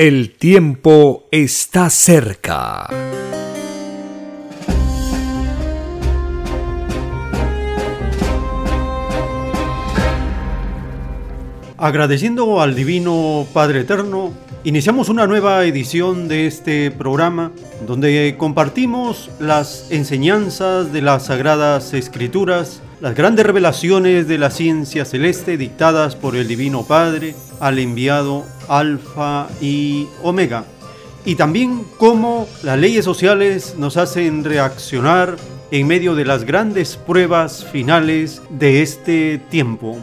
[0.00, 2.86] El tiempo está cerca.
[11.76, 14.32] Agradeciendo al Divino Padre Eterno,
[14.62, 17.50] iniciamos una nueva edición de este programa
[17.84, 25.56] donde compartimos las enseñanzas de las Sagradas Escrituras las grandes revelaciones de la ciencia celeste
[25.56, 30.64] dictadas por el Divino Padre al enviado Alfa y Omega.
[31.24, 35.36] Y también cómo las leyes sociales nos hacen reaccionar
[35.70, 39.98] en medio de las grandes pruebas finales de este tiempo.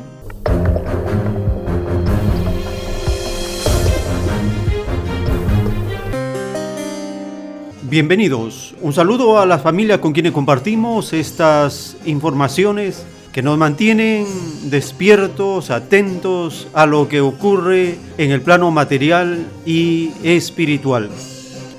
[7.96, 8.76] Bienvenidos.
[8.82, 14.26] Un saludo a la familia con quienes compartimos estas informaciones que nos mantienen
[14.64, 21.10] despiertos, atentos a lo que ocurre en el plano material y espiritual.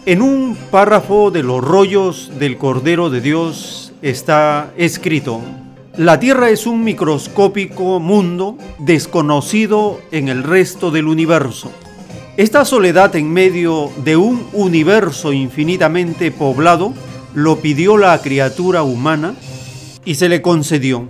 [0.07, 5.43] En un párrafo de los rollos del Cordero de Dios está escrito,
[5.99, 11.71] la Tierra es un microscópico mundo desconocido en el resto del universo
[12.37, 16.93] esta soledad en medio de un universo infinitamente poblado
[17.35, 19.35] lo pidió la criatura humana
[20.05, 21.07] y se le concedió,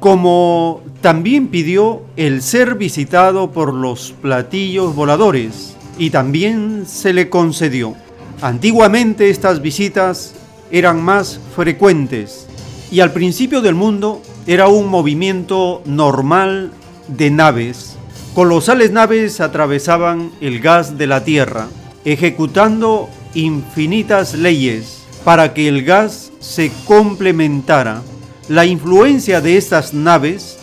[0.00, 7.94] como también pidió el ser visitado por los platillos voladores y también se le concedió.
[8.42, 10.34] Antiguamente estas visitas
[10.70, 12.46] eran más frecuentes
[12.90, 16.70] y al principio del mundo era un movimiento normal
[17.08, 17.95] de naves
[18.36, 21.68] Colosales naves atravesaban el gas de la Tierra,
[22.04, 28.02] ejecutando infinitas leyes para que el gas se complementara.
[28.50, 30.58] La influencia de estas naves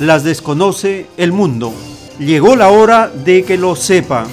[0.00, 1.70] las desconoce el mundo.
[2.18, 4.26] Llegó la hora de que lo sepa.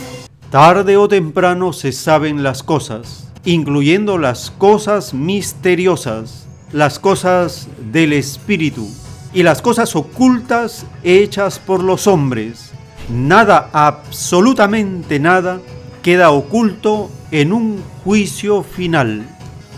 [0.50, 8.88] Tarde o temprano se saben las cosas, incluyendo las cosas misteriosas, las cosas del espíritu
[9.33, 12.65] y las cosas ocultas hechas por los hombres
[13.10, 15.60] nada, absolutamente nada,
[16.02, 19.28] queda oculto en un juicio final,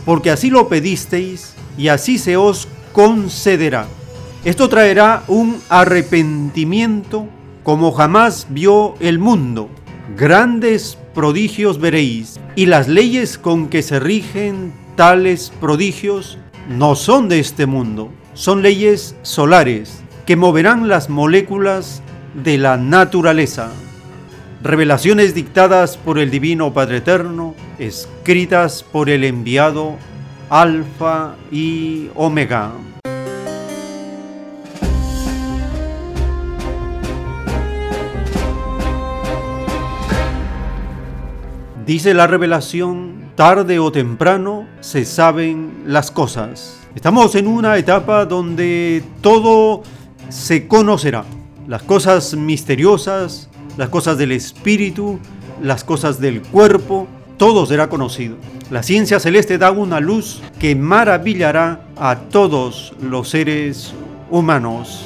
[0.06, 3.88] porque así lo pedisteis y así se os concederá.
[4.44, 7.28] Esto traerá un arrepentimiento
[7.64, 9.70] como jamás vio el mundo.
[10.16, 16.38] Grandes prodigios veréis, y las leyes con que se rigen tales prodigios
[16.70, 22.02] no son de este mundo, son leyes solares que moverán las moléculas
[22.38, 23.72] de la naturaleza.
[24.62, 29.96] Revelaciones dictadas por el Divino Padre Eterno, escritas por el enviado
[30.50, 32.72] Alfa y Omega.
[41.85, 46.82] Dice la revelación, tarde o temprano se saben las cosas.
[46.94, 49.84] Estamos en una etapa donde todo
[50.29, 51.23] se conocerá
[51.67, 55.19] las cosas misteriosas, las cosas del espíritu,
[55.61, 58.37] las cosas del cuerpo, todo será conocido.
[58.72, 63.93] La ciencia celeste da una luz que maravillará a todos los seres
[64.29, 65.05] humanos.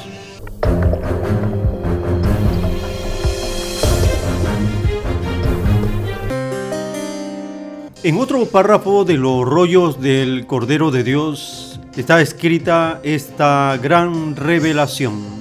[8.03, 15.40] En otro párrafo de los rollos del Cordero de Dios está escrita esta gran revelación.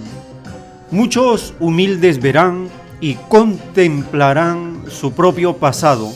[0.90, 2.69] Muchos humildes verán
[3.00, 6.12] y contemplarán su propio pasado,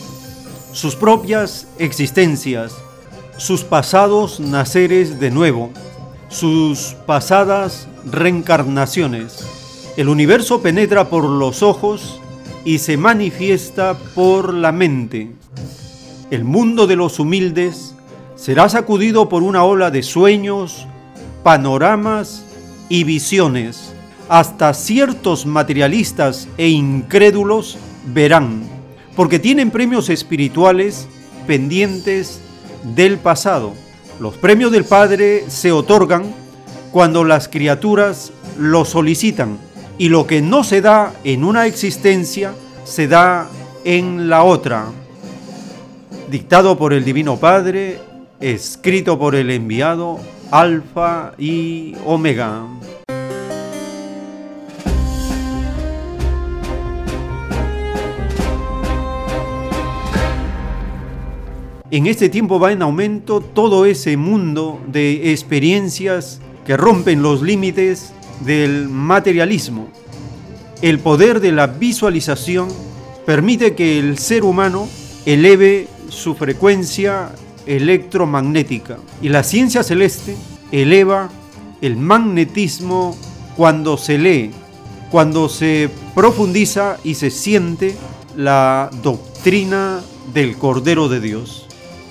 [0.73, 2.75] sus propias existencias,
[3.37, 5.71] sus pasados naceres de nuevo,
[6.29, 9.47] sus pasadas reencarnaciones.
[9.97, 12.19] El universo penetra por los ojos
[12.65, 15.31] y se manifiesta por la mente.
[16.33, 17.95] El mundo de los humildes
[18.35, 20.89] será sacudido por una ola de sueños,
[21.45, 22.45] panoramas
[22.89, 23.94] y visiones.
[24.29, 27.77] Hasta ciertos materialistas e incrédulos
[28.07, 28.63] verán,
[29.17, 31.07] porque tienen premios espirituales
[31.47, 32.41] pendientes
[32.95, 33.75] del pasado.
[34.21, 36.25] Los premios del Padre se otorgan
[36.93, 39.59] cuando las criaturas lo solicitan
[39.99, 42.55] y lo que no se da en una existencia
[42.85, 43.49] se da
[43.85, 44.87] en la otra.
[46.31, 47.99] Dictado por el Divino Padre,
[48.41, 50.19] escrito por el enviado
[50.51, 52.65] Alfa y Omega.
[61.95, 68.13] En este tiempo va en aumento todo ese mundo de experiencias que rompen los límites
[68.45, 69.87] del materialismo.
[70.83, 72.67] El poder de la visualización
[73.25, 74.89] permite que el ser humano
[75.25, 77.31] eleve su frecuencia
[77.65, 80.35] electromagnética y la ciencia celeste
[80.73, 81.31] eleva
[81.81, 83.17] el magnetismo
[83.57, 84.51] cuando se lee,
[85.13, 87.95] cuando se profundiza y se siente
[88.37, 90.01] la doctrina
[90.35, 91.64] del Cordero de Dios.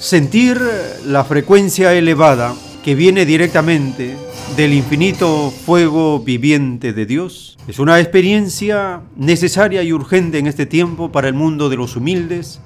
[0.04, 0.60] Sentir
[1.06, 2.54] la frecuencia elevada
[2.84, 4.18] que viene directamente
[4.58, 7.58] del infinito fuego viviente de Dios.
[7.70, 12.60] Es una experiencia necesaria y urgente en este tiempo para el mundo de los humildes,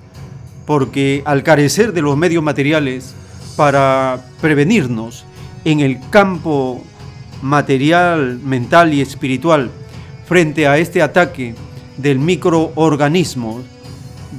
[0.66, 3.14] porque al carecer de los medios materiales
[3.56, 5.24] para prevenirnos
[5.64, 6.84] en el campo
[7.44, 9.70] material, mental y espiritual
[10.26, 11.54] frente a este ataque
[11.98, 13.62] del microorganismo,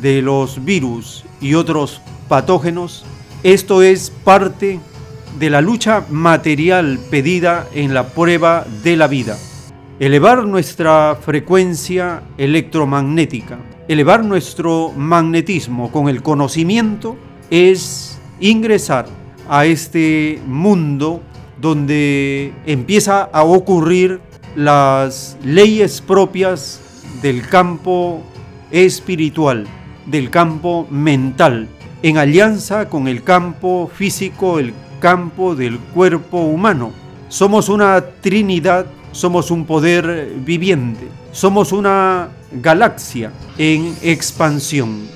[0.02, 3.04] de los virus y otros patógenos,
[3.42, 4.80] esto es parte
[5.38, 9.36] de la lucha material pedida en la prueba de la vida.
[10.00, 13.58] Elevar nuestra frecuencia electromagnética,
[13.88, 17.16] elevar nuestro magnetismo con el conocimiento
[17.50, 19.06] es ingresar
[19.48, 21.22] a este mundo
[21.60, 24.20] donde empieza a ocurrir
[24.54, 26.80] las leyes propias
[27.22, 28.22] del campo
[28.70, 29.66] espiritual,
[30.06, 31.68] del campo mental,
[32.02, 36.92] en alianza con el campo físico, el campo del cuerpo humano.
[37.28, 45.08] Somos una trinidad, somos un poder viviente, somos una galaxia en expansión.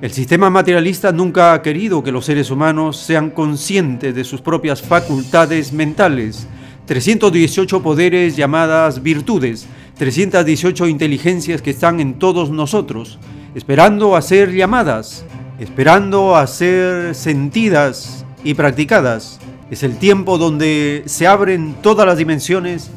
[0.00, 4.82] El sistema materialista nunca ha querido que los seres humanos sean conscientes de sus propias
[4.82, 6.46] facultades mentales.
[6.86, 13.18] 318 poderes llamadas virtudes, 318 inteligencias que están en todos nosotros,
[13.54, 15.24] esperando a ser llamadas
[15.58, 19.40] esperando a ser sentidas y practicadas.
[19.70, 22.90] Es el tiempo donde se abren todas las dimensiones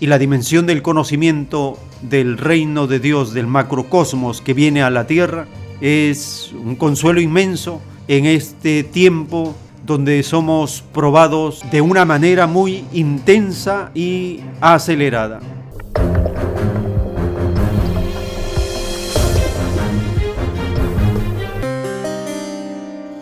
[0.00, 5.06] y la dimensión del conocimiento del reino de Dios, del macrocosmos que viene a la
[5.06, 5.46] tierra,
[5.80, 9.54] es un consuelo inmenso en este tiempo
[9.86, 15.40] donde somos probados de una manera muy intensa y acelerada.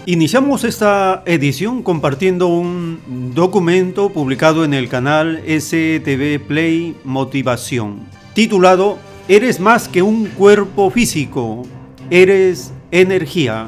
[0.09, 9.59] Iniciamos esta edición compartiendo un documento publicado en el canal STV Play Motivación, titulado Eres
[9.59, 11.65] más que un cuerpo físico,
[12.09, 13.67] eres energía.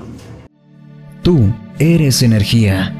[1.23, 2.95] Tú eres energía.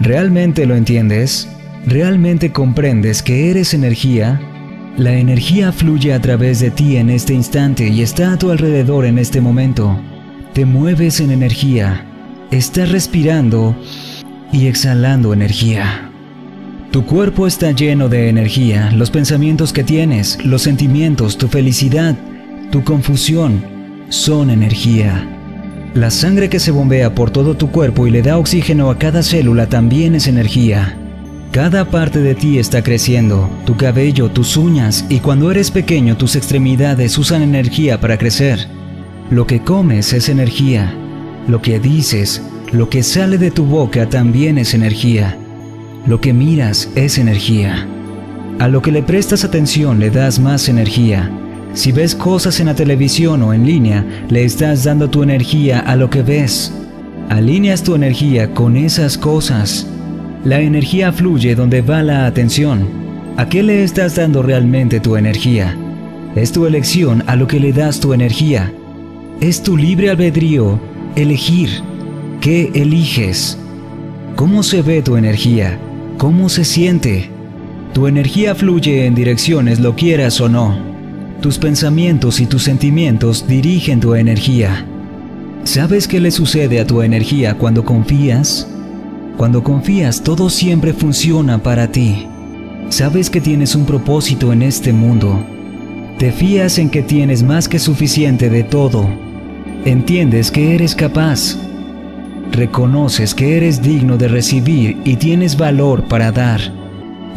[0.00, 1.48] ¿Realmente lo entiendes?
[1.86, 4.40] ¿Realmente comprendes que eres energía?
[4.96, 9.04] La energía fluye a través de ti en este instante y está a tu alrededor
[9.04, 9.96] en este momento.
[10.52, 12.12] Te mueves en energía
[12.52, 13.74] Estás respirando
[14.52, 16.12] y exhalando energía.
[16.92, 22.14] Tu cuerpo está lleno de energía, los pensamientos que tienes, los sentimientos, tu felicidad,
[22.70, 23.64] tu confusión,
[24.10, 25.28] son energía.
[25.94, 29.24] La sangre que se bombea por todo tu cuerpo y le da oxígeno a cada
[29.24, 30.96] célula también es energía.
[31.50, 36.36] Cada parte de ti está creciendo, tu cabello, tus uñas y cuando eres pequeño tus
[36.36, 38.68] extremidades usan energía para crecer.
[39.30, 40.94] Lo que comes es energía.
[41.48, 45.38] Lo que dices, lo que sale de tu boca también es energía.
[46.04, 47.86] Lo que miras es energía.
[48.58, 51.30] A lo que le prestas atención le das más energía.
[51.72, 55.94] Si ves cosas en la televisión o en línea, le estás dando tu energía a
[55.94, 56.72] lo que ves.
[57.28, 59.86] Alineas tu energía con esas cosas.
[60.42, 62.88] La energía fluye donde va la atención.
[63.36, 65.76] ¿A qué le estás dando realmente tu energía?
[66.34, 68.72] Es tu elección a lo que le das tu energía.
[69.40, 70.80] Es tu libre albedrío
[71.16, 71.70] elegir.
[72.40, 73.58] ¿Qué eliges?
[74.36, 75.80] ¿Cómo se ve tu energía?
[76.18, 77.30] ¿Cómo se siente?
[77.94, 80.76] Tu energía fluye en direcciones lo quieras o no.
[81.40, 84.84] tus pensamientos y tus sentimientos dirigen tu energía.
[85.64, 88.66] ¿Sabes qué le sucede a tu energía cuando confías?
[89.36, 92.26] Cuando confías todo siempre funciona para ti.
[92.88, 95.44] Sabes que tienes un propósito en este mundo.
[96.18, 99.25] Te fías en que tienes más que suficiente de todo.
[99.84, 101.56] Entiendes que eres capaz.
[102.50, 106.60] Reconoces que eres digno de recibir y tienes valor para dar.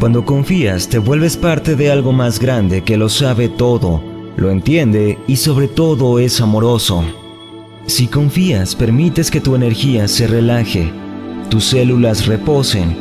[0.00, 4.02] Cuando confías te vuelves parte de algo más grande que lo sabe todo,
[4.36, 7.04] lo entiende y sobre todo es amoroso.
[7.86, 10.90] Si confías, permites que tu energía se relaje,
[11.50, 12.96] tus células reposen,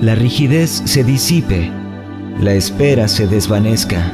[0.00, 1.70] la rigidez se disipe,
[2.40, 4.12] la espera se desvanezca,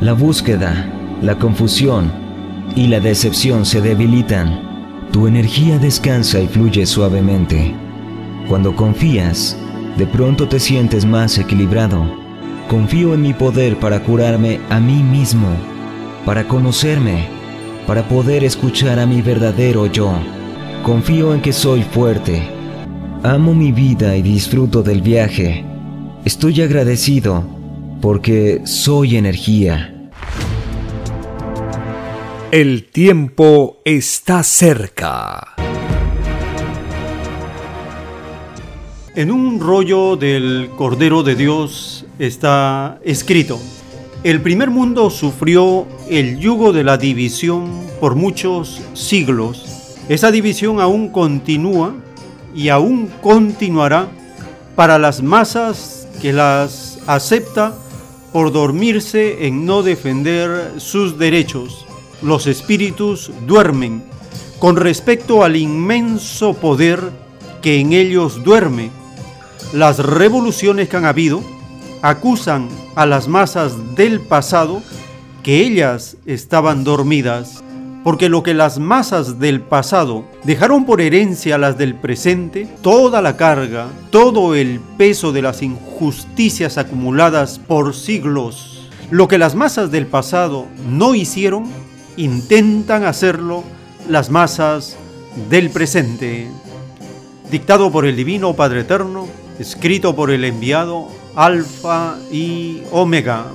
[0.00, 2.25] la búsqueda, la confusión
[2.74, 5.08] y la decepción se debilitan.
[5.12, 7.74] Tu energía descansa y fluye suavemente.
[8.48, 9.56] Cuando confías,
[9.96, 12.04] de pronto te sientes más equilibrado.
[12.68, 15.48] Confío en mi poder para curarme a mí mismo,
[16.24, 17.36] para conocerme
[17.86, 20.12] para poder escuchar a mi verdadero yo.
[20.82, 22.42] Confío en que soy fuerte.
[23.22, 25.64] Amo mi vida y disfruto del viaje.
[26.24, 27.44] Estoy agradecido
[28.00, 29.95] porque soy energía.
[32.52, 35.56] El tiempo está cerca.
[39.16, 43.58] En un rollo del Cordero de Dios está escrito,
[44.22, 47.68] el primer mundo sufrió el yugo de la división
[48.00, 49.96] por muchos siglos.
[50.08, 51.96] Esa división aún continúa
[52.54, 54.06] y aún continuará
[54.76, 57.76] para las masas que las acepta
[58.32, 61.85] por dormirse en no defender sus derechos.
[62.22, 64.02] Los espíritus duermen
[64.58, 67.00] con respecto al inmenso poder
[67.62, 68.90] que en ellos duerme.
[69.72, 71.42] Las revoluciones que han habido
[72.02, 74.82] acusan a las masas del pasado
[75.42, 77.62] que ellas estaban dormidas,
[78.02, 83.20] porque lo que las masas del pasado dejaron por herencia a las del presente, toda
[83.20, 89.90] la carga, todo el peso de las injusticias acumuladas por siglos, lo que las masas
[89.90, 91.64] del pasado no hicieron,
[92.16, 93.64] intentan hacerlo
[94.08, 94.96] las masas
[95.50, 96.48] del presente.
[97.50, 103.52] Dictado por el Divino Padre Eterno, escrito por el enviado Alfa y Omega.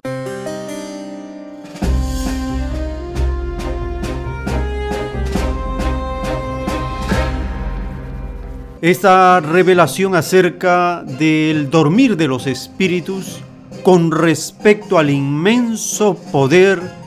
[8.82, 13.40] Esta revelación acerca del dormir de los espíritus
[13.84, 17.01] con respecto al inmenso poder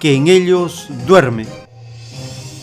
[0.00, 1.46] que en ellos duerme.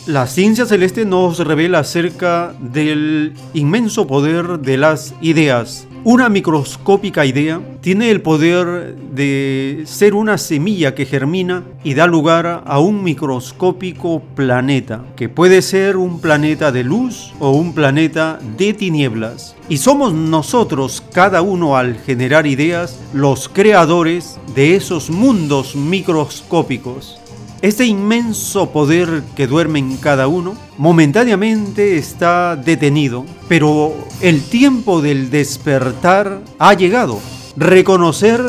[0.08, 7.62] La ciencia celeste nos revela acerca del inmenso poder de las ideas, una microscópica idea
[7.80, 14.20] tiene el poder de ser una semilla que germina y da lugar a un microscópico
[14.34, 19.56] planeta, que puede ser un planeta de luz o un planeta de tinieblas.
[19.70, 27.21] Y somos nosotros, cada uno al generar ideas, los creadores de esos mundos microscópicos.
[27.62, 35.30] Este inmenso poder que duerme en cada uno momentáneamente está detenido, pero el tiempo del
[35.30, 37.20] despertar ha llegado.
[37.56, 38.42] Reconocer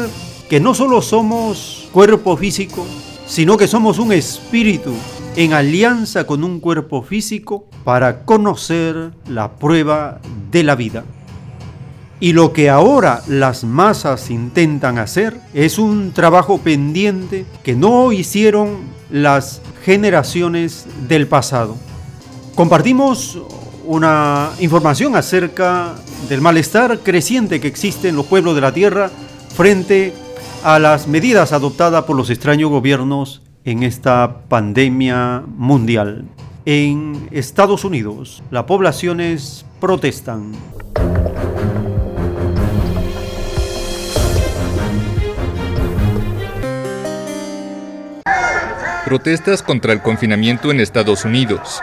[0.48, 2.86] que no solo somos cuerpo físico,
[3.26, 4.94] sino que somos un espíritu
[5.36, 11.04] en alianza con un cuerpo físico para conocer la prueba de la vida.
[12.18, 18.91] Y lo que ahora las masas intentan hacer es un trabajo pendiente que no hicieron
[19.12, 21.76] las generaciones del pasado.
[22.54, 23.38] Compartimos
[23.84, 25.94] una información acerca
[26.28, 29.10] del malestar creciente que existe en los pueblos de la tierra
[29.54, 30.14] frente
[30.64, 36.24] a las medidas adoptadas por los extraños gobiernos en esta pandemia mundial.
[36.64, 40.52] En Estados Unidos, las poblaciones protestan.
[49.12, 51.82] Protestas contra el confinamiento en Estados Unidos.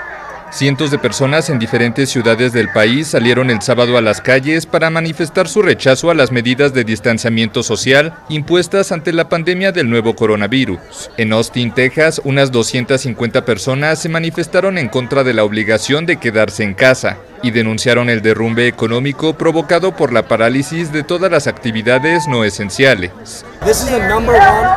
[0.50, 4.90] Cientos de personas en diferentes ciudades del país salieron el sábado a las calles para
[4.90, 10.16] manifestar su rechazo a las medidas de distanciamiento social impuestas ante la pandemia del nuevo
[10.16, 11.12] coronavirus.
[11.18, 16.64] En Austin, Texas, unas 250 personas se manifestaron en contra de la obligación de quedarse
[16.64, 22.28] en casa y denunciaron el derrumbe económico provocado por la parálisis de todas las actividades
[22.28, 23.12] no esenciales.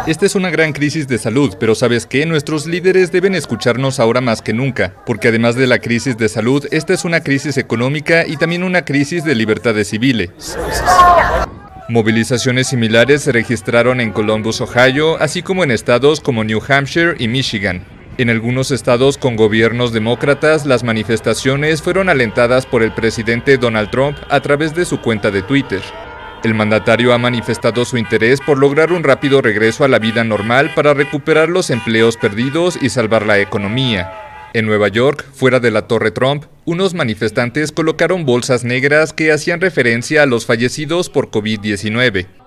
[0.07, 2.27] Esta es una gran crisis de salud, pero ¿sabes qué?
[2.27, 6.67] Nuestros líderes deben escucharnos ahora más que nunca, porque además de la crisis de salud,
[6.71, 10.31] esta es una crisis económica y también una crisis de libertades civiles.
[11.89, 17.29] Movilizaciones similares se registraron en Columbus, Ohio, así como en estados como New Hampshire y
[17.29, 17.85] Michigan.
[18.23, 24.17] En algunos estados con gobiernos demócratas, las manifestaciones fueron alentadas por el presidente Donald Trump
[24.29, 25.83] a través de su cuenta de Twitter.
[26.45, 30.71] El mandatario ha manifestado su interés por lograr un rápido regreso a la vida normal
[30.73, 34.13] para recuperar los empleos perdidos y salvar la economía.
[34.55, 39.61] En Nueva York, fuera de la Torre Trump, unos manifestantes colocaron bolsas negras que hacían
[39.61, 42.42] referencia a los fallecidos por COVID-19.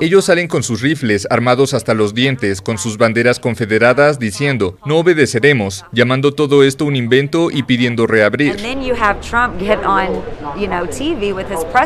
[0.00, 4.98] Ellos salen con sus rifles, armados hasta los dientes, con sus banderas confederadas, diciendo, no
[4.98, 8.56] obedeceremos, llamando todo esto un invento y pidiendo reabrir.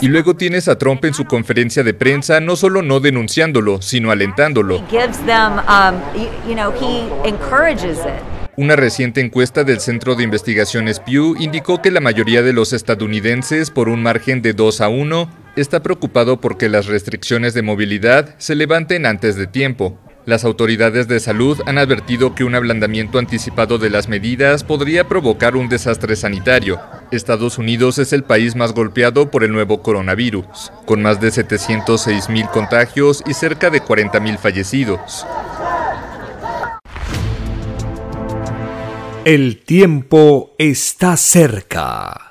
[0.01, 4.11] Y luego tienes a Trump en su conferencia de prensa, no solo no denunciándolo, sino
[4.11, 4.81] alentándolo.
[8.55, 13.71] Una reciente encuesta del Centro de Investigaciones Pew indicó que la mayoría de los estadounidenses,
[13.71, 18.55] por un margen de 2 a 1, está preocupado porque las restricciones de movilidad se
[18.55, 19.99] levanten antes de tiempo.
[20.27, 25.57] Las autoridades de salud han advertido que un ablandamiento anticipado de las medidas podría provocar
[25.57, 26.79] un desastre sanitario.
[27.11, 32.29] Estados Unidos es el país más golpeado por el nuevo coronavirus, con más de 706
[32.29, 35.27] mil contagios y cerca de 40 mil fallecidos.
[39.25, 42.29] El tiempo está cerca.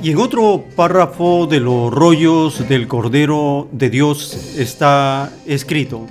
[0.00, 6.06] Y en otro párrafo de los rollos del Cordero de Dios está escrito,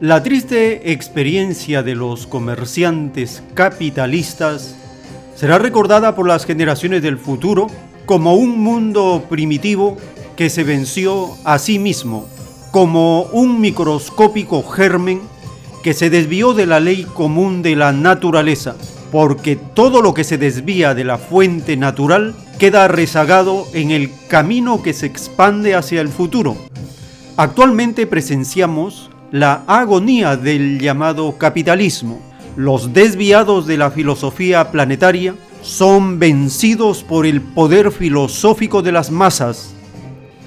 [0.00, 4.74] la triste experiencia de los comerciantes capitalistas
[5.36, 7.68] será recordada por las generaciones del futuro
[8.06, 9.98] como un mundo primitivo
[10.34, 12.26] que se venció a sí mismo,
[12.72, 15.35] como un microscópico germen
[15.86, 18.74] que se desvió de la ley común de la naturaleza,
[19.12, 24.82] porque todo lo que se desvía de la fuente natural queda rezagado en el camino
[24.82, 26.56] que se expande hacia el futuro.
[27.36, 32.20] Actualmente presenciamos la agonía del llamado capitalismo.
[32.56, 39.72] Los desviados de la filosofía planetaria son vencidos por el poder filosófico de las masas.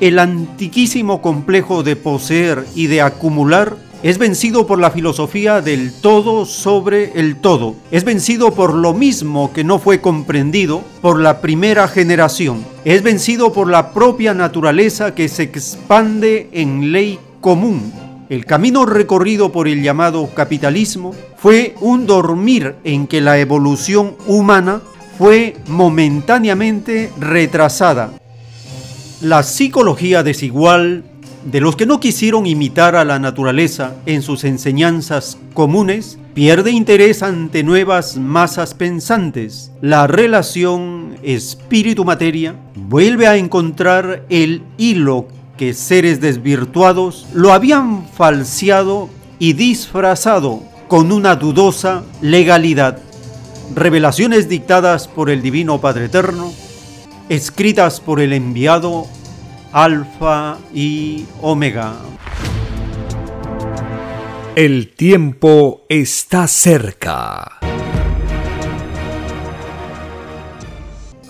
[0.01, 6.45] El antiquísimo complejo de poseer y de acumular es vencido por la filosofía del todo
[6.45, 7.75] sobre el todo.
[7.91, 12.65] Es vencido por lo mismo que no fue comprendido por la primera generación.
[12.85, 17.91] Es vencido por la propia naturaleza que se expande en ley común.
[18.29, 24.81] El camino recorrido por el llamado capitalismo fue un dormir en que la evolución humana
[25.17, 28.13] fue momentáneamente retrasada.
[29.19, 31.03] La psicología desigual
[31.43, 37.23] de los que no quisieron imitar a la naturaleza en sus enseñanzas comunes, pierde interés
[37.23, 39.71] ante nuevas masas pensantes.
[39.81, 49.53] La relación espíritu-materia vuelve a encontrar el hilo que seres desvirtuados lo habían falseado y
[49.53, 52.99] disfrazado con una dudosa legalidad.
[53.75, 56.51] Revelaciones dictadas por el Divino Padre Eterno,
[57.29, 59.07] escritas por el enviado
[59.71, 61.93] Alfa y Omega.
[64.55, 67.59] El tiempo está cerca.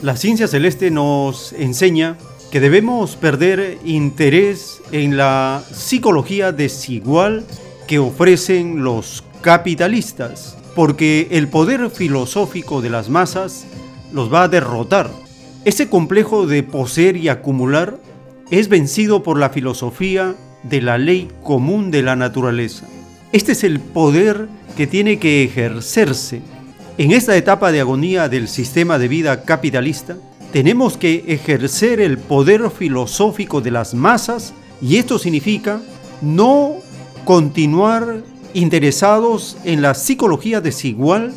[0.01, 2.15] La ciencia celeste nos enseña
[2.49, 7.45] que debemos perder interés en la psicología desigual
[7.87, 13.65] que ofrecen los capitalistas, porque el poder filosófico de las masas
[14.13, 15.09] los va a derrotar.
[15.65, 17.97] Ese complejo de poseer y acumular
[18.51, 22.87] es vencido por la filosofía de la ley común de la naturaleza.
[23.31, 26.41] Este es el poder que tiene que ejercerse.
[26.97, 30.17] En esta etapa de agonía del sistema de vida capitalista,
[30.51, 35.79] tenemos que ejercer el poder filosófico de las masas y esto significa
[36.21, 36.77] no
[37.25, 41.33] continuar interesados en la psicología desigual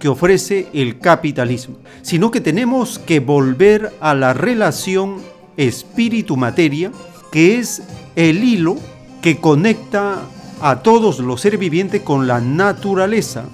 [0.00, 5.18] que ofrece el capitalismo, sino que tenemos que volver a la relación
[5.56, 6.92] espíritu-materia,
[7.32, 7.82] que es
[8.14, 8.76] el hilo
[9.22, 10.22] que conecta
[10.60, 13.44] a todos los seres vivientes con la naturaleza.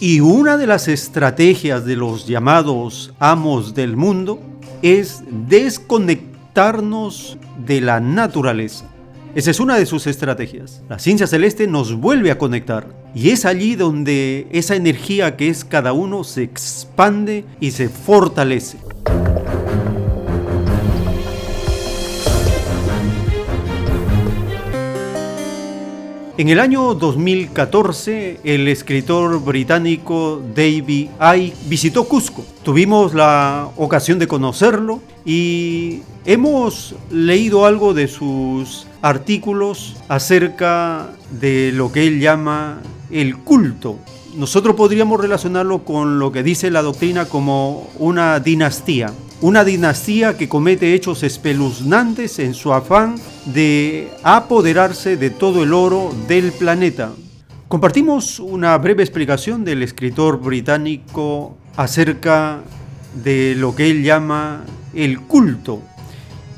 [0.00, 4.40] Y una de las estrategias de los llamados amos del mundo
[4.82, 8.86] es desconectarnos de la naturaleza.
[9.34, 10.82] Esa es una de sus estrategias.
[10.88, 15.64] La ciencia celeste nos vuelve a conectar y es allí donde esa energía que es
[15.64, 18.78] cada uno se expande y se fortalece.
[26.40, 32.46] En el año 2014, el escritor británico David Icke visitó Cusco.
[32.62, 41.92] Tuvimos la ocasión de conocerlo y hemos leído algo de sus artículos acerca de lo
[41.92, 43.98] que él llama el culto.
[44.34, 50.48] Nosotros podríamos relacionarlo con lo que dice la doctrina como una dinastía una dinastía que
[50.48, 57.12] comete hechos espeluznantes en su afán de apoderarse de todo el oro del planeta.
[57.68, 62.60] Compartimos una breve explicación del escritor británico acerca
[63.22, 65.80] de lo que él llama el culto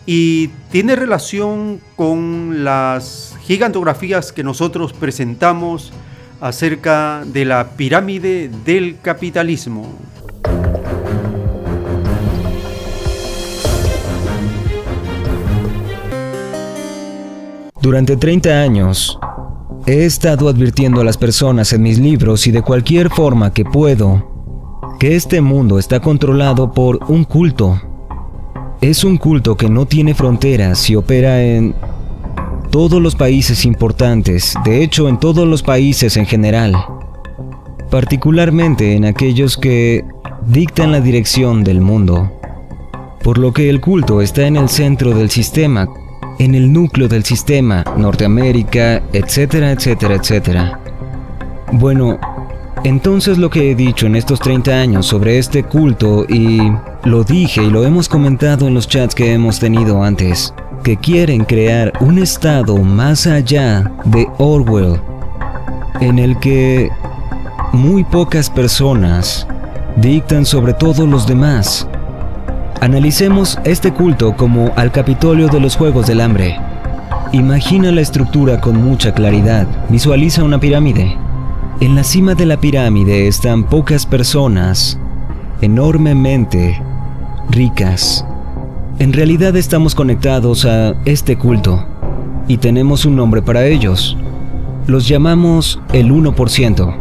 [0.05, 5.93] y tiene relación con las gigantografías que nosotros presentamos
[6.41, 9.87] acerca de la pirámide del capitalismo.
[17.83, 19.19] Durante 30 años,
[19.87, 24.31] he estado advirtiendo a las personas en mis libros y de cualquier forma que puedo
[25.01, 27.83] que este mundo está controlado por un culto.
[28.81, 31.75] Es un culto que no tiene fronteras y opera en
[32.71, 36.77] todos los países importantes, de hecho en todos los países en general,
[37.91, 40.05] particularmente en aquellos que
[40.47, 42.31] dictan la dirección del mundo.
[43.25, 45.89] Por lo que el culto está en el centro del sistema
[46.39, 50.81] en el núcleo del sistema, Norteamérica, etcétera, etcétera, etcétera.
[51.73, 52.19] Bueno,
[52.85, 56.59] entonces lo que he dicho en estos 30 años sobre este culto y
[57.05, 61.45] lo dije y lo hemos comentado en los chats que hemos tenido antes, que quieren
[61.45, 65.01] crear un estado más allá de Orwell,
[66.01, 66.91] en el que
[67.73, 69.47] muy pocas personas
[69.97, 71.87] dictan sobre todos los demás
[72.83, 76.59] Analicemos este culto como al Capitolio de los Juegos del Hambre.
[77.31, 79.69] Imagina la estructura con mucha claridad.
[79.89, 81.17] Visualiza una pirámide.
[81.79, 84.99] En la cima de la pirámide están pocas personas,
[85.61, 86.83] enormemente
[87.51, 88.27] ricas.
[88.99, 91.87] En realidad estamos conectados a este culto
[92.49, 94.17] y tenemos un nombre para ellos.
[94.89, 96.97] Los llamamos el 1%.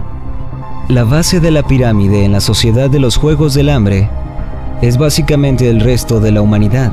[0.90, 4.12] La base de la pirámide en la sociedad de los Juegos del Hambre
[4.82, 6.92] es básicamente el resto de la humanidad,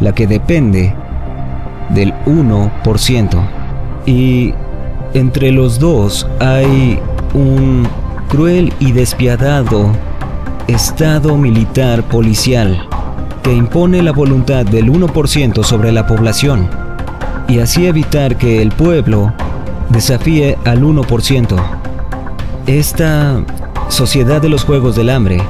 [0.00, 0.94] la que depende
[1.90, 3.48] del 1%.
[4.06, 4.54] Y
[5.14, 6.98] entre los dos hay
[7.34, 7.86] un
[8.28, 9.90] cruel y despiadado
[10.68, 12.86] Estado militar policial
[13.42, 16.68] que impone la voluntad del 1% sobre la población
[17.48, 19.32] y así evitar que el pueblo
[19.88, 21.56] desafíe al 1%.
[22.66, 23.42] Esta
[23.88, 25.40] sociedad de los Juegos del Hambre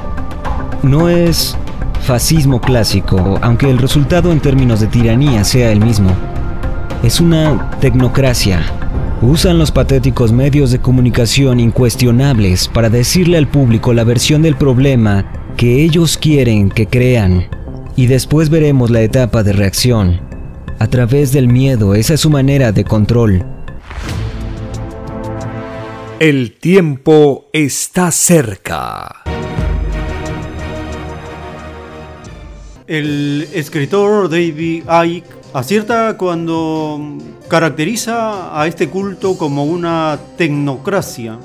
[0.83, 1.57] no es
[2.01, 6.11] fascismo clásico, aunque el resultado en términos de tiranía sea el mismo.
[7.03, 8.61] Es una tecnocracia.
[9.21, 15.25] Usan los patéticos medios de comunicación incuestionables para decirle al público la versión del problema
[15.57, 17.47] que ellos quieren que crean.
[17.95, 20.21] Y después veremos la etapa de reacción.
[20.79, 23.45] A través del miedo, esa es su manera de control.
[26.19, 29.18] El tiempo está cerca.
[32.89, 36.99] El escritor David Icke acierta cuando
[37.47, 41.37] caracteriza a este culto como una tecnocracia.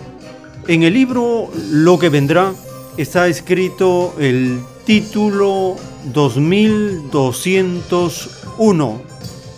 [0.69, 2.55] En el libro Lo que vendrá
[2.97, 5.77] está escrito el título
[6.15, 9.03] 2201.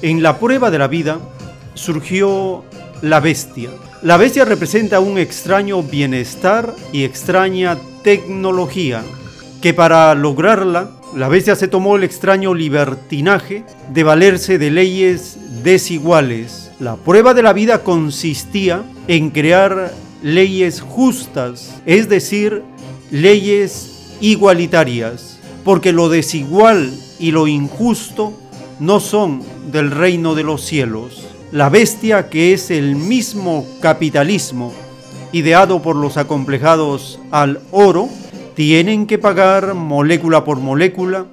[0.03, 1.21] En la prueba de la vida
[1.75, 2.65] surgió
[3.01, 3.71] la bestia.
[4.03, 9.05] La bestia representa un extraño bienestar y extraña tecnología
[9.63, 16.71] que para lograrla la bestia se tomó el extraño libertinaje de valerse de leyes desiguales.
[16.79, 22.63] La prueba de la vida consistía en crear leyes justas, es decir,
[23.11, 28.35] leyes igualitarias, porque lo desigual y lo injusto
[28.79, 31.27] no son del reino de los cielos.
[31.51, 34.75] La bestia que es el mismo capitalismo,
[35.33, 38.11] ideado por los acomplejados al oro,
[38.57, 41.27] tienen que pagar molécula por molécula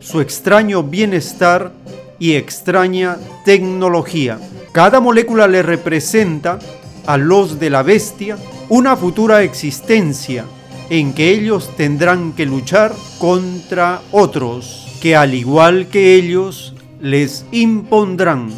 [0.00, 1.72] su extraño bienestar
[2.18, 4.38] y extraña tecnología.
[4.72, 6.58] Cada molécula le representa
[7.06, 8.38] a los de la bestia
[8.70, 10.46] una futura existencia
[10.88, 18.48] en que ellos tendrán que luchar contra otros que al igual que ellos les impondrán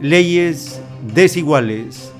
[0.00, 0.80] leyes
[1.14, 2.10] desiguales.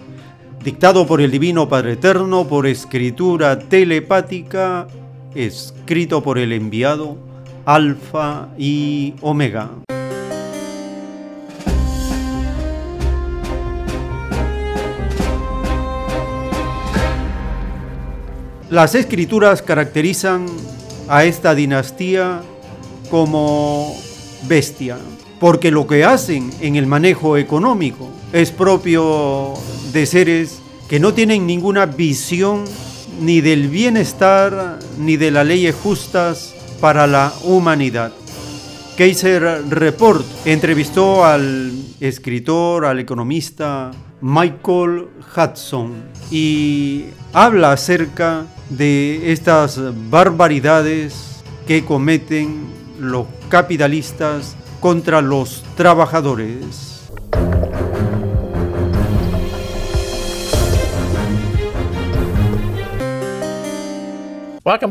[0.63, 4.87] Dictado por el Divino Padre Eterno por escritura telepática
[5.35, 7.17] escrito por el enviado
[7.65, 9.71] Alfa y Omega.
[18.71, 20.47] Las escrituras caracterizan
[21.09, 22.41] a esta dinastía
[23.11, 23.97] como
[24.47, 24.97] bestia,
[25.41, 29.55] porque lo que hacen en el manejo económico es propio
[29.93, 32.65] de seres que no tienen ninguna visión
[33.21, 38.13] ni del bienestar ni de las leyes justas para la humanidad.
[38.97, 45.95] Kaiser Report entrevistó al escritor, al economista Michael Hudson
[46.31, 49.81] y habla acerca de estas
[50.11, 52.67] barbaridades que cometen
[52.99, 56.90] los capitalistas contra los trabajadores.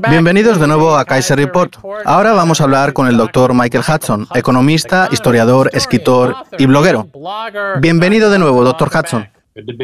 [0.10, 1.76] Bienvenidos de nuevo a Kaiser Report.
[2.06, 7.08] Ahora vamos a hablar con el doctor Michael Hudson, economista, historiador, escritor y bloguero.
[7.80, 9.30] Bienvenido de nuevo, doctor Hudson.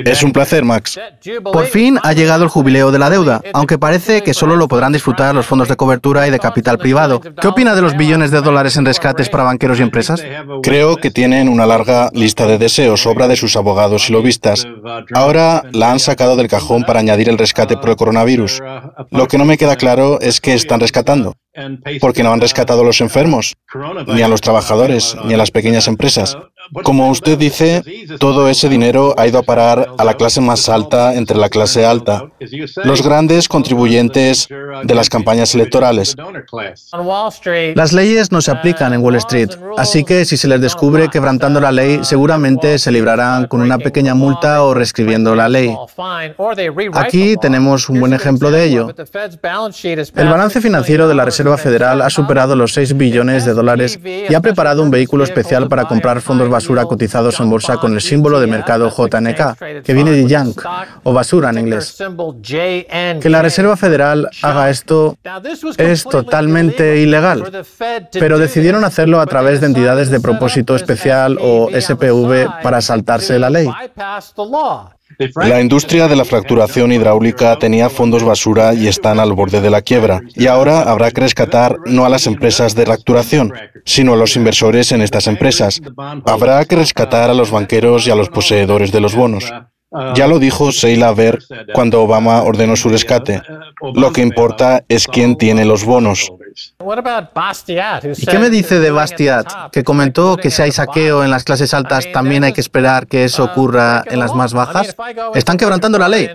[0.05, 0.99] Es un placer, Max.
[1.43, 4.93] Por fin ha llegado el jubileo de la deuda, aunque parece que solo lo podrán
[4.93, 7.19] disfrutar los fondos de cobertura y de capital privado.
[7.19, 10.23] ¿Qué opina de los billones de dólares en rescates para banqueros y empresas?
[10.63, 14.67] Creo que tienen una larga lista de deseos, obra de sus abogados y lobistas.
[15.13, 18.61] Ahora la han sacado del cajón para añadir el rescate por el coronavirus.
[19.11, 21.35] Lo que no me queda claro es que están rescatando.
[22.01, 23.55] Porque no han rescatado a los enfermos,
[24.07, 26.37] ni a los trabajadores, ni a las pequeñas empresas.
[26.83, 27.83] Como usted dice,
[28.19, 31.85] todo ese dinero ha ido a parar a la clase más alta entre la clase
[31.85, 32.29] alta,
[32.83, 34.47] los grandes contribuyentes
[34.83, 36.15] de las campañas electorales.
[37.75, 41.59] Las leyes no se aplican en Wall Street, así que si se les descubre quebrantando
[41.59, 45.75] la ley, seguramente se librarán con una pequeña multa o reescribiendo la ley.
[46.93, 48.87] Aquí tenemos un buen ejemplo de ello.
[50.15, 54.33] El balance financiero de la Reserva Federal ha superado los 6 billones de dólares y
[54.33, 58.39] ha preparado un vehículo especial para comprar fondos basura cotizados en bolsa con el símbolo
[58.39, 60.61] de mercado JNK, que viene de junk
[61.03, 61.97] o basura en inglés.
[63.21, 65.17] Que la Reserva Federal haga esto
[65.77, 67.65] es totalmente ilegal,
[68.13, 73.49] pero decidieron hacerlo a través de entidades de propósito especial o SPV para saltarse la
[73.49, 73.67] ley.
[75.35, 79.81] La industria de la fracturación hidráulica tenía fondos basura y están al borde de la
[79.81, 80.21] quiebra.
[80.35, 83.53] Y ahora habrá que rescatar no a las empresas de fracturación,
[83.85, 85.81] sino a los inversores en estas empresas.
[86.25, 89.51] Habrá que rescatar a los banqueros y a los poseedores de los bonos.
[90.15, 91.39] Ya lo dijo Sheila Ver
[91.73, 93.41] cuando Obama ordenó su rescate.
[93.93, 96.31] Lo que importa es quién tiene los bonos.
[98.17, 101.73] ¿Y qué me dice de Bastiat, que comentó que si hay saqueo en las clases
[101.73, 104.95] altas también hay que esperar que eso ocurra en las más bajas?
[105.33, 106.29] Están quebrantando la ley.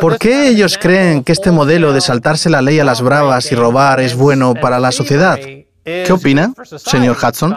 [0.00, 3.54] ¿Por qué ellos creen que este modelo de saltarse la ley a las bravas y
[3.54, 5.38] robar es bueno para la sociedad?
[5.86, 7.56] ¿Qué opina, señor Hudson?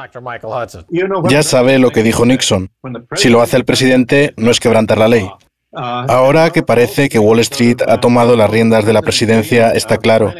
[1.29, 2.69] Ya sabe lo que dijo Nixon.
[3.15, 5.29] Si lo hace el presidente, no es quebrantar la ley.
[5.71, 10.33] Ahora que parece que Wall Street ha tomado las riendas de la presidencia, está claro.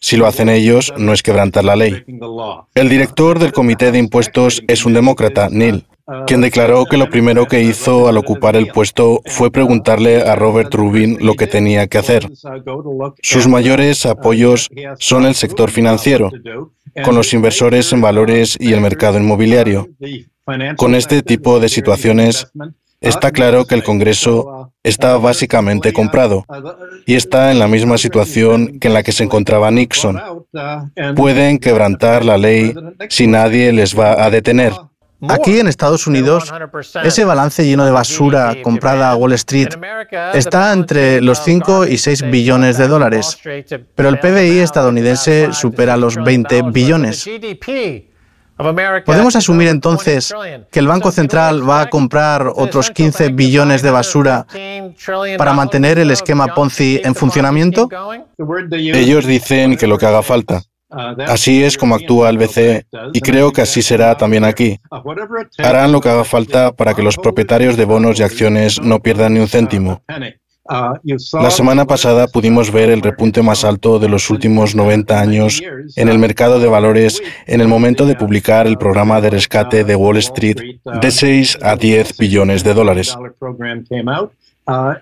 [0.00, 2.02] Si lo hacen ellos, no es quebrantar la ley.
[2.74, 5.86] El director del Comité de Impuestos es un demócrata, Neil,
[6.26, 10.72] quien declaró que lo primero que hizo al ocupar el puesto fue preguntarle a Robert
[10.74, 12.28] Rubin lo que tenía que hacer.
[13.22, 16.30] Sus mayores apoyos son el sector financiero,
[17.04, 19.88] con los inversores en valores y el mercado inmobiliario.
[20.76, 22.48] Con este tipo de situaciones,
[23.00, 26.44] está claro que el Congreso está básicamente comprado
[27.06, 30.20] y está en la misma situación que en la que se encontraba Nixon.
[31.16, 32.74] Pueden quebrantar la ley
[33.08, 34.72] si nadie les va a detener.
[35.28, 36.50] Aquí en Estados Unidos,
[37.04, 39.68] ese balance lleno de basura comprada a Wall Street
[40.32, 43.38] está entre los 5 y 6 billones de dólares,
[43.94, 47.28] pero el PBI estadounidense supera los 20 billones.
[49.04, 50.34] ¿Podemos asumir entonces
[50.70, 54.46] que el Banco Central va a comprar otros 15 billones de basura
[55.38, 57.88] para mantener el esquema Ponzi en funcionamiento?
[58.70, 60.62] Ellos dicen que lo que haga falta.
[61.26, 64.78] Así es como actúa el BCE y creo que así será también aquí.
[65.58, 69.34] Harán lo que haga falta para que los propietarios de bonos y acciones no pierdan
[69.34, 70.02] ni un céntimo.
[71.32, 75.60] La semana pasada pudimos ver el repunte más alto de los últimos 90 años
[75.96, 79.96] en el mercado de valores en el momento de publicar el programa de rescate de
[79.96, 80.58] Wall Street
[81.00, 83.16] de 6 a 10 billones de dólares.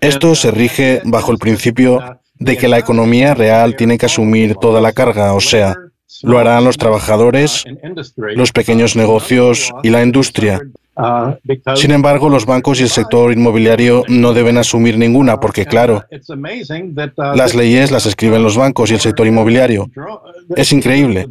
[0.01, 4.81] Esto se rige bajo el principio de que la economía real tiene que asumir toda
[4.81, 5.75] la carga, o sea,
[6.23, 7.65] lo harán los trabajadores,
[8.17, 10.61] los pequeños negocios y la industria.
[11.77, 16.05] Sin embargo, los bancos y el sector inmobiliario no deben asumir ninguna porque, claro,
[17.35, 19.89] las leyes las escriben los bancos y el sector inmobiliario.
[20.57, 21.29] Es increíble,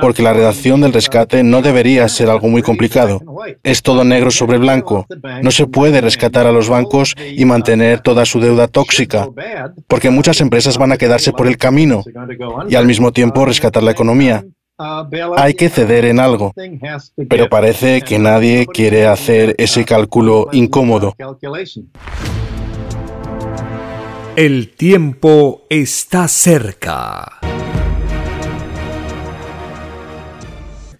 [0.00, 3.20] porque la redacción del rescate no debería ser algo muy complicado.
[3.62, 5.06] Es todo negro sobre blanco.
[5.42, 9.28] No se puede rescatar a los bancos y mantener toda su deuda tóxica,
[9.86, 12.02] porque muchas empresas van a quedarse por el camino
[12.68, 14.44] y al mismo tiempo rescatar la economía.
[15.36, 16.54] Hay que ceder en algo,
[17.28, 21.16] pero parece que nadie quiere hacer ese cálculo incómodo.
[24.36, 27.40] El tiempo está cerca.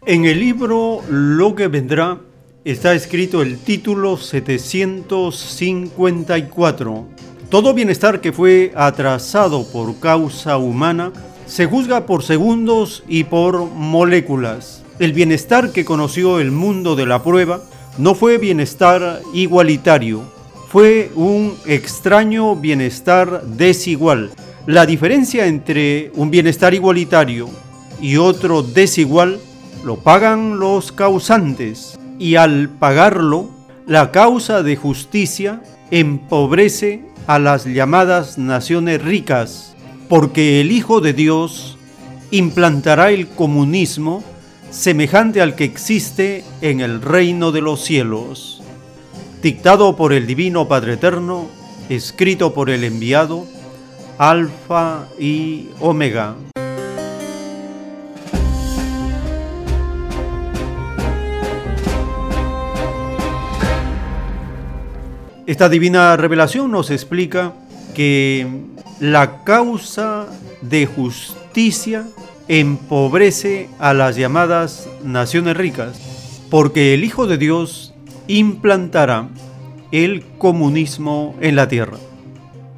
[0.07, 2.19] En el libro Lo que vendrá
[2.65, 7.07] está escrito el título 754.
[7.49, 11.13] Todo bienestar que fue atrasado por causa humana
[11.49, 14.85] se juzga por segundos y por moléculas.
[14.99, 17.63] El bienestar que conoció el mundo de la prueba
[17.97, 20.23] no fue bienestar igualitario,
[20.69, 24.31] fue un extraño bienestar desigual.
[24.67, 27.49] La diferencia entre un bienestar igualitario
[28.01, 29.41] y otro desigual
[29.85, 33.49] lo pagan los causantes y al pagarlo,
[33.87, 39.75] la causa de justicia empobrece a las llamadas naciones ricas
[40.09, 41.77] porque el Hijo de Dios
[42.31, 44.25] implantará el comunismo
[44.71, 48.63] semejante al que existe en el reino de los cielos.
[49.43, 51.47] Dictado por el Divino Padre Eterno,
[51.89, 53.47] escrito por el enviado,
[54.19, 56.37] Alfa y Omega.
[65.47, 67.55] Esta divina revelación nos explica
[67.95, 68.47] que
[69.01, 70.27] la causa
[70.61, 72.07] de justicia
[72.49, 76.01] empobrece a las llamadas naciones ricas,
[76.51, 77.95] porque el Hijo de Dios
[78.27, 79.29] implantará
[79.93, 81.99] el comunismo en la tierra.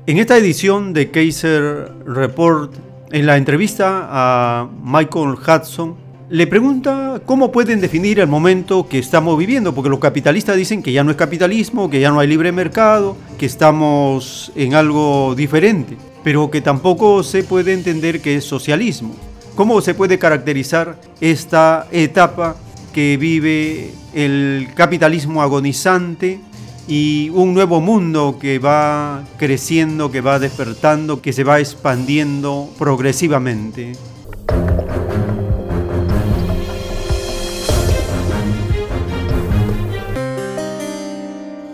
[0.06, 2.72] En esta edición de Kaiser Report,
[3.12, 5.96] en la entrevista a Michael Hudson,
[6.30, 10.92] le pregunta cómo pueden definir el momento que estamos viviendo, porque los capitalistas dicen que
[10.92, 15.96] ya no es capitalismo, que ya no hay libre mercado, que estamos en algo diferente,
[16.22, 19.14] pero que tampoco se puede entender que es socialismo.
[19.54, 22.56] ¿Cómo se puede caracterizar esta etapa
[22.92, 26.40] que vive el capitalismo agonizante
[26.88, 33.92] y un nuevo mundo que va creciendo, que va despertando, que se va expandiendo progresivamente?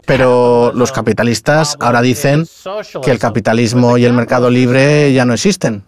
[0.06, 2.46] Pero los capitalistas ahora dicen
[3.02, 5.82] que el capitalismo y el mercado libre ya no existen.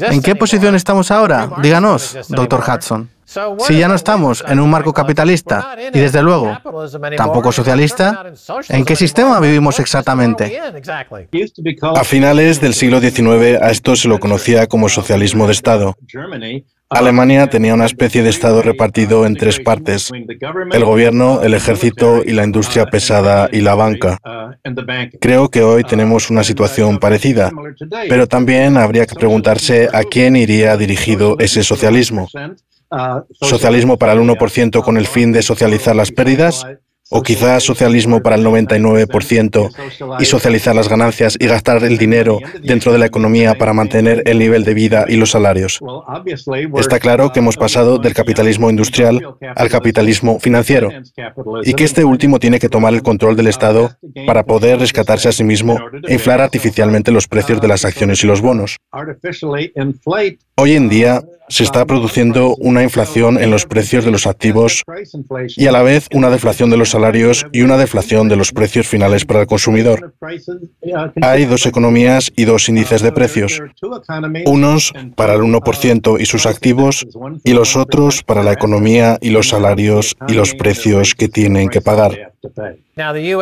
[0.00, 1.50] ¿En qué posición estamos ahora?
[1.60, 3.10] Díganos, doctor Hudson.
[3.58, 6.56] Si ya no estamos en un marco capitalista y desde luego
[7.14, 8.24] tampoco socialista,
[8.70, 10.58] ¿en qué sistema vivimos exactamente?
[11.94, 15.94] A finales del siglo XIX a esto se lo conocía como socialismo de Estado.
[16.90, 22.32] Alemania tenía una especie de Estado repartido en tres partes, el gobierno, el ejército y
[22.32, 24.18] la industria pesada y la banca.
[25.20, 27.50] Creo que hoy tenemos una situación parecida,
[28.08, 32.26] pero también habría que preguntarse a quién iría dirigido ese socialismo.
[33.32, 36.64] ¿Socialismo para el 1% con el fin de socializar las pérdidas?
[37.10, 42.92] O quizás socialismo para el 99% y socializar las ganancias y gastar el dinero dentro
[42.92, 45.80] de la economía para mantener el nivel de vida y los salarios.
[46.78, 49.22] Está claro que hemos pasado del capitalismo industrial
[49.56, 50.90] al capitalismo financiero
[51.64, 55.32] y que este último tiene que tomar el control del Estado para poder rescatarse a
[55.32, 58.76] sí mismo e inflar artificialmente los precios de las acciones y los bonos.
[60.56, 64.82] Hoy en día se está produciendo una inflación en los precios de los activos
[65.56, 68.88] y a la vez una deflación de los salarios y una deflación de los precios
[68.88, 70.14] finales para el consumidor.
[71.22, 73.62] Hay dos economías y dos índices de precios,
[74.46, 77.06] unos para el 1% y sus activos
[77.44, 81.80] y los otros para la economía y los salarios y los precios que tienen que
[81.80, 82.32] pagar.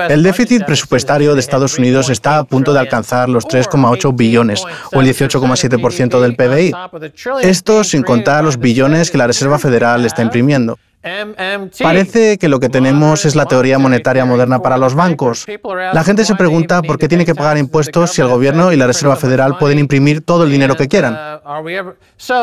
[0.09, 5.01] El déficit presupuestario de Estados Unidos está a punto de alcanzar los 3,8 billones o
[5.01, 6.73] el 18,7% del PBI.
[7.43, 10.79] Esto sin contar los billones que la Reserva Federal está imprimiendo.
[11.81, 15.47] Parece que lo que tenemos es la teoría monetaria moderna para los bancos.
[15.93, 18.87] La gente se pregunta por qué tiene que pagar impuestos si el gobierno y la
[18.87, 21.17] Reserva Federal pueden imprimir todo el dinero que quieran.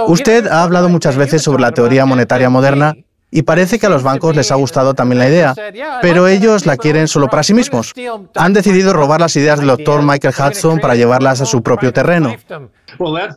[0.07, 2.95] Usted ha hablado muchas veces sobre la teoría monetaria moderna
[3.35, 5.55] y parece que a los bancos les ha gustado también la idea,
[6.03, 7.91] pero ellos la quieren solo para sí mismos.
[8.35, 12.35] Han decidido robar las ideas del doctor Michael Hudson para llevarlas a su propio terreno.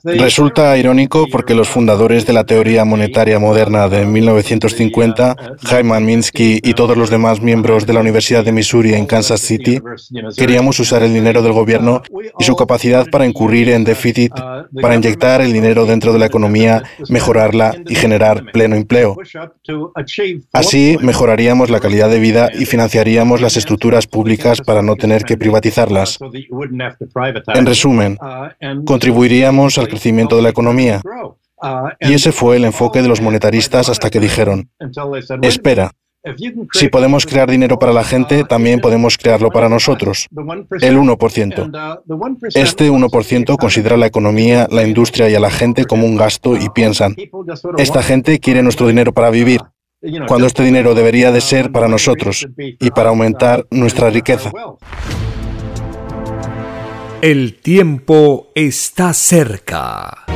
[0.05, 5.37] Resulta irónico porque los fundadores de la teoría monetaria moderna de 1950,
[5.71, 9.81] Hyman Minsky y todos los demás miembros de la Universidad de Missouri en Kansas City,
[10.37, 12.03] queríamos usar el dinero del gobierno
[12.39, 14.33] y su capacidad para incurrir en déficit,
[14.81, 19.17] para inyectar el dinero dentro de la economía, mejorarla y generar pleno empleo.
[20.53, 25.37] Así mejoraríamos la calidad de vida y financiaríamos las estructuras públicas para no tener que
[25.37, 26.19] privatizarlas.
[27.55, 28.19] En resumen,
[29.79, 31.01] al crecimiento de la economía.
[32.01, 34.71] Y ese fue el enfoque de los monetaristas hasta que dijeron,
[35.43, 35.93] espera,
[36.73, 40.27] si podemos crear dinero para la gente, también podemos crearlo para nosotros.
[40.81, 42.51] El 1%.
[42.55, 46.69] Este 1% considera la economía, la industria y a la gente como un gasto y
[46.71, 47.15] piensan,
[47.79, 49.61] esta gente quiere nuestro dinero para vivir,
[50.27, 54.51] cuando este dinero debería de ser para nosotros y para aumentar nuestra riqueza.
[57.29, 60.27] El tiempo está cerca.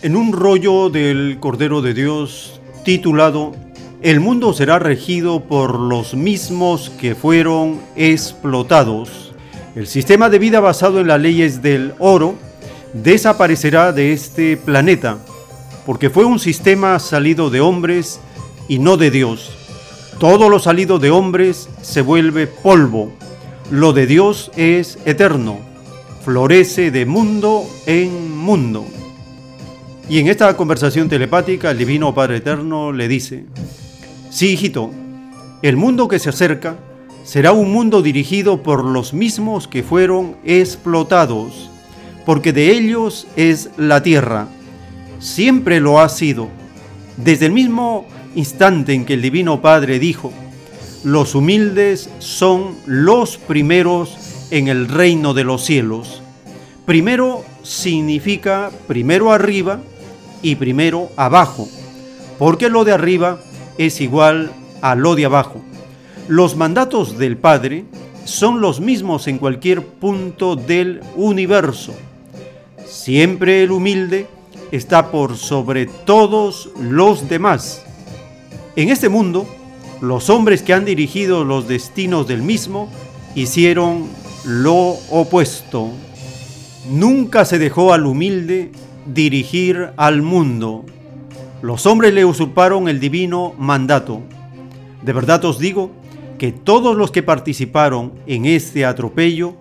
[0.00, 3.50] En un rollo del Cordero de Dios titulado
[4.00, 9.34] El mundo será regido por los mismos que fueron explotados.
[9.74, 12.36] El sistema de vida basado en las leyes del oro
[12.92, 15.18] desaparecerá de este planeta
[15.84, 18.20] porque fue un sistema salido de hombres
[18.68, 19.50] y no de Dios.
[20.20, 23.12] Todo lo salido de hombres se vuelve polvo
[23.72, 25.58] lo de Dios es eterno,
[26.26, 28.84] florece de mundo en mundo.
[30.10, 33.46] Y en esta conversación telepática, el Divino Padre Eterno le dice,
[34.28, 34.90] sí, hijito,
[35.62, 36.76] el mundo que se acerca
[37.24, 41.70] será un mundo dirigido por los mismos que fueron explotados,
[42.26, 44.48] porque de ellos es la tierra.
[45.18, 46.48] Siempre lo ha sido.
[47.16, 48.04] Desde el mismo
[48.34, 50.30] instante en que el Divino Padre dijo,
[51.04, 54.16] los humildes son los primeros
[54.50, 56.22] en el reino de los cielos.
[56.86, 59.80] Primero significa primero arriba
[60.42, 61.68] y primero abajo,
[62.38, 63.40] porque lo de arriba
[63.78, 65.60] es igual a lo de abajo.
[66.28, 67.84] Los mandatos del Padre
[68.24, 71.94] son los mismos en cualquier punto del universo.
[72.86, 74.26] Siempre el humilde
[74.70, 77.82] está por sobre todos los demás.
[78.76, 79.46] En este mundo,
[80.02, 82.90] los hombres que han dirigido los destinos del mismo
[83.36, 84.08] hicieron
[84.44, 85.90] lo opuesto.
[86.90, 88.72] Nunca se dejó al humilde
[89.06, 90.84] dirigir al mundo.
[91.62, 94.22] Los hombres le usurparon el divino mandato.
[95.02, 95.92] De verdad os digo
[96.36, 99.54] que todos los que participaron en este atropello,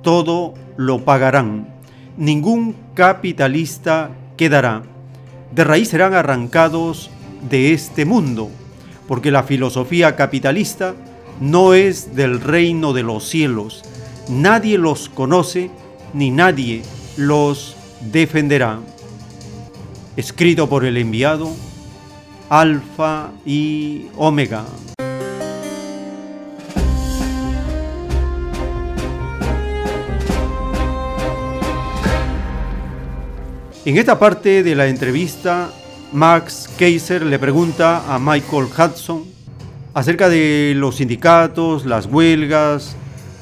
[0.00, 1.68] todo lo pagarán.
[2.16, 4.82] Ningún capitalista quedará.
[5.54, 7.10] De raíz serán arrancados
[7.50, 8.48] de este mundo
[9.06, 10.94] porque la filosofía capitalista
[11.40, 13.82] no es del reino de los cielos.
[14.28, 15.70] Nadie los conoce
[16.12, 16.82] ni nadie
[17.16, 17.76] los
[18.12, 18.80] defenderá.
[20.16, 21.50] Escrito por el enviado,
[22.48, 24.64] Alfa y Omega.
[33.84, 35.70] En esta parte de la entrevista
[36.14, 39.24] Max Kaiser le pregunta a Michael Hudson
[39.94, 42.94] acerca de los sindicatos, las huelgas,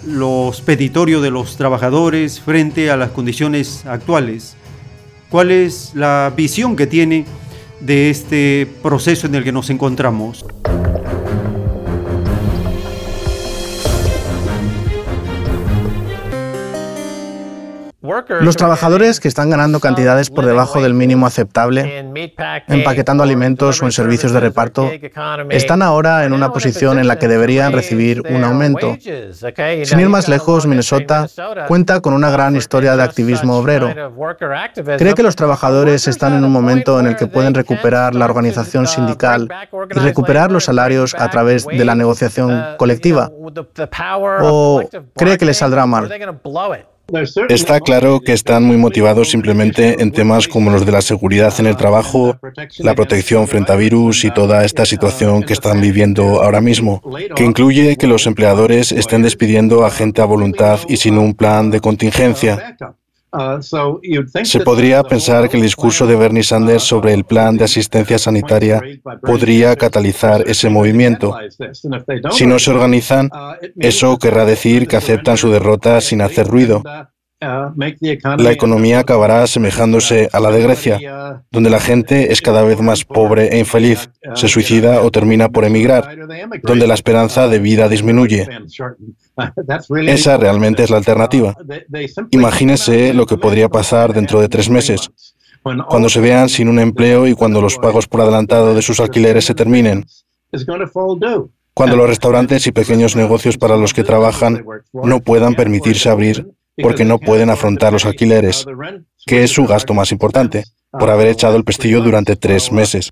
[0.07, 4.57] los petitorios de los trabajadores frente a las condiciones actuales.
[5.29, 7.27] ¿Cuál es la visión que tiene
[7.81, 10.43] de este proceso en el que nos encontramos?
[18.03, 22.05] Los trabajadores que están ganando cantidades por debajo del mínimo aceptable,
[22.67, 24.91] empaquetando alimentos o en servicios de reparto,
[25.51, 28.97] están ahora en una posición en la que deberían recibir un aumento.
[29.85, 31.29] Sin ir más lejos, Minnesota
[31.69, 34.13] cuenta con una gran historia de activismo obrero.
[34.99, 38.89] ¿Cree que los trabajadores están en un momento en el que pueden recuperar la organización
[38.89, 39.49] sindical
[39.95, 43.31] y recuperar los salarios a través de la negociación colectiva?
[44.41, 44.83] ¿O
[45.15, 46.11] cree que les saldrá mal?
[47.49, 51.67] Está claro que están muy motivados simplemente en temas como los de la seguridad en
[51.67, 52.39] el trabajo,
[52.79, 57.03] la protección frente a virus y toda esta situación que están viviendo ahora mismo,
[57.37, 61.71] que incluye que los empleadores estén despidiendo a gente a voluntad y sin un plan
[61.71, 62.77] de contingencia.
[63.33, 63.63] Uh,
[64.45, 68.83] Se podría pensar que el discurso de Bernie Sanders sobre el plan de asistencia sanitaria
[69.23, 71.35] podría catalizar ese movimiento.
[72.31, 73.31] Si no se organizan,
[73.77, 76.83] eso querrá decir que aceptan su derrota sin hacer ruido.
[77.43, 83.05] La economía acabará asemejándose a la de Grecia, donde la gente es cada vez más
[83.05, 86.17] pobre e infeliz, se suicida o termina por emigrar,
[86.63, 88.47] donde la esperanza de vida disminuye.
[90.07, 91.57] Esa realmente es la alternativa.
[92.31, 95.11] Imagínese lo que podría pasar dentro de tres meses,
[95.63, 99.47] cuando se vean sin un empleo y cuando los pagos por adelantado de sus alquileres
[99.47, 100.07] se terminen.
[101.75, 106.47] Cuando los restaurantes y pequeños negocios para los que trabajan no puedan permitirse abrir
[106.81, 108.67] porque no pueden afrontar los alquileres,
[109.27, 113.11] que es su gasto más importante, por haber echado el pestillo durante tres meses.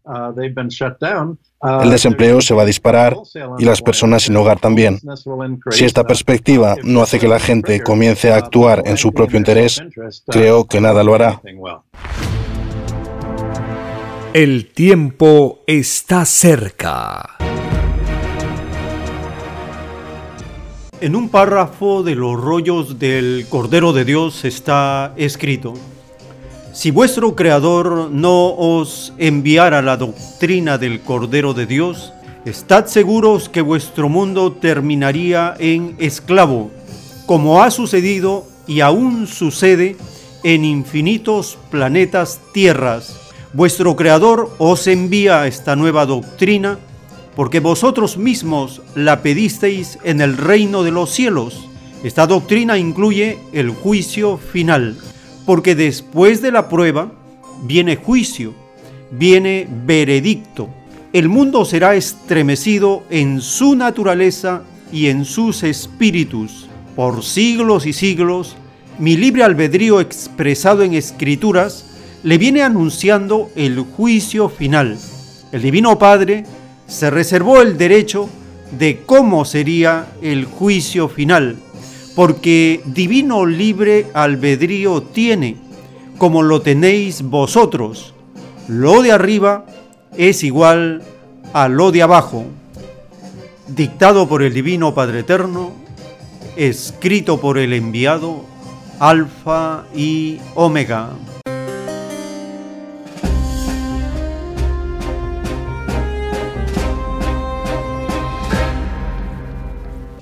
[1.83, 3.17] El desempleo se va a disparar
[3.59, 4.99] y las personas sin hogar también.
[5.71, 9.83] Si esta perspectiva no hace que la gente comience a actuar en su propio interés,
[10.27, 11.41] creo que nada lo hará.
[14.33, 17.50] El tiempo está cerca.
[21.01, 25.73] En un párrafo de los rollos del Cordero de Dios está escrito,
[26.75, 32.13] si vuestro Creador no os enviara la doctrina del Cordero de Dios,
[32.45, 36.71] estad seguros que vuestro mundo terminaría en esclavo,
[37.25, 39.97] como ha sucedido y aún sucede
[40.43, 43.19] en infinitos planetas tierras.
[43.55, 46.79] Vuestro Creador os envía esta nueva doctrina
[47.37, 51.69] porque vosotros mismos la pedisteis en el reino de los cielos.
[52.03, 54.97] Esta doctrina incluye el juicio final,
[55.47, 57.13] porque después de la prueba
[57.63, 58.55] viene juicio,
[59.11, 60.69] viene veredicto.
[61.13, 64.63] El mundo será estremecido en su naturaleza
[64.93, 66.69] y en sus espíritus.
[66.97, 68.57] Por siglos y siglos,
[68.99, 71.87] mi libre albedrío expresado en escrituras
[72.23, 74.99] le viene anunciando el juicio final.
[75.53, 76.45] El Divino Padre
[76.91, 78.29] se reservó el derecho
[78.79, 81.57] de cómo sería el juicio final,
[82.17, 85.57] porque divino libre albedrío tiene,
[86.19, 88.13] como lo tenéis vosotros.
[88.69, 89.65] Lo de arriba
[90.17, 91.03] es igual
[91.53, 92.45] a lo de abajo.
[93.69, 95.73] Dictado por el Divino Padre Eterno,
[96.57, 98.45] escrito por el enviado
[98.99, 101.11] Alfa y Omega.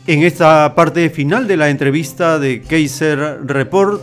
[0.08, 4.00] En esta parte final de la entrevista de Kaiser Report,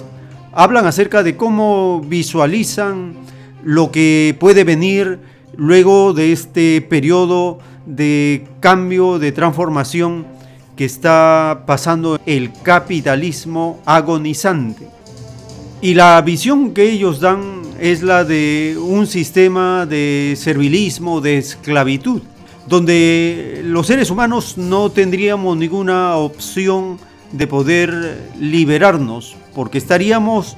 [0.51, 3.15] hablan acerca de cómo visualizan
[3.63, 5.17] lo que puede venir
[5.57, 10.27] luego de este periodo de cambio, de transformación
[10.75, 14.87] que está pasando el capitalismo agonizante.
[15.81, 22.21] Y la visión que ellos dan es la de un sistema de servilismo, de esclavitud
[22.67, 26.97] donde los seres humanos no tendríamos ninguna opción
[27.31, 30.57] de poder liberarnos, porque estaríamos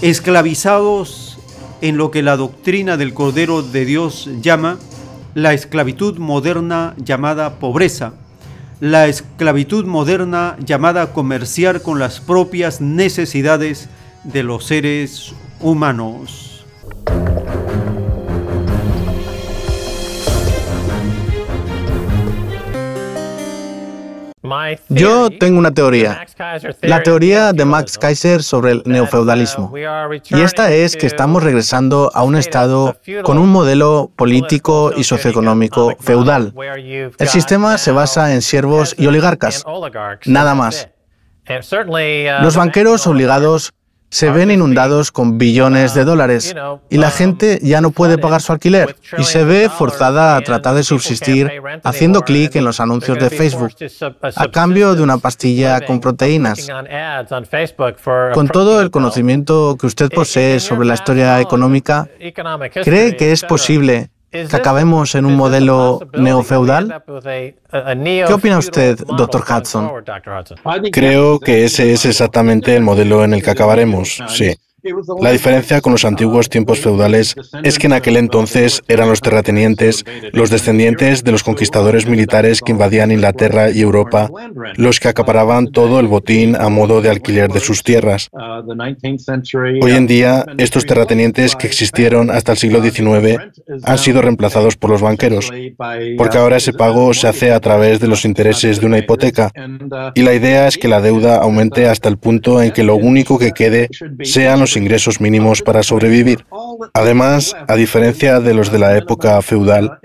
[0.00, 1.38] esclavizados
[1.80, 4.78] en lo que la doctrina del Cordero de Dios llama
[5.34, 8.12] la esclavitud moderna llamada pobreza,
[8.80, 13.88] la esclavitud moderna llamada comerciar con las propias necesidades
[14.24, 16.64] de los seres humanos.
[24.88, 26.26] Yo tengo una teoría,
[26.82, 29.72] la teoría de Max Kaiser sobre el neofeudalismo.
[30.30, 35.96] Y esta es que estamos regresando a un estado con un modelo político y socioeconómico
[36.00, 36.52] feudal.
[37.18, 39.64] El sistema se basa en siervos y oligarcas,
[40.26, 40.88] nada más.
[42.40, 43.72] Los banqueros obligados
[44.12, 46.54] se ven inundados con billones de dólares
[46.90, 50.74] y la gente ya no puede pagar su alquiler y se ve forzada a tratar
[50.74, 51.50] de subsistir
[51.82, 53.72] haciendo clic en los anuncios de Facebook
[54.36, 56.68] a cambio de una pastilla con proteínas.
[58.34, 62.06] Con todo el conocimiento que usted posee sobre la historia económica,
[62.84, 67.02] ¿cree que es posible que acabemos en un modelo neofeudal?
[67.22, 69.90] ¿Qué opina usted, doctor Hudson?
[70.90, 74.54] Creo que ese es exactamente el modelo en el que acabaremos, sí.
[75.20, 80.04] La diferencia con los antiguos tiempos feudales es que en aquel entonces eran los terratenientes,
[80.32, 84.28] los descendientes de los conquistadores militares que invadían Inglaterra y Europa,
[84.74, 88.28] los que acaparaban todo el botín a modo de alquiler de sus tierras.
[89.80, 93.38] Hoy en día, estos terratenientes que existieron hasta el siglo XIX
[93.84, 95.50] han sido reemplazados por los banqueros,
[96.16, 99.52] porque ahora ese pago se hace a través de los intereses de una hipoteca,
[100.14, 103.38] y la idea es que la deuda aumente hasta el punto en que lo único
[103.38, 103.88] que quede
[104.24, 106.44] sean los ingresos mínimos para sobrevivir.
[106.94, 109.98] Además, a diferencia de los de la época feudal,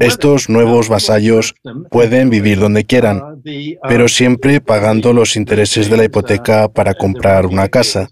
[0.00, 1.54] estos nuevos vasallos
[1.90, 3.42] pueden vivir donde quieran,
[3.88, 8.08] pero siempre pagando los intereses de la hipoteca para comprar una casa.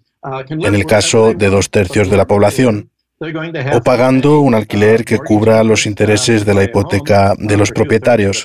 [0.49, 5.64] en el caso de dos tercios de la población, o pagando un alquiler que cubra
[5.64, 8.45] los intereses de la hipoteca de los propietarios.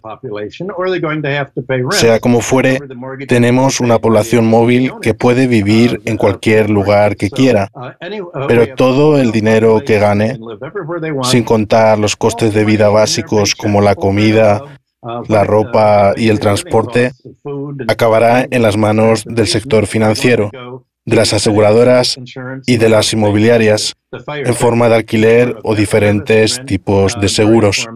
[1.91, 2.79] Sea como fuere,
[3.27, 7.69] tenemos una población móvil que puede vivir en cualquier lugar que quiera,
[8.47, 10.39] pero todo el dinero que gane,
[11.23, 14.61] sin contar los costes de vida básicos como la comida,
[15.27, 17.11] la ropa y el transporte,
[17.89, 20.49] acabará en las manos del sector financiero
[21.05, 22.19] de las aseguradoras
[22.65, 23.93] y de las inmobiliarias
[24.27, 27.87] en forma de alquiler o diferentes tipos de seguros.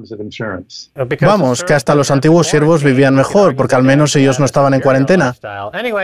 [1.21, 4.81] Vamos, que hasta los antiguos siervos vivían mejor porque al menos ellos no estaban en
[4.81, 5.35] cuarentena.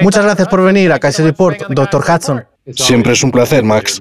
[0.01, 2.03] Muchas gracias por venir a Kaiser Report, Dr.
[2.07, 2.45] Hudson.
[2.71, 3.99] Siempre es un placer, Max.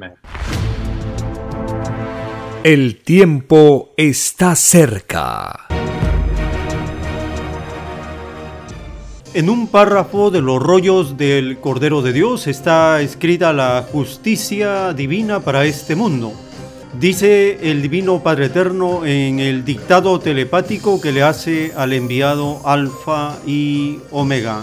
[2.63, 5.67] El tiempo está cerca.
[9.33, 15.39] En un párrafo de los rollos del Cordero de Dios está escrita la justicia divina
[15.39, 16.33] para este mundo.
[16.99, 23.39] Dice el Divino Padre Eterno en el dictado telepático que le hace al enviado Alfa
[23.47, 24.63] y Omega.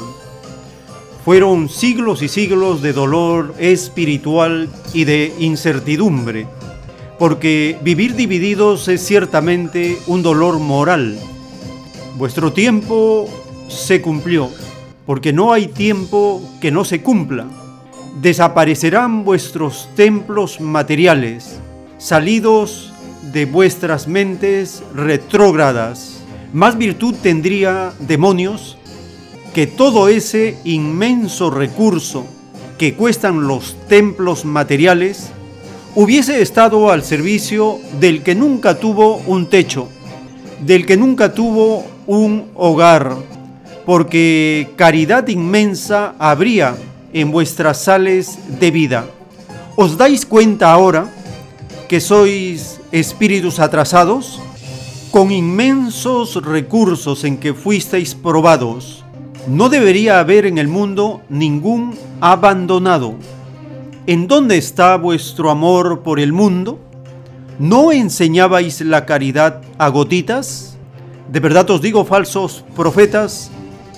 [1.23, 6.45] Fueron siglos y siglos de dolor espiritual y de incertidumbre,
[7.17, 11.17] porque vivir divididos es ciertamente un dolor moral.
[12.17, 13.29] Vuestro tiempo
[13.67, 14.49] se cumplió,
[15.05, 17.47] porque no hay tiempo que no se cumpla.
[18.21, 21.59] Desaparecerán vuestros templos materiales,
[21.97, 22.93] salidos
[23.31, 26.21] de vuestras mentes retrógradas.
[26.53, 28.77] Más virtud tendría demonios
[29.53, 32.25] que todo ese inmenso recurso
[32.77, 35.31] que cuestan los templos materiales
[35.95, 39.89] hubiese estado al servicio del que nunca tuvo un techo,
[40.63, 43.15] del que nunca tuvo un hogar,
[43.87, 46.75] porque caridad inmensa habría
[47.13, 49.05] en vuestras sales de vida.
[49.77, 51.07] ¿Os dais cuenta ahora
[51.87, 54.41] que sois espíritus atrasados?
[55.09, 59.05] Con inmensos recursos en que fuisteis probados,
[59.47, 63.15] no debería haber en el mundo ningún abandonado.
[64.05, 66.77] ¿En dónde está vuestro amor por el mundo?
[67.57, 70.75] ¿No enseñabais la caridad a gotitas?
[71.31, 73.49] De verdad os digo, falsos profetas,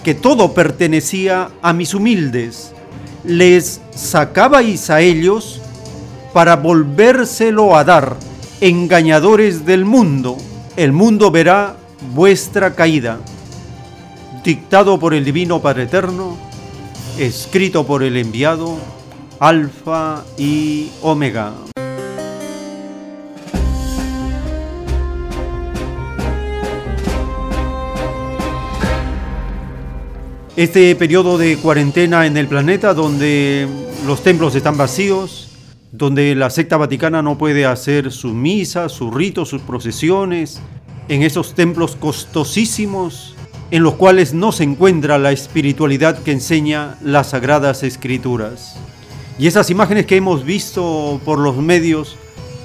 [0.03, 2.73] que todo pertenecía a mis humildes.
[3.23, 5.61] Les sacabais a ellos
[6.33, 8.17] para volvérselo a dar,
[8.61, 10.37] engañadores del mundo.
[10.75, 11.75] El mundo verá
[12.13, 13.19] vuestra caída.
[14.43, 16.37] Dictado por el Divino Padre Eterno,
[17.17, 18.77] escrito por el enviado,
[19.39, 21.68] Alfa y Omega.
[30.59, 33.65] Este periodo de cuarentena en el planeta donde
[34.05, 35.47] los templos están vacíos,
[35.93, 40.59] donde la secta vaticana no puede hacer sus misas, sus ritos, sus procesiones,
[41.07, 43.35] en esos templos costosísimos
[43.71, 48.75] en los cuales no se encuentra la espiritualidad que enseña las sagradas escrituras.
[49.37, 52.17] Y esas imágenes que hemos visto por los medios,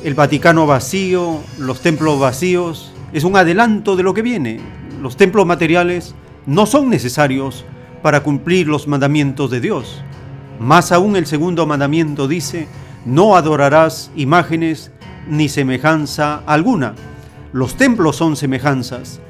[0.02, 4.58] el Vaticano vacío, los templos vacíos, es un adelanto de lo que viene.
[5.00, 7.64] Los templos materiales no son necesarios
[8.04, 10.02] para cumplir los mandamientos de Dios.
[10.60, 12.68] Más aún el segundo mandamiento dice,
[13.06, 14.90] no adorarás imágenes
[15.26, 16.96] ni semejanza alguna.
[17.54, 19.20] Los templos son semejanzas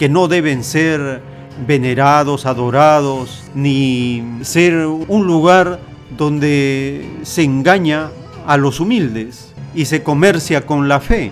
[0.00, 1.22] que no deben ser
[1.64, 5.78] venerados, adorados, ni ser un lugar
[6.18, 8.10] donde se engaña
[8.48, 11.30] a los humildes y se comercia con la fe.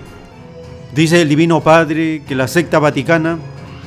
[0.94, 3.38] Dice el Divino Padre que la secta vaticana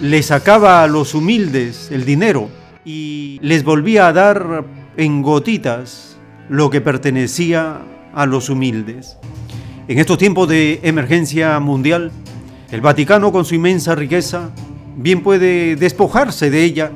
[0.01, 2.49] le sacaba a los humildes el dinero
[2.86, 4.64] y les volvía a dar
[4.96, 6.18] en gotitas
[6.48, 7.82] lo que pertenecía
[8.14, 9.18] a los humildes.
[9.88, 12.12] En estos tiempos de emergencia mundial,
[12.72, 14.52] el Vaticano con su inmensa riqueza
[14.96, 16.92] bien puede despojarse de ella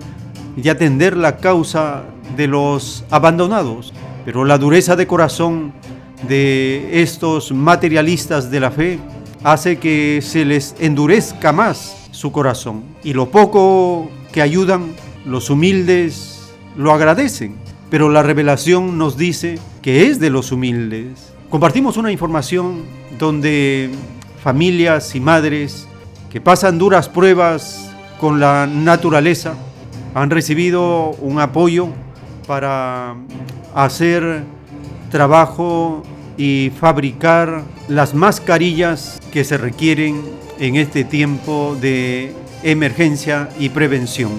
[0.56, 2.04] y atender la causa
[2.38, 3.94] de los abandonados,
[4.26, 5.74] pero la dureza de corazón
[6.28, 9.00] de estos materialistas de la fe
[9.44, 14.94] hace que se les endurezca más su corazón y lo poco que ayudan
[15.26, 17.56] los humildes lo agradecen,
[17.90, 21.34] pero la revelación nos dice que es de los humildes.
[21.50, 22.84] Compartimos una información
[23.18, 23.90] donde
[24.44, 25.88] familias y madres
[26.30, 29.56] que pasan duras pruebas con la naturaleza
[30.14, 31.90] han recibido un apoyo
[32.48, 33.16] para
[33.74, 34.44] hacer
[35.10, 36.04] trabajo
[36.38, 40.22] y fabricar las mascarillas que se requieren
[40.60, 44.32] en este tiempo de emergencia y prevención.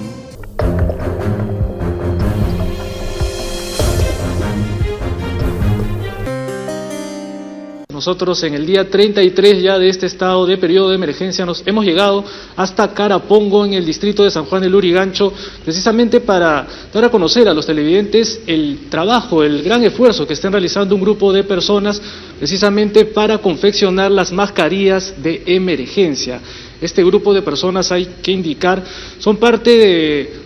[8.01, 11.85] Nosotros en el día 33 ya de este estado de periodo de emergencia nos hemos
[11.85, 12.25] llegado
[12.57, 15.31] hasta Carapongo en el distrito de San Juan del Lurigancho,
[15.63, 20.51] precisamente para dar a conocer a los televidentes el trabajo, el gran esfuerzo que están
[20.53, 22.01] realizando un grupo de personas
[22.39, 26.41] precisamente para confeccionar las mascarillas de emergencia.
[26.81, 28.83] Este grupo de personas, hay que indicar,
[29.18, 29.70] son parte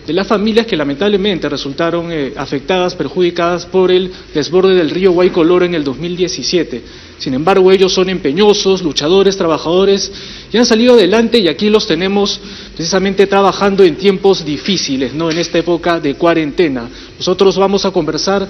[0.05, 5.65] de, las familias que lamentablemente resultaron eh, afectadas, perjudicadas por el desborde del río Guaycoloro
[5.65, 6.81] en el 2017.
[7.17, 10.11] Sin embargo, ellos son empeñosos, luchadores, trabajadores
[10.51, 12.39] y han salido adelante y aquí los tenemos
[12.75, 15.31] precisamente trabajando en tiempos difíciles, ¿no?
[15.31, 16.89] En esta época de cuarentena.
[17.17, 18.45] Nosotros vamos a conversar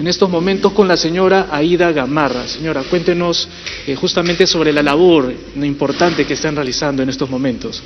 [0.00, 2.48] en estos momentos con la señora Aida Gamarra.
[2.48, 3.46] Señora, cuéntenos
[3.86, 7.82] eh, justamente sobre la labor importante que están realizando en estos momentos.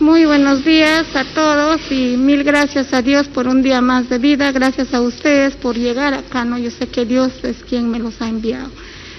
[0.00, 4.18] Muy buenos días a todos y mil gracias a Dios por un día más de
[4.18, 4.50] vida.
[4.50, 6.58] Gracias a ustedes por llegar acá, ¿no?
[6.58, 8.68] Yo sé que Dios es quien me los ha enviado.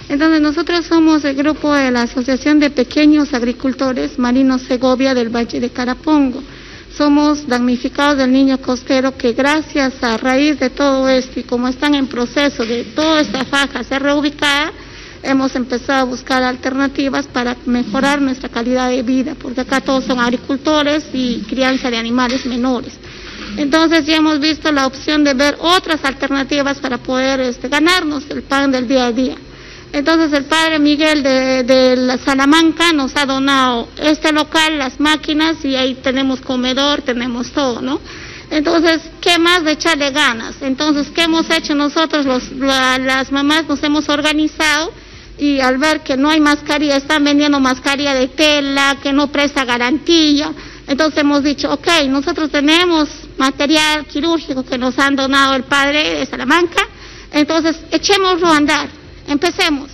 [0.09, 5.61] Entonces nosotros somos el grupo de la Asociación de Pequeños Agricultores Marinos Segovia del Valle
[5.61, 6.43] de Carapongo.
[6.97, 11.95] Somos damnificados del niño costero que gracias a raíz de todo esto y como están
[11.95, 14.71] en proceso de toda esta faja ser reubicada,
[15.23, 20.19] hemos empezado a buscar alternativas para mejorar nuestra calidad de vida, porque acá todos son
[20.19, 22.93] agricultores y crianza de animales menores.
[23.57, 28.43] Entonces ya hemos visto la opción de ver otras alternativas para poder este, ganarnos el
[28.43, 29.35] pan del día a día.
[29.93, 35.75] Entonces el padre Miguel de, la Salamanca nos ha donado este local, las máquinas y
[35.75, 38.01] ahí tenemos comedor, tenemos todo, ¿no?
[38.49, 40.55] Entonces, ¿qué más de echarle ganas?
[40.61, 42.25] Entonces, ¿qué hemos hecho nosotros?
[42.55, 44.91] las mamás nos hemos organizado
[45.37, 49.63] y al ver que no hay mascarilla, están vendiendo mascarilla de tela, que no presta
[49.63, 50.51] garantía,
[50.87, 56.25] entonces hemos dicho, ok, nosotros tenemos material quirúrgico que nos han donado el padre de
[56.25, 56.81] Salamanca,
[57.31, 59.91] entonces echémoslo a andar Empecemos.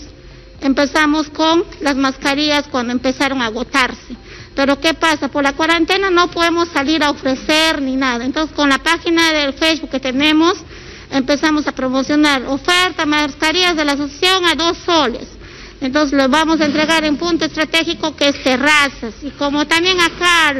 [0.62, 4.16] Empezamos con las mascarillas cuando empezaron a agotarse.
[4.56, 5.30] Pero ¿qué pasa?
[5.30, 8.26] Por la cuarentena no podemos salir a ofrecer ni nada.
[8.26, 10.56] Entonces con la página del Facebook que tenemos
[11.12, 15.39] empezamos a promocionar oferta mascarillas de la asociación a dos soles.
[15.82, 19.14] Entonces lo vamos a entregar en punto estratégico que es terrazas.
[19.22, 20.54] Y como también acá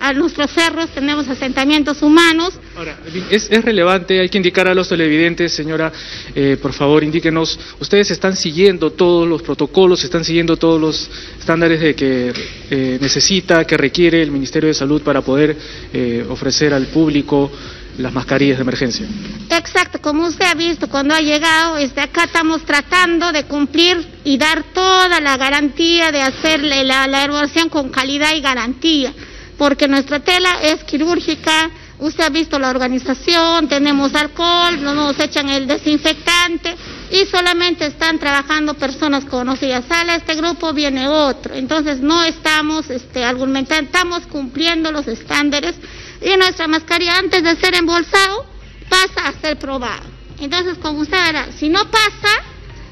[0.00, 2.58] a nuestros cerros tenemos asentamientos humanos.
[2.76, 2.98] Ahora,
[3.30, 5.92] es, relevante, hay que indicar a los televidentes, señora,
[6.34, 11.80] eh, por favor, indíquenos, ustedes están siguiendo todos los protocolos, están siguiendo todos los estándares
[11.80, 12.32] de que
[12.70, 15.56] eh, necesita, que requiere el Ministerio de Salud para poder
[15.92, 17.50] eh, ofrecer al público
[17.98, 19.06] las mascarillas de emergencia.
[19.50, 24.38] Exacto, como usted ha visto cuando ha llegado, desde acá estamos tratando de cumplir y
[24.38, 27.28] dar toda la garantía de hacerle la, la
[27.70, 29.12] con calidad y garantía,
[29.58, 35.48] porque nuestra tela es quirúrgica, usted ha visto la organización, tenemos alcohol, no nos echan
[35.48, 36.74] el desinfectante
[37.10, 39.84] y solamente están trabajando personas conocidas.
[39.86, 41.54] Sale este grupo, viene otro.
[41.54, 45.74] Entonces no estamos este, argumentando, estamos cumpliendo los estándares
[46.20, 48.46] y nuestra mascarilla antes de ser embolsado
[48.88, 50.02] pasa a ser probado.
[50.40, 52.42] Entonces, como usted verá, si no pasa,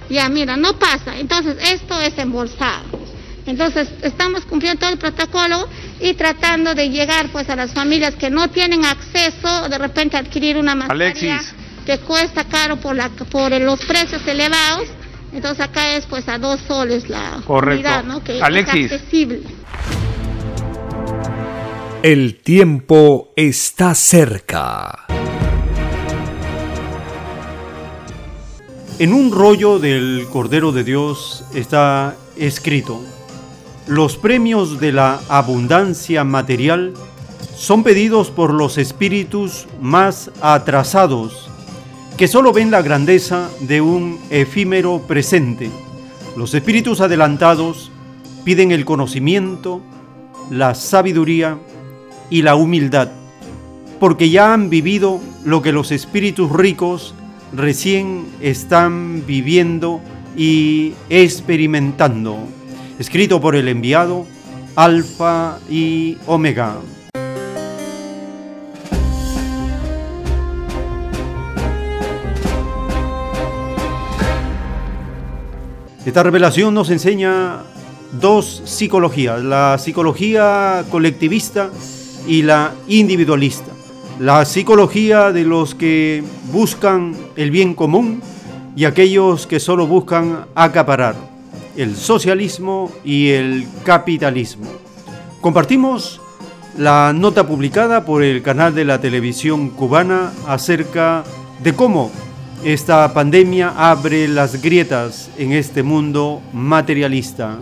[0.08, 1.16] ya mira, no pasa.
[1.16, 2.84] Entonces, esto es embolsado.
[3.46, 5.68] Entonces, estamos cumpliendo todo el protocolo
[6.00, 10.58] y tratando de llegar pues a las familias que no tienen acceso de repente adquirir
[10.58, 11.40] una mascarilla
[11.86, 14.88] que cuesta caro por, la, por los precios elevados.
[15.32, 18.22] Entonces acá es pues a dos soles la unidad, ¿no?
[18.22, 19.40] Que es accesible.
[22.04, 25.06] El tiempo está cerca.
[29.00, 33.02] En un rollo del Cordero de Dios está escrito,
[33.88, 36.94] los premios de la abundancia material
[37.56, 41.50] son pedidos por los espíritus más atrasados,
[42.16, 45.68] que solo ven la grandeza de un efímero presente.
[46.36, 47.90] Los espíritus adelantados
[48.44, 49.80] piden el conocimiento,
[50.48, 51.58] la sabiduría
[52.30, 53.08] y la humildad,
[54.00, 57.14] porque ya han vivido lo que los espíritus ricos
[57.52, 60.00] recién están viviendo
[60.36, 62.38] y experimentando.
[62.98, 64.26] Escrito por el enviado
[64.76, 66.76] Alfa y Omega.
[76.04, 77.64] Esta revelación nos enseña
[78.18, 81.70] dos psicologías, la psicología colectivista
[82.28, 83.72] y la individualista.
[84.20, 86.22] La psicología de los que
[86.52, 88.20] buscan el bien común
[88.76, 91.16] y aquellos que solo buscan acaparar.
[91.76, 94.66] El socialismo y el capitalismo.
[95.40, 96.20] Compartimos
[96.76, 101.24] la nota publicada por el canal de la televisión cubana acerca
[101.62, 102.10] de cómo
[102.64, 107.56] esta pandemia abre las grietas en este mundo materialista.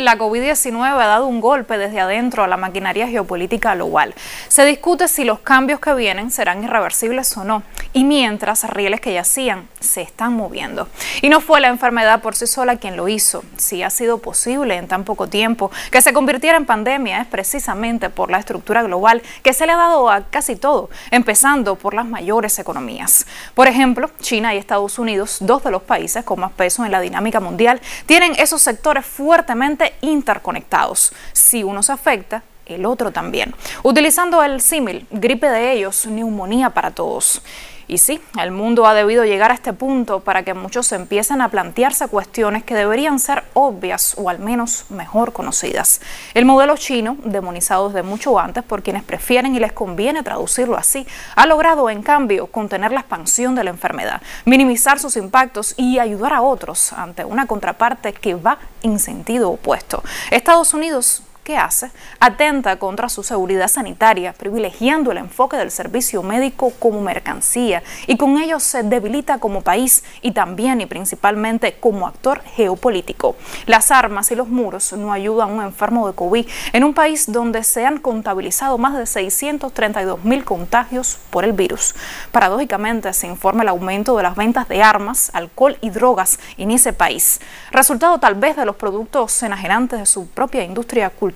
[0.00, 4.14] La COVID-19 ha dado un golpe desde adentro a la maquinaria geopolítica global.
[4.48, 9.12] Se discute si los cambios que vienen serán irreversibles o no, y mientras rieles que
[9.12, 10.88] ya hacían se están moviendo.
[11.22, 13.42] Y no fue la enfermedad por sí sola quien lo hizo.
[13.56, 18.10] Si ha sido posible en tan poco tiempo que se convirtiera en pandemia es precisamente
[18.10, 22.06] por la estructura global que se le ha dado a casi todo, empezando por las
[22.06, 23.26] mayores economías.
[23.54, 27.00] Por ejemplo, China y Estados Unidos, dos de los países con más peso en la
[27.00, 31.12] dinámica mundial, tienen esos sectores fuertemente interconectados.
[31.32, 32.42] Si uno se afecta,
[32.74, 33.54] el otro también.
[33.82, 37.42] Utilizando el símil, gripe de ellos, neumonía para todos.
[37.90, 41.48] Y sí, el mundo ha debido llegar a este punto para que muchos empiecen a
[41.48, 46.00] plantearse cuestiones que deberían ser obvias o al menos mejor conocidas.
[46.34, 51.04] El modelo chino, demonizado desde mucho antes por quienes prefieren y les conviene traducirlo así,
[51.34, 56.32] ha logrado en cambio contener la expansión de la enfermedad, minimizar sus impactos y ayudar
[56.32, 60.04] a otros ante una contraparte que va en sentido opuesto.
[60.30, 66.70] Estados Unidos ¿Qué hace, atenta contra su seguridad sanitaria, privilegiando el enfoque del servicio médico
[66.78, 72.42] como mercancía y con ello se debilita como país y también y principalmente como actor
[72.42, 73.36] geopolítico.
[73.64, 77.32] Las armas y los muros no ayudan a un enfermo de COVID en un país
[77.32, 81.94] donde se han contabilizado más de 632 mil contagios por el virus.
[82.32, 86.92] Paradójicamente se informa el aumento de las ventas de armas, alcohol y drogas en ese
[86.92, 87.40] país,
[87.72, 91.29] resultado tal vez de los productos enajenantes de su propia industria cultural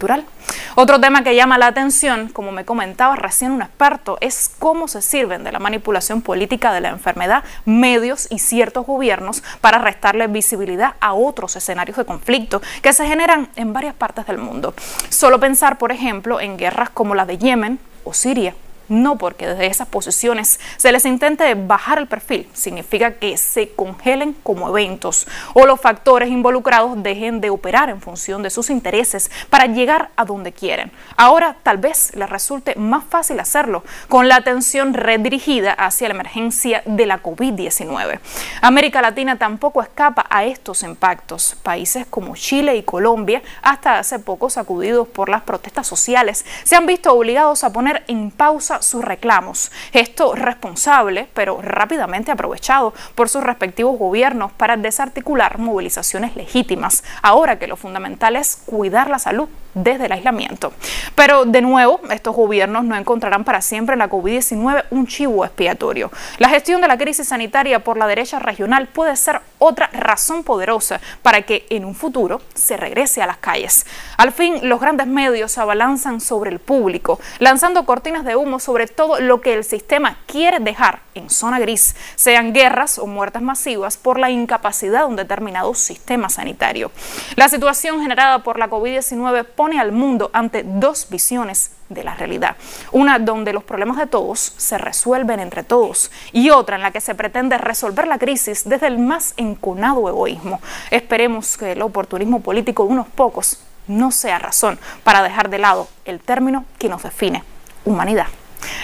[0.75, 5.03] otro tema que llama la atención, como me comentaba recién un experto, es cómo se
[5.03, 10.95] sirven de la manipulación política de la enfermedad medios y ciertos gobiernos para restarle visibilidad
[11.01, 14.75] a otros escenarios de conflicto que se generan en varias partes del mundo.
[15.09, 18.55] Solo pensar, por ejemplo, en guerras como la de Yemen o Siria
[18.89, 24.35] no porque desde esas posiciones se les intente bajar el perfil, significa que se congelen
[24.43, 29.66] como eventos o los factores involucrados dejen de operar en función de sus intereses para
[29.66, 30.93] llegar a donde quieren.
[31.16, 36.82] Ahora tal vez les resulte más fácil hacerlo con la atención redirigida hacia la emergencia
[36.87, 38.20] de la COVID-19.
[38.61, 41.57] América Latina tampoco escapa a estos impactos.
[41.62, 46.87] Países como Chile y Colombia, hasta hace poco sacudidos por las protestas sociales, se han
[46.87, 49.70] visto obligados a poner en pausa sus reclamos.
[49.93, 57.66] Esto responsable, pero rápidamente aprovechado por sus respectivos gobiernos para desarticular movilizaciones legítimas, ahora que
[57.66, 60.72] lo fundamental es cuidar la salud desde el aislamiento.
[61.14, 66.11] Pero de nuevo, estos gobiernos no encontrarán para siempre en la COVID-19 un chivo expiatorio.
[66.39, 71.01] La gestión de la crisis sanitaria por la derecha regional puede ser otra razón poderosa
[71.22, 73.87] para que en un futuro se regrese a las calles.
[74.16, 78.87] Al fin, los grandes medios se abalanzan sobre el público, lanzando cortinas de humo sobre
[78.87, 83.99] todo lo que el sistema quiere dejar en zona gris, sean guerras o muertes masivas
[83.99, 86.91] por la incapacidad de un determinado sistema sanitario.
[87.37, 92.57] La situación generada por la COVID-19 pone al mundo ante dos visiones de la realidad.
[92.91, 97.03] Una donde los problemas de todos se resuelven entre todos y otra en la que
[97.03, 100.61] se pretende resolver la crisis desde el más enconado egoísmo.
[100.91, 105.89] Esperemos que el oportunismo político de unos pocos no sea razón para dejar de lado
[106.07, 107.45] el término que nos define,
[107.85, 108.27] humanidad.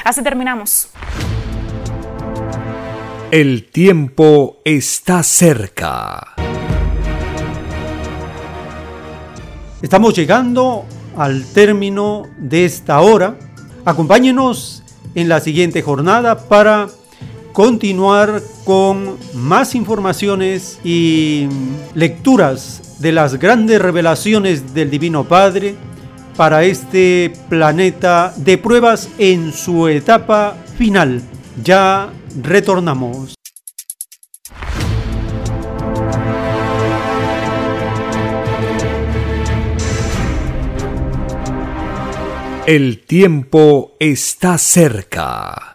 [0.05, 0.89] Así terminamos.
[3.31, 6.35] El tiempo está cerca.
[9.83, 10.85] Estamos llegando
[11.17, 13.39] al término de esta hora.
[13.85, 14.83] Acompáñenos
[15.15, 16.89] en la siguiente jornada para
[17.53, 21.49] continuar con más informaciones y
[21.95, 25.77] lecturas de las grandes revelaciones del Divino Padre
[26.41, 31.21] para este planeta de pruebas en su etapa final.
[31.63, 32.11] Ya
[32.43, 33.35] retornamos.
[42.67, 45.75] El tiempo está cerca.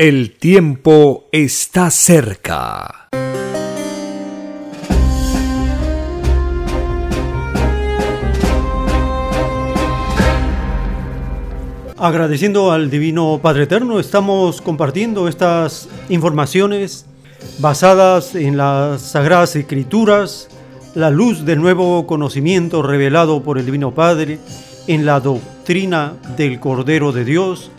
[0.00, 3.08] el tiempo está cerca.
[11.96, 17.06] Agradeciendo al Divino Padre Eterno, estamos compartiendo estas informaciones
[17.58, 20.48] basadas en las Sagradas Escrituras,
[20.94, 24.38] la luz del nuevo conocimiento revelado por el Divino Padre,
[24.86, 27.72] en la doctrina del Cordero de Dios,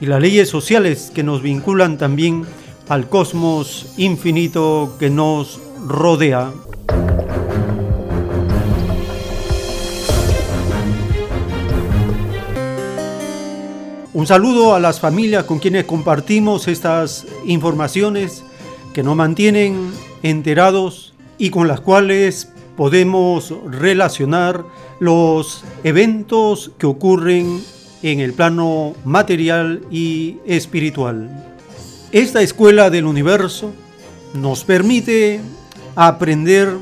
[0.00, 2.44] y las leyes sociales que nos vinculan también
[2.88, 6.52] al cosmos infinito que nos rodea.
[14.12, 18.44] Un saludo a las familias con quienes compartimos estas informaciones
[18.94, 19.92] que nos mantienen
[20.22, 24.64] enterados y con las cuales podemos relacionar
[25.00, 27.62] los eventos que ocurren
[28.12, 31.28] en el plano material y espiritual.
[32.12, 33.72] Esta escuela del universo
[34.32, 35.40] nos permite
[35.96, 36.76] aprender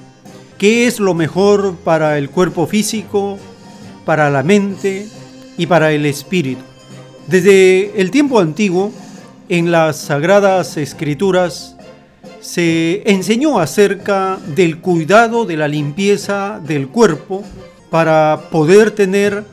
[0.59, 3.39] qué es lo mejor para el cuerpo físico,
[4.05, 5.09] para la mente
[5.57, 6.61] y para el espíritu.
[7.27, 8.93] Desde el tiempo antiguo,
[9.49, 11.75] en las sagradas escrituras,
[12.43, 17.43] se enseñó acerca del cuidado de la limpieza del cuerpo
[17.89, 19.45] para poder tener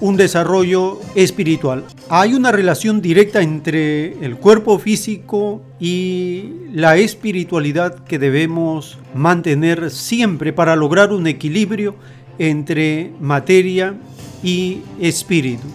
[0.00, 1.84] un desarrollo espiritual.
[2.08, 10.52] Hay una relación directa entre el cuerpo físico y la espiritualidad que debemos mantener siempre
[10.52, 11.96] para lograr un equilibrio
[12.38, 13.94] entre materia
[14.42, 15.66] y espíritu.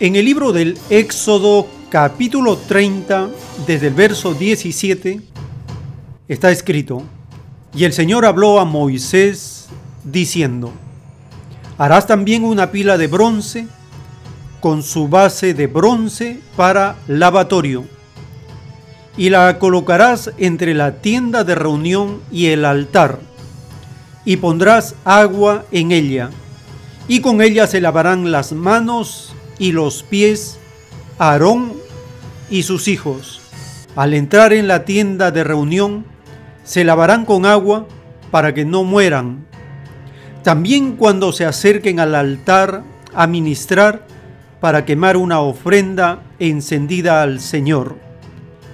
[0.00, 3.30] En el libro del Éxodo capítulo 30,
[3.66, 5.20] desde el verso 17,
[6.26, 7.02] está escrito,
[7.74, 9.68] y el Señor habló a Moisés
[10.02, 10.72] diciendo,
[11.78, 13.66] Harás también una pila de bronce
[14.60, 17.84] con su base de bronce para lavatorio
[19.16, 23.18] y la colocarás entre la tienda de reunión y el altar
[24.24, 26.30] y pondrás agua en ella
[27.08, 30.58] y con ella se lavarán las manos y los pies
[31.18, 31.74] Aarón
[32.50, 33.40] y sus hijos.
[33.96, 36.04] Al entrar en la tienda de reunión
[36.64, 37.86] se lavarán con agua
[38.30, 39.46] para que no mueran
[40.42, 42.82] también cuando se acerquen al altar
[43.14, 44.06] a ministrar
[44.60, 47.96] para quemar una ofrenda encendida al Señor,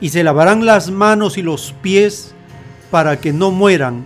[0.00, 2.34] y se lavarán las manos y los pies
[2.90, 4.04] para que no mueran,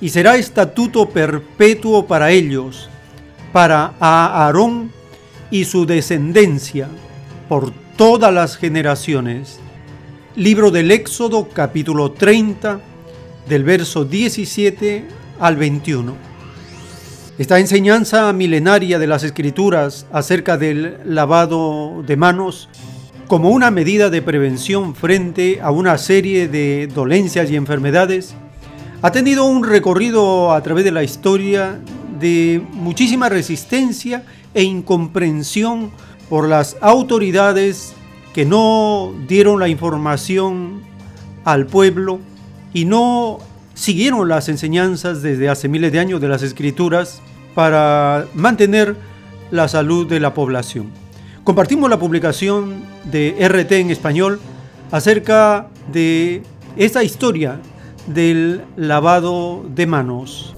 [0.00, 2.88] y será estatuto perpetuo para ellos,
[3.52, 4.92] para Aarón
[5.50, 6.88] y su descendencia,
[7.48, 9.58] por todas las generaciones.
[10.36, 12.80] Libro del Éxodo capítulo 30,
[13.48, 15.04] del verso 17
[15.40, 16.29] al 21.
[17.40, 22.68] Esta enseñanza milenaria de las escrituras acerca del lavado de manos
[23.28, 28.34] como una medida de prevención frente a una serie de dolencias y enfermedades,
[29.00, 31.80] ha tenido un recorrido a través de la historia
[32.20, 34.22] de muchísima resistencia
[34.52, 35.92] e incomprensión
[36.28, 37.94] por las autoridades
[38.34, 40.82] que no dieron la información
[41.46, 42.20] al pueblo
[42.74, 43.38] y no
[43.72, 47.22] siguieron las enseñanzas desde hace miles de años de las escrituras
[47.54, 48.96] para mantener
[49.50, 50.90] la salud de la población.
[51.44, 54.40] Compartimos la publicación de RT en español
[54.90, 56.42] acerca de
[56.76, 57.60] esta historia
[58.06, 60.54] del lavado de manos.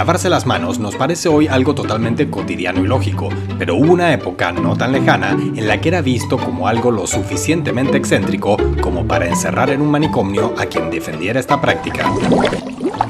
[0.00, 3.28] Lavarse las manos nos parece hoy algo totalmente cotidiano y lógico,
[3.58, 7.06] pero hubo una época no tan lejana en la que era visto como algo lo
[7.06, 12.10] suficientemente excéntrico como para encerrar en un manicomio a quien defendiera esta práctica.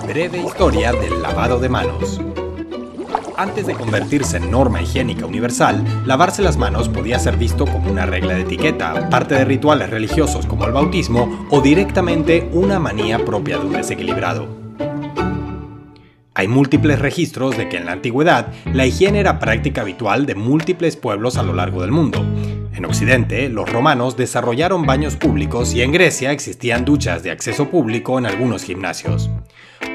[0.09, 2.21] Breve historia del lavado de manos.
[3.37, 8.05] Antes de convertirse en norma higiénica universal, lavarse las manos podía ser visto como una
[8.05, 13.59] regla de etiqueta, parte de rituales religiosos como el bautismo o directamente una manía propia
[13.59, 14.60] de un desequilibrado.
[16.41, 20.97] Hay múltiples registros de que en la antigüedad la higiene era práctica habitual de múltiples
[20.97, 22.25] pueblos a lo largo del mundo.
[22.73, 28.19] En Occidente, los romanos desarrollaron baños públicos y en Grecia existían duchas de acceso público
[28.19, 29.29] en algunos gimnasios.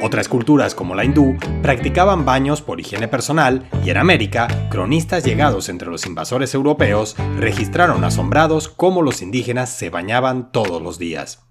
[0.04, 5.68] Otras culturas como la hindú practicaban baños por higiene personal y en América, cronistas llegados
[5.68, 11.45] entre los invasores europeos registraron asombrados cómo los indígenas se bañaban todos los días.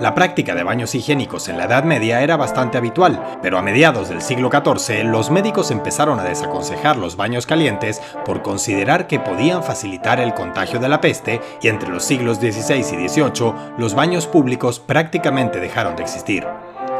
[0.00, 4.08] La práctica de baños higiénicos en la Edad Media era bastante habitual, pero a mediados
[4.08, 9.62] del siglo XIV los médicos empezaron a desaconsejar los baños calientes por considerar que podían
[9.62, 14.26] facilitar el contagio de la peste y entre los siglos XVI y XVIII los baños
[14.26, 16.46] públicos prácticamente dejaron de existir.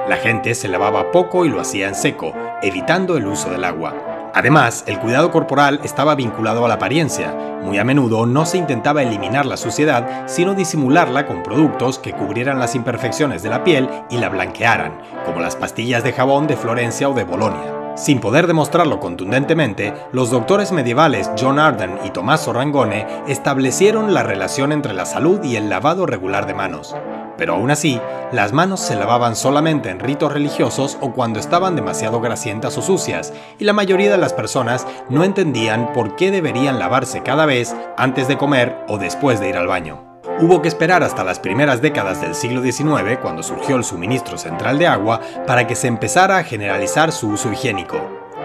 [0.08, 4.17] La gente se lavaba poco y lo hacía en seco, evitando el uso del agua.
[4.38, 7.34] Además, el cuidado corporal estaba vinculado a la apariencia.
[7.60, 12.60] Muy a menudo no se intentaba eliminar la suciedad, sino disimularla con productos que cubrieran
[12.60, 17.08] las imperfecciones de la piel y la blanquearan, como las pastillas de jabón de Florencia
[17.08, 17.77] o de Bolonia.
[17.98, 24.70] Sin poder demostrarlo contundentemente, los doctores medievales John Arden y Tommaso Rangone establecieron la relación
[24.70, 26.94] entre la salud y el lavado regular de manos.
[27.36, 32.20] Pero aún así, las manos se lavaban solamente en ritos religiosos o cuando estaban demasiado
[32.20, 37.24] grasientas o sucias, y la mayoría de las personas no entendían por qué deberían lavarse
[37.24, 40.07] cada vez antes de comer o después de ir al baño.
[40.40, 44.78] Hubo que esperar hasta las primeras décadas del siglo XIX, cuando surgió el suministro central
[44.78, 48.00] de agua, para que se empezara a generalizar su uso higiénico.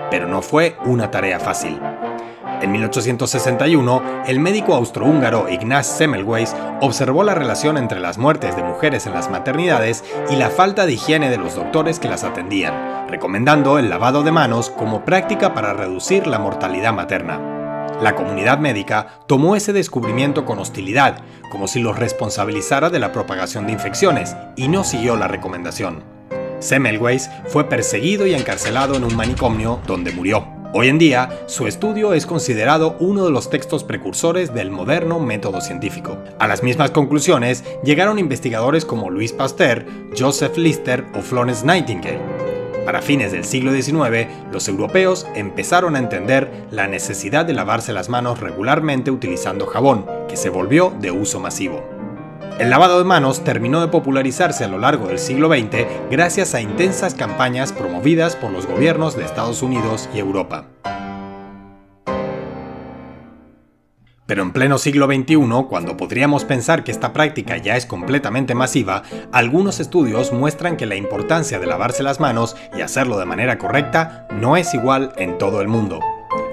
[0.10, 1.80] Pero no fue una tarea fácil.
[2.64, 9.06] En 1861, el médico austrohúngaro Ignaz Semmelweis observó la relación entre las muertes de mujeres
[9.06, 13.78] en las maternidades y la falta de higiene de los doctores que las atendían, recomendando
[13.78, 17.63] el lavado de manos como práctica para reducir la mortalidad materna.
[18.02, 21.20] La comunidad médica tomó ese descubrimiento con hostilidad,
[21.52, 26.04] como si los responsabilizara de la propagación de infecciones, y no siguió la recomendación.
[26.60, 30.48] Semmelweis fue perseguido y encarcelado en un manicomio donde murió.
[30.76, 35.62] Hoy en día, su estudio es considerado uno de los textos precursores del moderno método
[35.62, 36.18] científico.
[36.40, 39.86] A las mismas conclusiones llegaron investigadores como Louis Pasteur,
[40.18, 42.43] Joseph Lister o Florence Nightingale.
[42.86, 48.10] Para fines del siglo XIX, los europeos empezaron a entender la necesidad de lavarse las
[48.10, 51.84] manos regularmente utilizando jabón, que se volvió de uso masivo.
[52.60, 56.62] El lavado de manos terminó de popularizarse a lo largo del siglo XX gracias a
[56.62, 60.66] intensas campañas promovidas por los gobiernos de Estados Unidos y Europa.
[64.26, 69.04] Pero en pleno siglo XXI, cuando podríamos pensar que esta práctica ya es completamente masiva,
[69.32, 74.28] algunos estudios muestran que la importancia de lavarse las manos y hacerlo de manera correcta
[74.32, 76.00] no es igual en todo el mundo.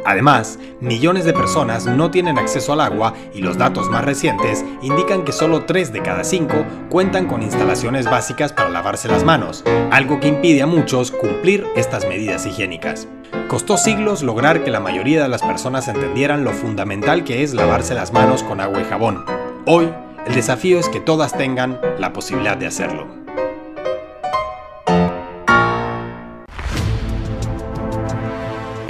[0.05, 5.25] Además, millones de personas no tienen acceso al agua y los datos más recientes indican
[5.25, 6.55] que solo 3 de cada 5
[6.89, 12.07] cuentan con instalaciones básicas para lavarse las manos, algo que impide a muchos cumplir estas
[12.07, 13.09] medidas higiénicas.
[13.49, 17.95] Costó siglos lograr que la mayoría de las personas entendieran lo fundamental que es lavarse
[17.95, 19.25] las manos con agua y jabón.
[19.67, 19.93] Hoy,
[20.27, 23.20] el desafío es que todas tengan la posibilidad de hacerlo.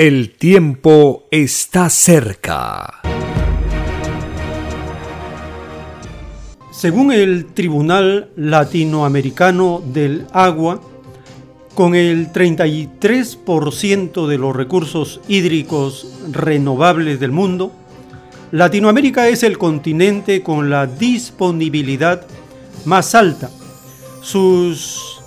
[0.01, 3.03] El tiempo está cerca.
[6.73, 10.81] Según el Tribunal Latinoamericano del Agua,
[11.75, 17.71] con el 33% de los recursos hídricos renovables del mundo,
[18.53, 22.27] Latinoamérica es el continente con la disponibilidad
[22.87, 23.51] más alta.
[24.23, 25.21] Sus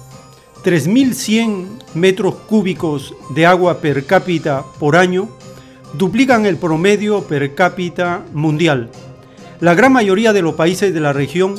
[0.64, 5.30] 3.100 metros cúbicos de agua per cápita por año
[5.94, 8.90] duplican el promedio per cápita mundial.
[9.60, 11.56] La gran mayoría de los países de la región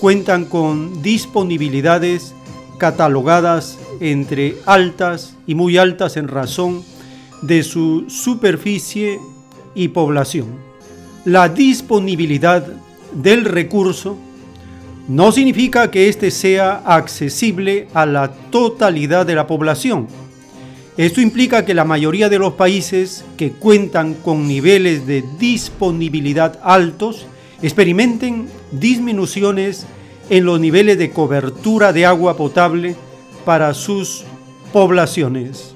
[0.00, 2.34] cuentan con disponibilidades
[2.78, 6.82] catalogadas entre altas y muy altas en razón
[7.40, 9.20] de su superficie
[9.74, 10.48] y población.
[11.24, 12.66] La disponibilidad
[13.12, 14.18] del recurso
[15.08, 20.06] no significa que éste sea accesible a la totalidad de la población.
[20.96, 27.26] Esto implica que la mayoría de los países que cuentan con niveles de disponibilidad altos
[27.62, 29.86] experimenten disminuciones
[30.28, 32.94] en los niveles de cobertura de agua potable
[33.44, 34.24] para sus
[34.72, 35.74] poblaciones.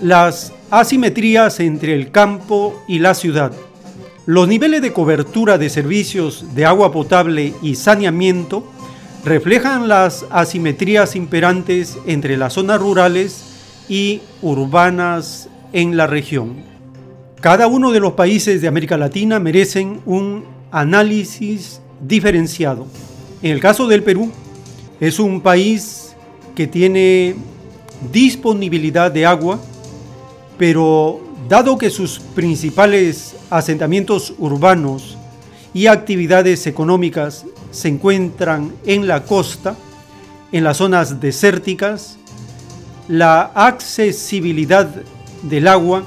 [0.00, 3.52] Las asimetrías entre el campo y la ciudad.
[4.30, 8.62] Los niveles de cobertura de servicios de agua potable y saneamiento
[9.24, 13.42] reflejan las asimetrías imperantes entre las zonas rurales
[13.88, 16.62] y urbanas en la región.
[17.40, 22.86] Cada uno de los países de América Latina merecen un análisis diferenciado.
[23.42, 24.30] En el caso del Perú,
[25.00, 26.14] es un país
[26.54, 27.34] que tiene
[28.12, 29.58] disponibilidad de agua,
[30.56, 35.18] pero dado que sus principales asentamientos urbanos
[35.74, 39.74] y actividades económicas se encuentran en la costa,
[40.52, 42.18] en las zonas desérticas,
[43.08, 44.88] la accesibilidad
[45.42, 46.04] del agua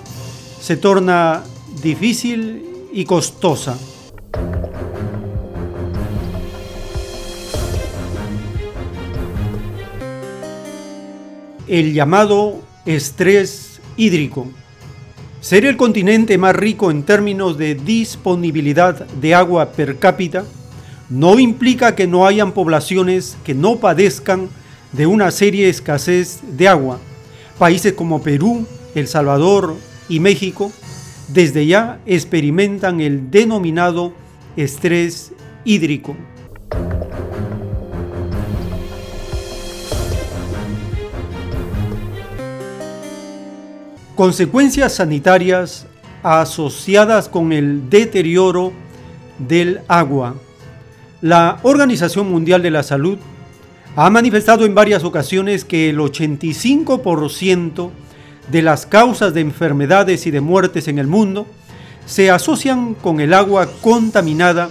[0.61, 1.43] se torna
[1.81, 3.77] difícil y costosa.
[11.65, 14.47] el llamado estrés hídrico.
[15.43, 20.45] Ser el continente más rico en términos de disponibilidad de agua per cápita
[21.09, 24.47] no implica que no hayan poblaciones que no padezcan
[24.93, 26.97] de una seria escasez de agua.
[27.59, 28.65] Países como Perú,
[28.95, 29.75] El Salvador
[30.07, 30.71] y México
[31.27, 34.13] desde ya experimentan el denominado
[34.55, 35.33] estrés
[35.65, 36.15] hídrico.
[44.15, 45.87] Consecuencias sanitarias
[46.21, 48.71] asociadas con el deterioro
[49.39, 50.35] del agua.
[51.21, 53.17] La Organización Mundial de la Salud
[53.95, 57.89] ha manifestado en varias ocasiones que el 85%
[58.51, 61.47] de las causas de enfermedades y de muertes en el mundo
[62.05, 64.69] se asocian con el agua contaminada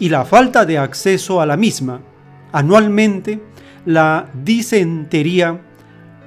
[0.00, 2.00] y la falta de acceso a la misma.
[2.52, 3.38] Anualmente,
[3.84, 5.60] la disentería,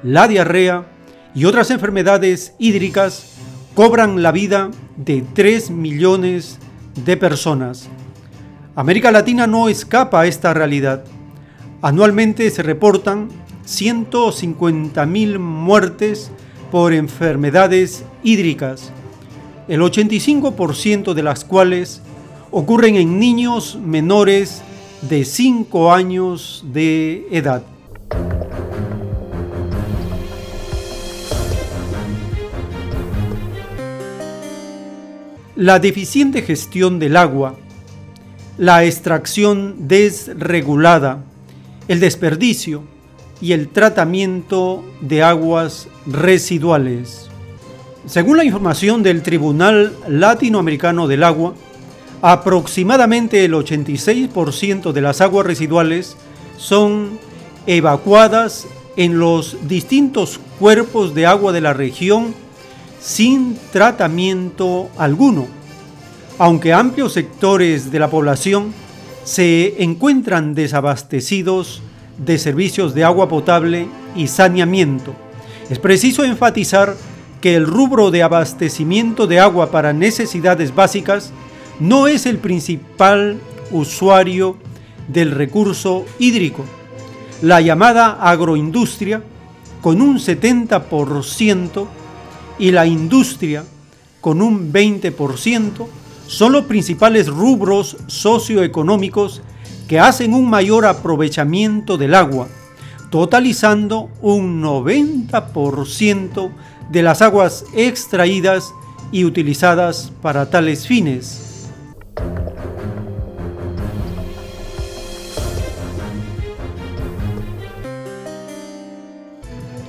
[0.03, 0.85] la diarrea,
[1.33, 3.33] y otras enfermedades hídricas
[3.73, 6.59] cobran la vida de 3 millones
[7.05, 7.87] de personas.
[8.75, 11.03] América Latina no escapa a esta realidad.
[11.81, 13.29] Anualmente se reportan
[13.65, 16.31] 150.000 muertes
[16.71, 18.91] por enfermedades hídricas,
[19.67, 22.01] el 85% de las cuales
[22.51, 24.61] ocurren en niños menores
[25.01, 27.63] de 5 años de edad.
[35.61, 37.53] La deficiente gestión del agua,
[38.57, 41.23] la extracción desregulada,
[41.87, 42.81] el desperdicio
[43.41, 47.29] y el tratamiento de aguas residuales.
[48.07, 51.53] Según la información del Tribunal Latinoamericano del Agua,
[52.23, 56.17] aproximadamente el 86% de las aguas residuales
[56.57, 57.19] son
[57.67, 58.65] evacuadas
[58.97, 62.33] en los distintos cuerpos de agua de la región
[63.01, 65.47] sin tratamiento alguno,
[66.37, 68.73] aunque amplios sectores de la población
[69.23, 71.81] se encuentran desabastecidos
[72.17, 75.13] de servicios de agua potable y saneamiento.
[75.69, 76.95] Es preciso enfatizar
[77.39, 81.31] que el rubro de abastecimiento de agua para necesidades básicas
[81.79, 83.39] no es el principal
[83.71, 84.57] usuario
[85.07, 86.63] del recurso hídrico.
[87.41, 89.23] La llamada agroindustria,
[89.81, 91.87] con un 70%,
[92.59, 93.63] y la industria
[94.19, 95.87] con un 20%
[96.27, 99.41] son los principales rubros socioeconómicos
[99.87, 102.47] que hacen un mayor aprovechamiento del agua,
[103.09, 106.51] totalizando un 90%
[106.89, 108.73] de las aguas extraídas
[109.11, 111.50] y utilizadas para tales fines.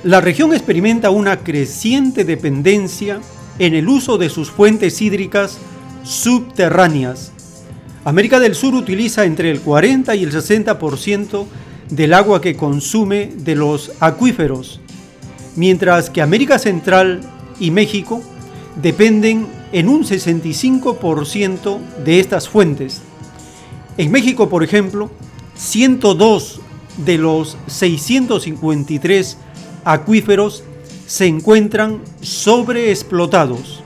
[0.03, 3.21] La región experimenta una creciente dependencia
[3.57, 5.59] en el uso de sus fuentes hídricas
[6.03, 7.31] subterráneas.
[8.03, 11.45] América del Sur utiliza entre el 40 y el 60%
[11.89, 14.81] del agua que consume de los acuíferos,
[15.55, 17.21] mientras que América Central
[17.57, 18.21] y México
[18.81, 23.01] dependen en un 65% de estas fuentes.
[23.97, 25.11] En México, por ejemplo,
[25.55, 26.59] 102
[27.05, 29.37] de los 653
[29.83, 30.63] acuíferos
[31.07, 33.83] se encuentran sobreexplotados.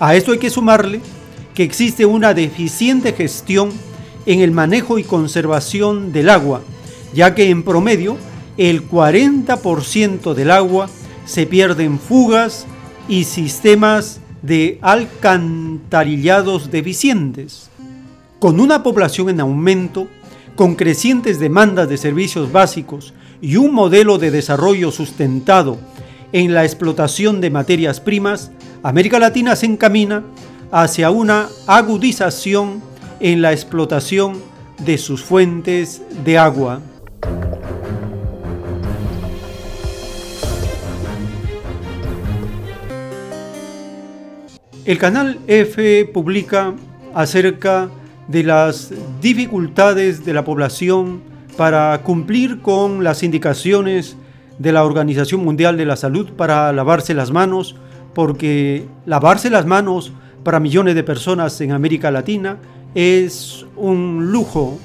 [0.00, 1.00] A esto hay que sumarle
[1.54, 3.70] que existe una deficiente gestión
[4.26, 6.62] en el manejo y conservación del agua,
[7.14, 8.16] ya que en promedio
[8.58, 10.90] el 40% del agua
[11.24, 12.66] se pierde en fugas
[13.08, 17.70] y sistemas de alcantarillados deficientes.
[18.38, 20.08] Con una población en aumento,
[20.56, 25.78] con crecientes demandas de servicios básicos y un modelo de desarrollo sustentado
[26.32, 28.50] en la explotación de materias primas,
[28.82, 30.24] América Latina se encamina
[30.70, 32.82] hacia una agudización
[33.20, 34.40] en la explotación
[34.84, 36.80] de sus fuentes de agua.
[44.84, 46.74] El canal F publica
[47.12, 47.88] acerca
[48.28, 51.22] de las dificultades de la población
[51.56, 54.16] para cumplir con las indicaciones
[54.58, 57.76] de la Organización Mundial de la Salud para lavarse las manos,
[58.14, 60.12] porque lavarse las manos
[60.44, 62.58] para millones de personas en América Latina
[62.94, 64.78] es un lujo.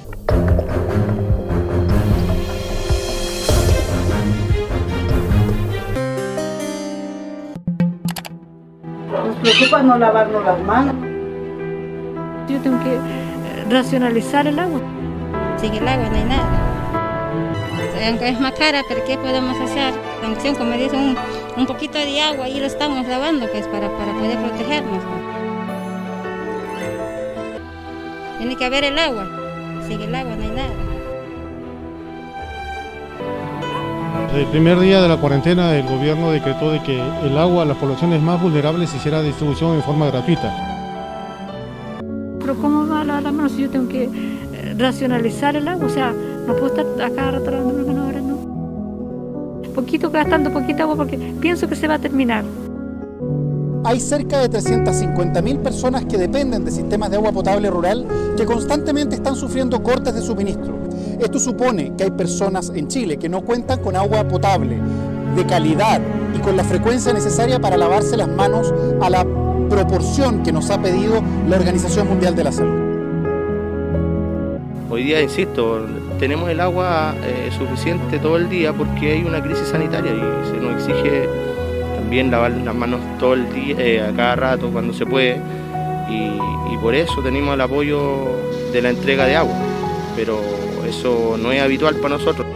[9.26, 10.94] Nos preocupa no lavarnos las manos.
[12.48, 12.98] Yo tengo que
[13.70, 14.80] racionalizar el agua.
[15.62, 16.72] Sin el agua no hay nada.
[18.08, 19.94] Aunque es más cara, pero ¿qué podemos hacer?
[20.58, 21.16] como dice, un,
[21.56, 24.98] un poquito de agua y lo estamos lavando pues, para, para poder protegernos.
[28.38, 29.24] Tiene que haber el agua.
[29.86, 30.74] Sin el agua no hay nada.
[34.34, 37.76] El primer día de la cuarentena el gobierno decretó de que el agua a las
[37.76, 40.52] poblaciones más vulnerables se hiciera distribución en forma gratuita.
[42.40, 44.41] Pero ¿cómo va la, la mano si yo tengo que
[44.82, 45.86] racionalizar el agua?
[45.86, 46.12] O sea,
[46.46, 49.72] no puedo estar acá rato lavando ahora no.
[49.74, 52.44] Poquito gastando poquita agua porque pienso que se va a terminar.
[53.84, 58.06] Hay cerca de 350.000 personas que dependen de sistemas de agua potable rural
[58.36, 60.74] que constantemente están sufriendo cortes de suministro.
[61.18, 64.78] Esto supone que hay personas en Chile que no cuentan con agua potable,
[65.34, 66.00] de calidad
[66.36, 69.26] y con la frecuencia necesaria para lavarse las manos a la
[69.68, 72.81] proporción que nos ha pedido la Organización Mundial de la Salud.
[74.92, 75.86] Hoy día, insisto,
[76.18, 80.58] tenemos el agua eh, suficiente todo el día porque hay una crisis sanitaria y se
[80.58, 81.30] nos exige
[81.96, 85.40] también lavar las manos todo el día, eh, a cada rato cuando se puede
[86.10, 88.26] y, por eso tenemos el apoyo
[88.70, 89.54] de la entrega de agua,
[90.14, 90.38] pero
[90.86, 92.46] eso no es habitual para nosotros.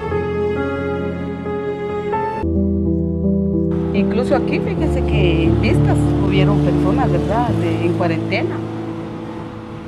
[3.95, 5.97] Incluso aquí, fíjense que en pistas
[6.27, 8.66] hubieron personas, ¿verdad?, en cuarentena.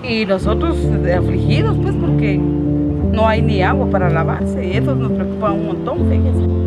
[0.09, 0.76] Y nosotros
[1.14, 4.66] afligidos, pues, porque no hay ni agua para lavarse.
[4.66, 6.59] Y eso nos preocupa un montón, fíjense.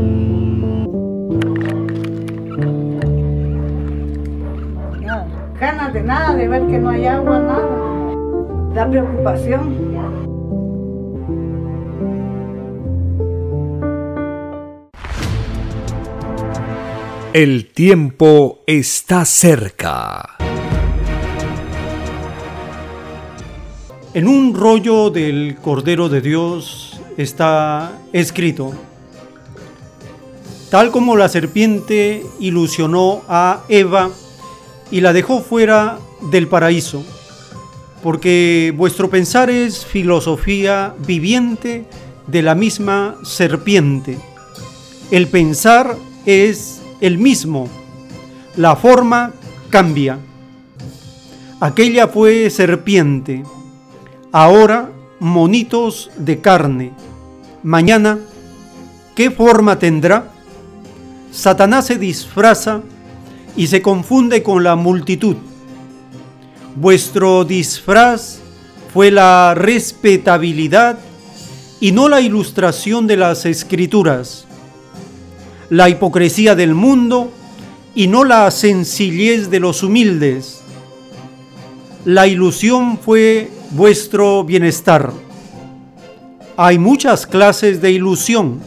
[5.60, 8.74] ganas de nada, de ver que no hay agua, nada.
[8.74, 9.92] Da preocupación.
[17.34, 20.41] El tiempo está cerca.
[24.14, 28.74] En un rollo del Cordero de Dios está escrito,
[30.70, 34.10] tal como la serpiente ilusionó a Eva
[34.92, 35.98] y la dejó fuera
[36.30, 37.06] del paraíso,
[38.04, 41.86] porque vuestro pensar es filosofía viviente
[42.28, 44.18] de la misma serpiente.
[45.10, 47.70] El pensar es el mismo,
[48.58, 49.32] la forma
[49.70, 50.20] cambia.
[51.62, 53.46] Aquella fue serpiente,
[54.32, 54.90] ahora
[55.20, 56.94] monitos de carne.
[57.64, 58.20] Mañana,
[59.16, 60.32] ¿qué forma tendrá?
[61.32, 62.82] Satanás se disfraza
[63.56, 65.36] y se confunde con la multitud.
[66.76, 68.40] Vuestro disfraz
[68.94, 70.98] fue la respetabilidad
[71.80, 74.46] y no la ilustración de las escrituras,
[75.70, 77.32] la hipocresía del mundo
[77.96, 80.61] y no la sencillez de los humildes.
[82.06, 85.12] La ilusión fue vuestro bienestar.
[86.58, 88.60] Hay muchas clases de ilusión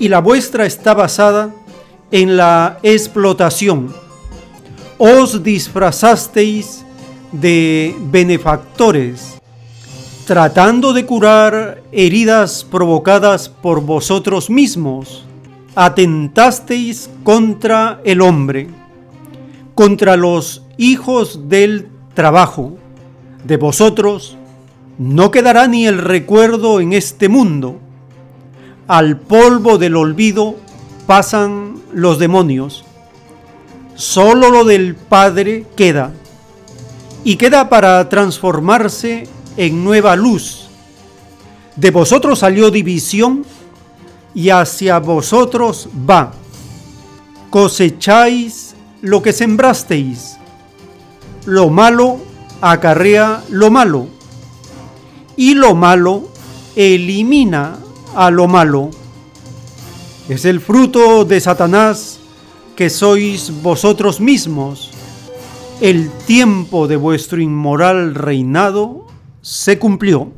[0.00, 1.54] y la vuestra está basada
[2.10, 3.94] en la explotación.
[4.98, 6.84] Os disfrazasteis
[7.30, 9.38] de benefactores.
[10.26, 15.24] tratando de curar heridas provocadas por vosotros mismos,
[15.74, 18.68] atentasteis contra el hombre,
[19.74, 22.76] contra los hijos del trabajo.
[23.44, 24.36] De vosotros
[24.98, 27.78] no quedará ni el recuerdo en este mundo.
[28.86, 30.56] Al polvo del olvido
[31.06, 32.84] pasan los demonios.
[33.94, 36.12] Solo lo del Padre queda.
[37.24, 40.68] Y queda para transformarse en nueva luz.
[41.76, 43.44] De vosotros salió división
[44.34, 46.32] y hacia vosotros va.
[47.50, 50.36] Cosecháis lo que sembrasteis.
[51.44, 52.18] Lo malo
[52.60, 54.06] acarrea lo malo.
[55.36, 56.28] Y lo malo
[56.76, 57.78] elimina
[58.14, 58.90] a lo malo.
[60.28, 62.20] Es el fruto de Satanás
[62.76, 64.90] que sois vosotros mismos.
[65.80, 69.06] El tiempo de vuestro inmoral reinado
[69.40, 70.30] se cumplió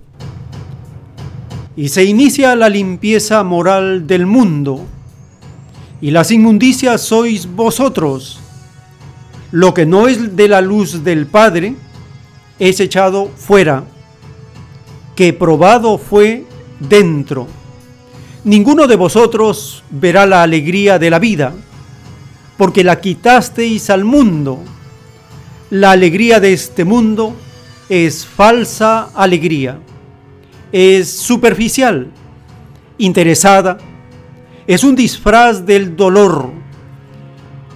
[1.76, 4.81] y se inicia la limpieza moral del mundo.
[6.01, 8.40] Y las inmundicias sois vosotros.
[9.55, 11.76] Lo que no es de la luz del Padre
[12.59, 13.85] es echado fuera,
[15.14, 16.44] que probado fue
[16.81, 17.47] dentro.
[18.43, 21.55] Ninguno de vosotros verá la alegría de la vida,
[22.59, 24.59] porque la quitasteis al mundo.
[25.70, 27.35] La alegría de este mundo
[27.89, 29.78] es falsa alegría
[30.74, 32.10] es superficial,
[32.98, 33.78] interesada,
[34.66, 36.51] es un disfraz del dolor,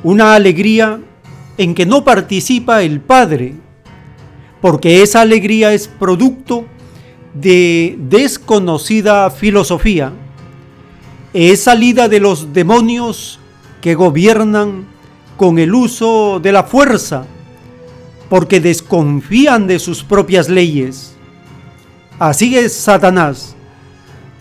[0.02, 0.98] una alegría
[1.58, 3.54] en que no participa el Padre,
[4.60, 6.64] porque esa alegría es producto
[7.34, 10.12] de desconocida filosofía,
[11.34, 13.38] es salida de los demonios
[13.82, 14.86] que gobiernan
[15.36, 17.26] con el uso de la fuerza,
[18.30, 21.18] porque desconfían de sus propias leyes
[22.18, 23.54] Así es Satanás.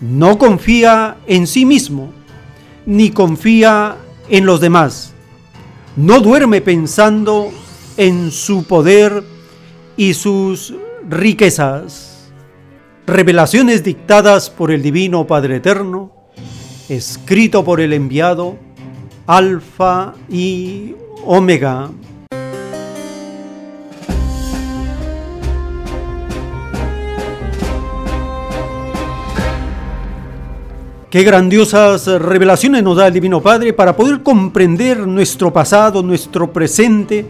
[0.00, 2.12] No confía en sí mismo,
[2.86, 3.96] ni confía
[4.28, 5.14] en los demás.
[5.98, 7.50] No duerme pensando
[7.96, 9.24] en su poder
[9.96, 10.72] y sus
[11.08, 12.30] riquezas.
[13.04, 16.12] Revelaciones dictadas por el Divino Padre Eterno,
[16.88, 18.56] escrito por el enviado
[19.26, 20.94] Alfa y
[21.26, 21.90] Omega.
[31.10, 37.24] Qué grandiosas revelaciones nos da el Divino Padre para poder comprender nuestro pasado, nuestro presente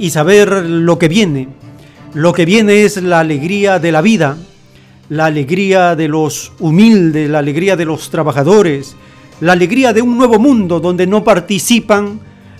[0.00, 1.46] y saber lo que viene.
[2.12, 4.36] Lo que viene es la alegría de la vida,
[5.08, 8.96] la alegría de los humildes, la alegría de los trabajadores,
[9.40, 12.18] la alegría de un nuevo mundo donde no participan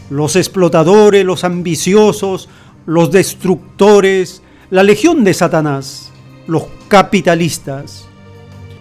[0.08, 2.48] los explotadores, los ambiciosos,
[2.86, 4.40] los destructores,
[4.70, 6.12] la legión de Satanás,
[6.46, 8.06] los capitalistas.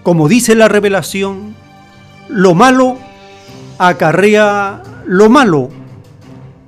[0.04, 1.58] Como dice la revelación,
[2.30, 2.98] lo malo
[3.78, 5.70] acarrea lo malo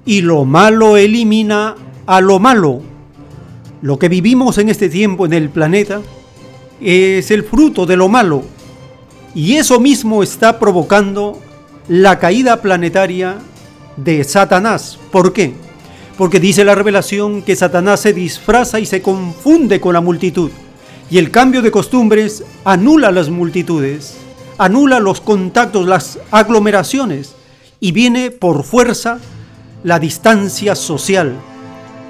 [0.05, 1.75] y lo malo elimina
[2.07, 2.81] a lo malo.
[3.81, 6.01] Lo que vivimos en este tiempo en el planeta
[6.79, 8.43] es el fruto de lo malo
[9.35, 11.39] y eso mismo está provocando
[11.87, 13.37] la caída planetaria
[13.97, 14.97] de Satanás.
[15.11, 15.53] ¿Por qué?
[16.17, 20.49] Porque dice la revelación que Satanás se disfraza y se confunde con la multitud
[21.11, 24.17] y el cambio de costumbres anula las multitudes
[24.61, 27.33] anula los contactos, las aglomeraciones
[27.79, 29.17] y viene por fuerza
[29.83, 31.33] la distancia social.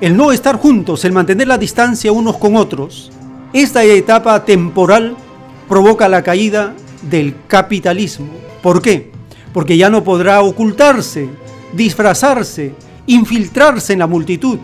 [0.01, 3.09] El no estar juntos, el mantener la distancia unos con otros.
[3.53, 5.15] Esta etapa temporal
[5.69, 6.73] provoca la caída
[7.09, 8.27] del capitalismo.
[8.61, 9.13] ¿Por qué?
[9.53, 11.29] Porque ya no podrá ocultarse,
[11.71, 12.75] disfrazarse,
[13.07, 14.59] infiltrarse en la multitud,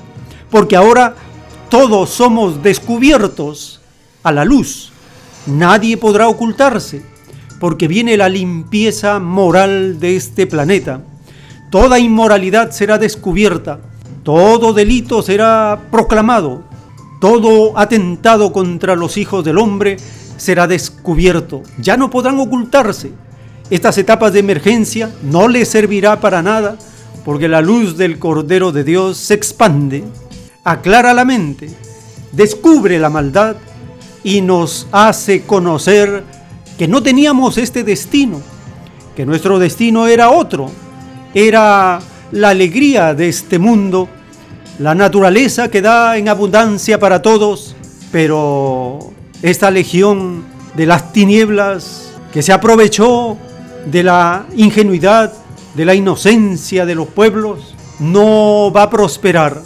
[0.52, 1.16] porque ahora
[1.70, 3.80] todos somos descubiertos
[4.24, 4.92] a la luz.
[5.46, 7.16] Nadie podrá ocultarse
[7.60, 11.02] porque viene la limpieza moral de este planeta.
[11.70, 13.80] Toda inmoralidad será descubierta,
[14.24, 16.64] todo delito será proclamado,
[17.20, 19.98] todo atentado contra los hijos del hombre
[20.38, 21.64] será descubierto.
[21.80, 23.12] Ya no podrán ocultarse.
[23.70, 26.78] Estas etapas de emergencia no les servirá para nada
[27.26, 30.06] porque la luz del Cordero de Dios se expande,
[30.64, 31.70] aclara la mente,
[32.32, 33.58] descubre la maldad
[34.24, 36.24] y nos hace conocer
[36.78, 38.42] que no teníamos este destino,
[39.16, 40.72] que nuestro destino era otro,
[41.34, 42.00] era
[42.32, 44.08] la alegría de este mundo,
[44.80, 47.76] la naturaleza que da en abundancia para todos,
[48.12, 50.46] pero esta legión
[50.76, 53.38] de las tinieblas que se aprovechó
[53.86, 55.34] de la ingenuidad,
[55.74, 59.62] de la inocencia de los pueblos, no va a prosperar,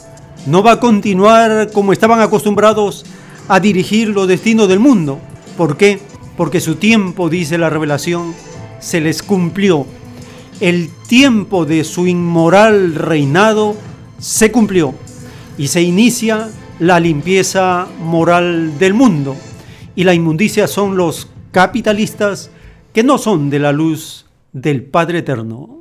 [0.45, 3.05] no va a continuar como estaban acostumbrados
[3.49, 5.19] a dirigir los destinos del mundo
[5.57, 5.99] ¿Por qué?
[6.37, 8.33] Porque su tiempo, dice la revelación,
[8.79, 9.85] se les cumplió.
[10.59, 13.75] El tiempo de su inmoral reinado
[14.19, 14.93] se cumplió
[15.57, 16.49] y se inicia
[16.79, 19.35] la limpieza moral del mundo.
[19.95, 22.49] Y la inmundicia son los capitalistas
[22.93, 25.80] que no son de la luz del Padre Eterno.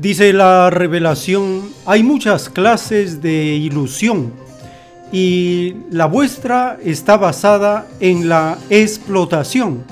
[0.00, 4.32] Dice la revelación, hay muchas clases de ilusión
[5.10, 9.82] y la vuestra está basada en la explotación.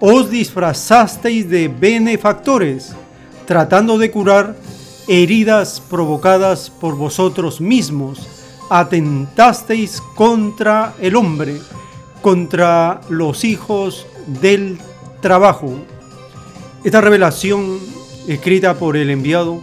[0.00, 2.94] Os disfrazasteis de benefactores,
[3.44, 4.56] tratando de curar
[5.08, 8.26] heridas provocadas por vosotros mismos.
[8.70, 11.60] Atentasteis contra el hombre,
[12.22, 14.06] contra los hijos
[14.40, 14.78] del
[15.20, 15.70] trabajo.
[16.82, 19.60] Esta revelación escrita por el enviado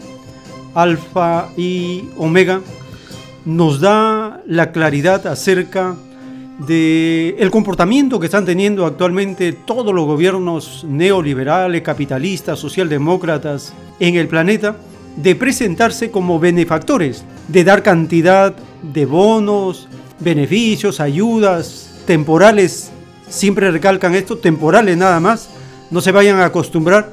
[0.73, 2.61] Alfa y Omega,
[3.45, 5.95] nos da la claridad acerca
[6.59, 14.27] de el comportamiento que están teniendo actualmente todos los gobiernos neoliberales, capitalistas, socialdemócratas en el
[14.27, 14.75] planeta
[15.15, 19.88] de presentarse como benefactores, de dar cantidad de bonos,
[20.19, 22.91] beneficios, ayudas temporales,
[23.27, 25.49] siempre recalcan esto, temporales nada más,
[25.89, 27.09] no se vayan a acostumbrar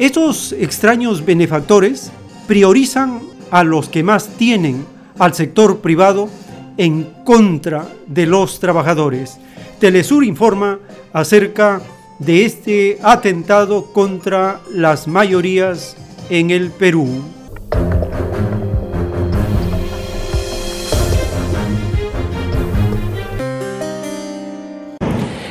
[0.00, 2.10] estos extraños benefactores
[2.46, 3.20] priorizan
[3.50, 4.86] a los que más tienen,
[5.18, 6.30] al sector privado,
[6.78, 9.38] en contra de los trabajadores.
[9.78, 10.78] Telesur informa
[11.12, 11.82] acerca
[12.18, 15.98] de este atentado contra las mayorías
[16.30, 17.06] en el Perú.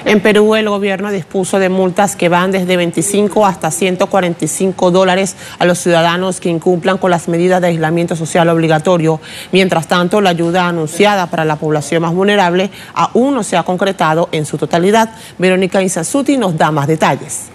[0.10, 5.66] En Perú el gobierno dispuso de multas que van desde 25 hasta 145 dólares a
[5.66, 9.22] los ciudadanos que incumplan con las medidas de aislamiento social obligatorio.
[9.52, 14.30] Mientras tanto, la ayuda anunciada para la población más vulnerable aún no se ha concretado
[14.32, 15.12] en su totalidad.
[15.38, 17.50] Verónica Insazuti nos da más detalles.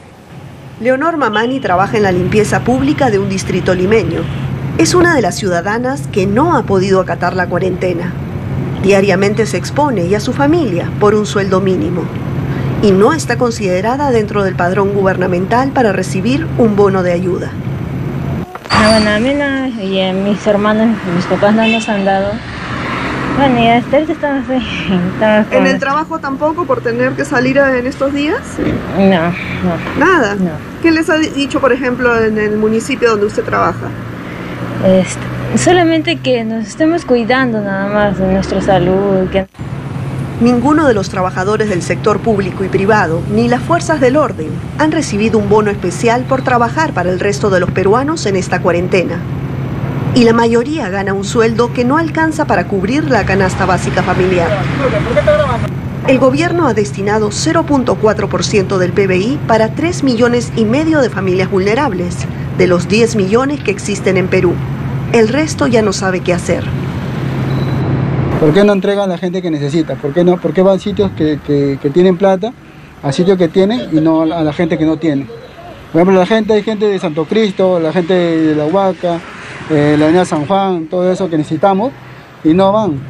[0.80, 4.20] Leonor Mamani trabaja en la limpieza pública de un distrito limeño.
[4.78, 8.12] Es una de las ciudadanas que no ha podido acatar la cuarentena.
[8.84, 12.04] Diariamente se expone y a su familia por un sueldo mínimo
[12.82, 17.50] y no está considerada dentro del padrón gubernamental para recibir un bono de ayuda.
[19.80, 22.32] y mis hermanos, mis papás no nos han dado.
[23.36, 25.10] Bueno, y hasta estamos ahí.
[25.50, 28.40] ¿En el trabajo tampoco por tener que salir en estos días?
[28.96, 29.98] No, no.
[29.98, 30.36] ¿Nada?
[30.36, 30.50] No.
[30.82, 33.88] ¿Qué les ha dicho, por ejemplo, en el municipio donde usted trabaja?
[34.86, 39.28] Este, solamente que nos estemos cuidando nada más de nuestra salud.
[39.30, 39.46] Que...
[40.40, 44.48] Ninguno de los trabajadores del sector público y privado, ni las fuerzas del orden,
[44.78, 48.60] han recibido un bono especial por trabajar para el resto de los peruanos en esta
[48.60, 49.20] cuarentena.
[50.16, 54.48] Y la mayoría gana un sueldo que no alcanza para cubrir la canasta básica familiar.
[56.08, 62.16] El gobierno ha destinado 0.4% del PBI para 3 millones y medio de familias vulnerables,
[62.58, 64.54] de los 10 millones que existen en Perú.
[65.12, 66.64] El resto ya no sabe qué hacer.
[68.44, 69.94] ¿Por qué no entregan a la gente que necesita?
[69.94, 72.52] ¿Por qué, no, por qué van sitios que, tienen plata
[73.02, 75.24] a sitios que tienen y no a la gente que no tiene?
[75.90, 79.18] Por ejemplo, la gente, hay gente de Santo Cristo, la gente de La Huaca,
[79.70, 81.90] eh, la Avenida San Juan, todo eso que necesitamos
[82.44, 83.00] y no van.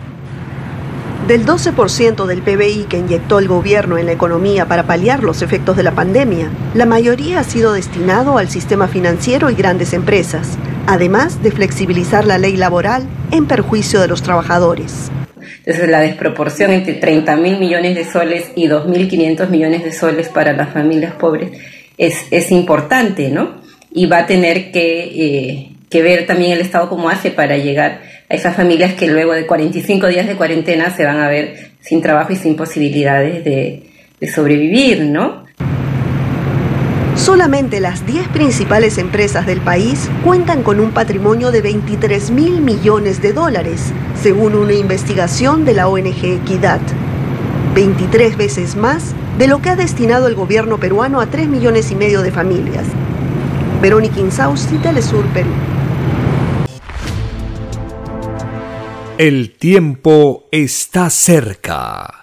[1.27, 5.77] Del 12% del PBI que inyectó el gobierno en la economía para paliar los efectos
[5.77, 10.56] de la pandemia, la mayoría ha sido destinado al sistema financiero y grandes empresas,
[10.86, 15.11] además de flexibilizar la ley laboral en perjuicio de los trabajadores.
[15.66, 20.53] Entonces la desproporción entre 30 mil millones de soles y 2.500 millones de soles para
[20.53, 21.53] las familias pobres
[21.97, 23.62] es, es importante, ¿no?
[23.91, 28.03] Y va a tener que, eh, que ver también el Estado cómo hace para llegar
[28.28, 32.03] a esas familias que luego de 45 días de cuarentena se van a ver sin
[32.03, 33.85] trabajo y sin posibilidades de,
[34.20, 35.44] de sobrevivir, ¿no?
[37.25, 43.23] Solamente las 10 principales empresas del país cuentan con un patrimonio de 23 mil millones
[43.23, 46.83] de dólares, según una investigación de la ONG Equidad.
[47.75, 51.95] 23 veces más de lo que ha destinado el gobierno peruano a 3 millones y
[51.95, 52.85] medio de familias.
[53.81, 55.49] Verónica Insausti, Telesur, Perú.
[59.17, 62.21] El tiempo está cerca.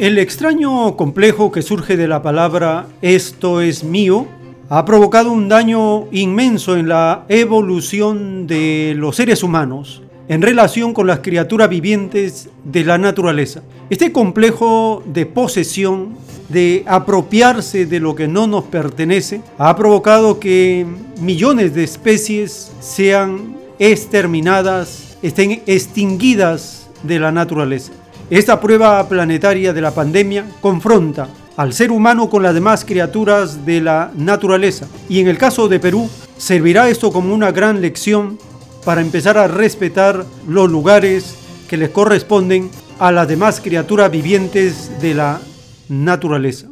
[0.00, 4.26] El extraño complejo que surge de la palabra esto es mío
[4.70, 10.02] ha provocado un daño inmenso en la evolución de los seres humanos.
[10.26, 13.62] en relación con las criaturas vivientes de la naturaleza.
[13.90, 16.14] Este complejo de posesión,
[16.48, 20.86] de apropiarse de lo que no nos pertenece, ha provocado que
[21.20, 27.92] millones de especies sean exterminadas, estén extinguidas de la naturaleza.
[28.30, 31.26] Esta prueba planetaria de la pandemia confronta
[31.56, 34.86] al ser humano con las demás criaturas de la naturaleza.
[35.08, 38.38] Y en el caso de Perú, servirá esto como una gran lección
[38.84, 41.34] para empezar a respetar los lugares
[41.68, 42.70] que les corresponden
[43.00, 45.40] a las demás criaturas vivientes de la
[45.88, 46.68] naturaleza.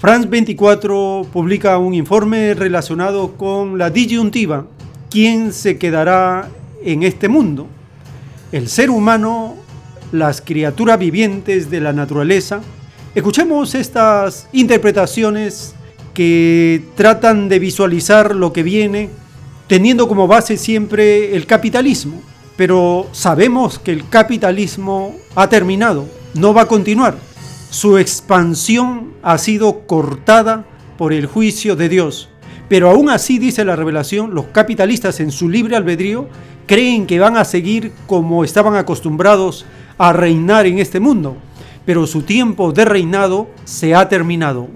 [0.00, 4.66] France 24 publica un informe relacionado con la disyuntiva,
[5.10, 6.48] ¿quién se quedará
[6.82, 7.68] en este mundo?
[8.50, 9.57] ¿El ser humano,
[10.12, 12.60] las criaturas vivientes de la naturaleza?
[13.14, 15.74] Escuchemos estas interpretaciones
[16.14, 19.10] que tratan de visualizar lo que viene
[19.68, 22.20] teniendo como base siempre el capitalismo.
[22.56, 27.16] Pero sabemos que el capitalismo ha terminado, no va a continuar.
[27.70, 30.64] Su expansión ha sido cortada
[30.96, 32.30] por el juicio de Dios.
[32.68, 36.28] Pero aún así, dice la revelación, los capitalistas en su libre albedrío
[36.66, 39.64] creen que van a seguir como estaban acostumbrados
[39.98, 41.36] a reinar en este mundo.
[41.84, 44.68] Pero su tiempo de reinado se ha terminado.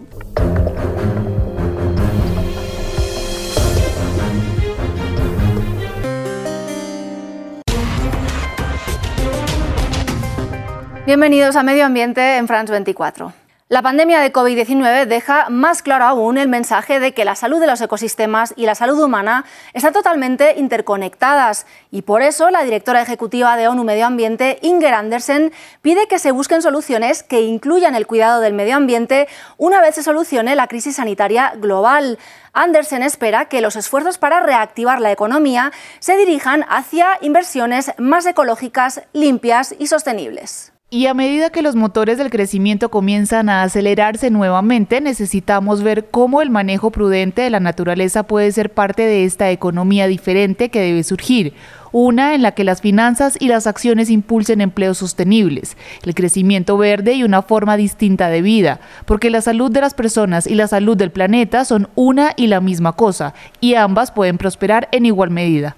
[11.05, 13.42] Bienvenidos a Medio Ambiente en France 24.
[13.73, 17.67] La pandemia de COVID-19 deja más claro aún el mensaje de que la salud de
[17.67, 23.57] los ecosistemas y la salud humana están totalmente interconectadas y por eso la directora ejecutiva
[23.57, 28.43] de ONU Medio Ambiente, Inger Andersen, pide que se busquen soluciones que incluyan el cuidado
[28.43, 29.27] del medio ambiente
[29.57, 32.19] una vez se solucione la crisis sanitaria global.
[32.53, 39.01] Andersen espera que los esfuerzos para reactivar la economía se dirijan hacia inversiones más ecológicas,
[39.15, 40.72] limpias y sostenibles.
[40.95, 46.43] Y a medida que los motores del crecimiento comienzan a acelerarse nuevamente, necesitamos ver cómo
[46.43, 51.03] el manejo prudente de la naturaleza puede ser parte de esta economía diferente que debe
[51.03, 51.55] surgir,
[51.93, 57.15] una en la que las finanzas y las acciones impulsen empleos sostenibles, el crecimiento verde
[57.15, 60.95] y una forma distinta de vida, porque la salud de las personas y la salud
[60.95, 63.33] del planeta son una y la misma cosa,
[63.63, 65.75] y ambas pueden prosperar en igual medida.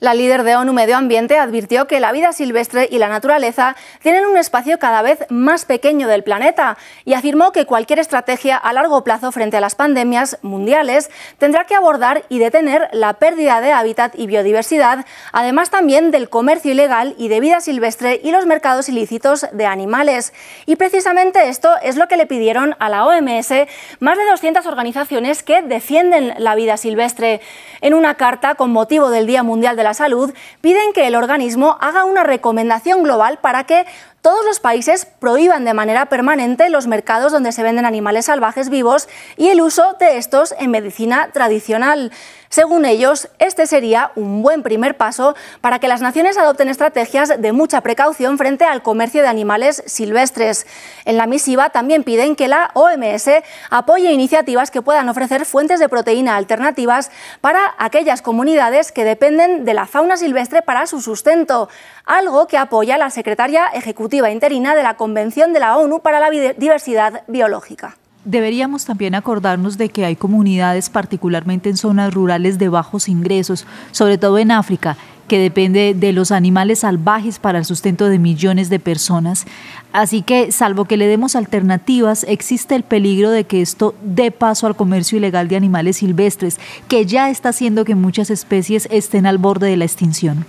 [0.00, 4.24] La líder de ONU Medio Ambiente advirtió que la vida silvestre y la naturaleza tienen
[4.24, 9.04] un espacio cada vez más pequeño del planeta y afirmó que cualquier estrategia a largo
[9.04, 14.18] plazo frente a las pandemias mundiales tendrá que abordar y detener la pérdida de hábitat
[14.18, 19.48] y biodiversidad, además también del comercio ilegal y de vida silvestre y los mercados ilícitos
[19.52, 20.32] de animales.
[20.64, 23.52] Y precisamente esto es lo que le pidieron a la OMS
[23.98, 27.42] más de 200 organizaciones que defienden la vida silvestre.
[27.82, 31.76] En una carta con motivo del Día Mundial de la Salud piden que el organismo
[31.80, 33.86] haga una recomendación global para que
[34.22, 39.08] todos los países prohíban de manera permanente los mercados donde se venden animales salvajes vivos
[39.36, 42.12] y el uso de estos en medicina tradicional.
[42.50, 47.52] Según ellos, este sería un buen primer paso para que las naciones adopten estrategias de
[47.52, 50.66] mucha precaución frente al comercio de animales silvestres.
[51.04, 53.30] En la misiva también piden que la OMS
[53.70, 59.74] apoye iniciativas que puedan ofrecer fuentes de proteína alternativas para aquellas comunidades que dependen de
[59.74, 61.68] la fauna silvestre para su sustento,
[62.04, 66.30] algo que apoya la secretaria ejecutiva interina de la Convención de la ONU para la
[66.30, 67.99] Diversidad Biológica.
[68.24, 74.18] Deberíamos también acordarnos de que hay comunidades, particularmente en zonas rurales de bajos ingresos, sobre
[74.18, 78.78] todo en África, que depende de los animales salvajes para el sustento de millones de
[78.78, 79.46] personas.
[79.94, 84.66] Así que, salvo que le demos alternativas, existe el peligro de que esto dé paso
[84.66, 89.38] al comercio ilegal de animales silvestres, que ya está haciendo que muchas especies estén al
[89.38, 90.44] borde de la extinción.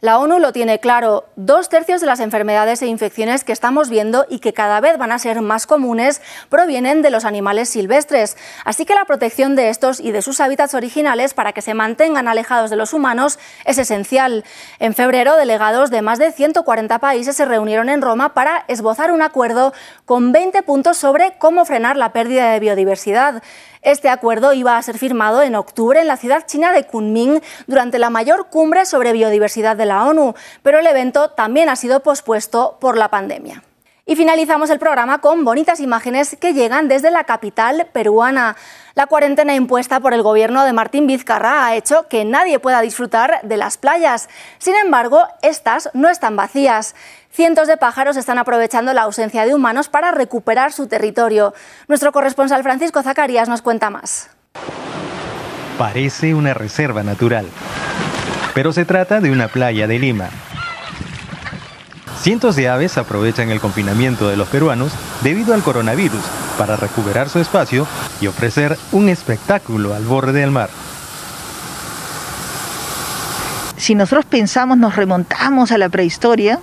[0.00, 4.26] La ONU lo tiene claro, dos tercios de las enfermedades e infecciones que estamos viendo
[4.28, 8.84] y que cada vez van a ser más comunes provienen de los animales silvestres, así
[8.84, 12.70] que la protección de estos y de sus hábitats originales para que se mantengan alejados
[12.70, 14.44] de los humanos es esencial.
[14.78, 19.22] En febrero, delegados de más de 140 países se reunieron en Roma para esbozar un
[19.22, 19.72] acuerdo
[20.04, 23.42] con 20 puntos sobre cómo frenar la pérdida de biodiversidad.
[23.88, 27.98] Este acuerdo iba a ser firmado en octubre en la ciudad china de Kunming durante
[27.98, 32.76] la mayor cumbre sobre biodiversidad de la ONU, pero el evento también ha sido pospuesto
[32.82, 33.62] por la pandemia.
[34.08, 38.56] Y finalizamos el programa con bonitas imágenes que llegan desde la capital peruana.
[38.94, 43.40] La cuarentena impuesta por el gobierno de Martín Vizcarra ha hecho que nadie pueda disfrutar
[43.42, 44.30] de las playas.
[44.56, 46.96] Sin embargo, estas no están vacías.
[47.30, 51.52] Cientos de pájaros están aprovechando la ausencia de humanos para recuperar su territorio.
[51.86, 54.30] Nuestro corresponsal Francisco Zacarías nos cuenta más.
[55.76, 57.46] Parece una reserva natural,
[58.54, 60.30] pero se trata de una playa de Lima.
[62.20, 64.92] Cientos de aves aprovechan el confinamiento de los peruanos
[65.22, 66.22] debido al coronavirus
[66.58, 67.86] para recuperar su espacio
[68.20, 70.68] y ofrecer un espectáculo al borde del mar.
[73.76, 76.58] Si nosotros pensamos, nos remontamos a la prehistoria,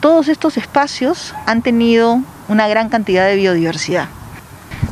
[0.00, 4.08] todos estos espacios han tenido una gran cantidad de biodiversidad.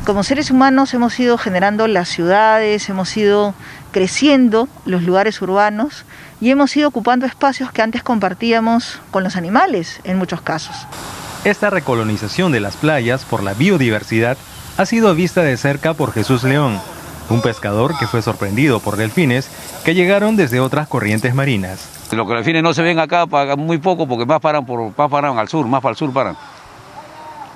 [0.05, 3.53] Como seres humanos hemos ido generando las ciudades, hemos ido
[3.91, 6.05] creciendo los lugares urbanos
[6.41, 10.75] y hemos ido ocupando espacios que antes compartíamos con los animales en muchos casos.
[11.45, 14.37] Esta recolonización de las playas por la biodiversidad
[14.77, 16.79] ha sido vista de cerca por Jesús León,
[17.29, 19.49] un pescador que fue sorprendido por delfines
[19.85, 21.87] que llegaron desde otras corrientes marinas.
[22.11, 25.47] Los delfines no se ven acá muy poco porque más paran, por, más paran al
[25.47, 26.35] sur, más para el sur paran.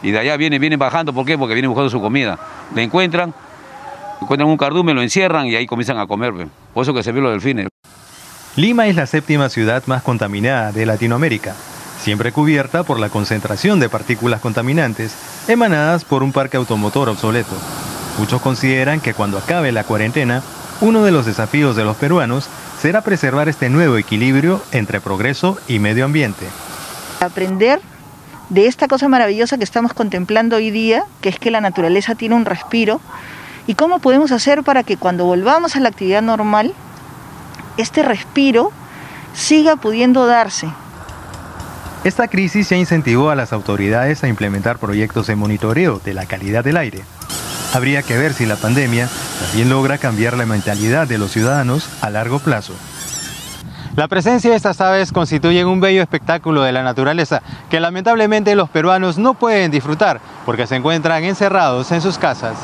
[0.03, 1.37] Y de allá vienen, vienen bajando, ¿por qué?
[1.37, 2.37] Porque vienen buscando su comida.
[2.75, 3.33] Le encuentran,
[4.21, 6.33] encuentran un cardume, lo encierran y ahí comienzan a comer.
[6.73, 7.67] Por eso que se ven los delfines.
[8.57, 11.53] Lima es la séptima ciudad más contaminada de Latinoamérica,
[11.99, 15.13] siempre cubierta por la concentración de partículas contaminantes
[15.49, 17.53] emanadas por un parque automotor obsoleto.
[18.17, 20.41] Muchos consideran que cuando acabe la cuarentena,
[20.79, 22.47] uno de los desafíos de los peruanos
[22.81, 26.45] será preservar este nuevo equilibrio entre progreso y medio ambiente.
[27.19, 27.81] Aprender
[28.49, 32.35] de esta cosa maravillosa que estamos contemplando hoy día, que es que la naturaleza tiene
[32.35, 33.01] un respiro,
[33.67, 36.73] y cómo podemos hacer para que cuando volvamos a la actividad normal,
[37.77, 38.71] este respiro
[39.33, 40.67] siga pudiendo darse.
[42.03, 46.63] Esta crisis ya incentivó a las autoridades a implementar proyectos de monitoreo de la calidad
[46.63, 47.03] del aire.
[47.73, 49.09] Habría que ver si la pandemia
[49.41, 52.73] también logra cambiar la mentalidad de los ciudadanos a largo plazo.
[53.95, 58.69] La presencia de estas aves constituye un bello espectáculo de la naturaleza que lamentablemente los
[58.69, 62.57] peruanos no pueden disfrutar porque se encuentran encerrados en sus casas.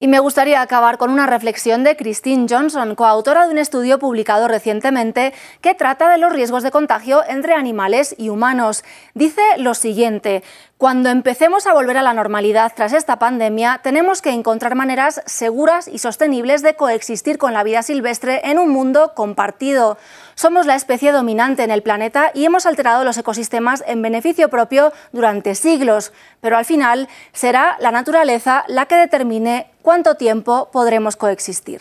[0.00, 4.48] Y me gustaría acabar con una reflexión de Christine Johnson, coautora de un estudio publicado
[4.48, 8.82] recientemente que trata de los riesgos de contagio entre animales y humanos.
[9.14, 10.42] Dice lo siguiente,
[10.78, 15.86] cuando empecemos a volver a la normalidad tras esta pandemia, tenemos que encontrar maneras seguras
[15.86, 19.96] y sostenibles de coexistir con la vida silvestre en un mundo compartido.
[20.34, 24.92] Somos la especie dominante en el planeta y hemos alterado los ecosistemas en beneficio propio
[25.12, 31.80] durante siglos, pero al final será la naturaleza la que determine cuánto tiempo podremos coexistir.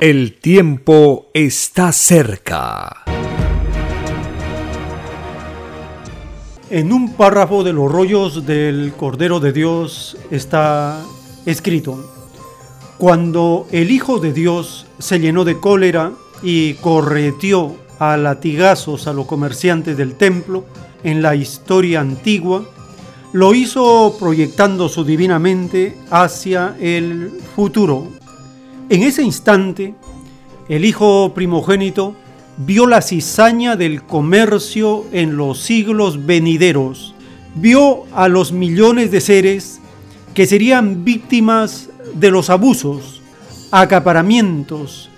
[0.00, 3.04] El tiempo está cerca.
[6.70, 10.98] En un párrafo de los rollos del Cordero de Dios está
[11.44, 12.10] escrito,
[12.96, 16.12] cuando el Hijo de Dios se llenó de cólera
[16.42, 20.64] y correteó a latigazos a los comerciantes del templo
[21.02, 22.64] en la historia antigua,
[23.34, 28.06] lo hizo proyectando su divinamente hacia el futuro.
[28.88, 29.94] En ese instante,
[30.70, 32.14] el Hijo primogénito
[32.56, 37.14] vio la cizaña del comercio en los siglos venideros,
[37.54, 39.80] vio a los millones de seres
[40.34, 43.22] que serían víctimas de los abusos,
[43.70, 45.10] acaparamientos,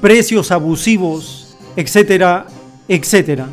[0.00, 2.46] precios abusivos, etcétera,
[2.88, 3.46] etcétera.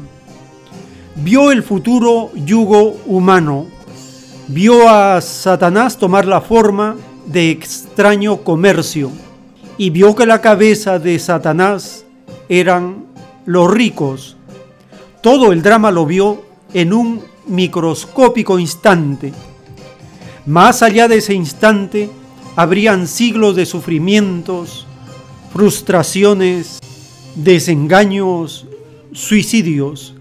[1.16, 3.68] Vio el futuro yugo humano,
[4.48, 6.96] vio a Satanás tomar la forma
[7.26, 9.12] de extraño comercio
[9.78, 12.06] y vio que la cabeza de Satanás
[12.50, 13.06] eran
[13.46, 14.38] los ricos.
[15.22, 16.44] Todo el drama lo vio
[16.74, 19.34] en un microscópico instante.
[20.46, 22.10] Más allá de ese instante,
[22.56, 24.86] habrían siglos de sufrimientos,
[25.52, 26.80] frustraciones,
[27.36, 28.68] desengaños,
[29.12, 30.16] suicidios.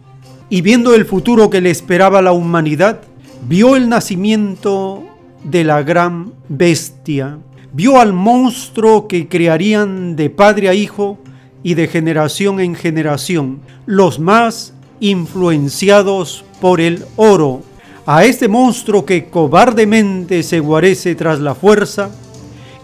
[0.48, 3.02] Y viendo el futuro que le esperaba a la humanidad,
[3.48, 5.02] vio el nacimiento
[5.42, 7.38] de la gran bestia.
[7.72, 11.18] Vio al monstruo que crearían de padre a hijo
[11.64, 17.62] y de generación en generación, los más influenciados por el oro.
[18.06, 22.10] A este monstruo que cobardemente se guarece tras la fuerza,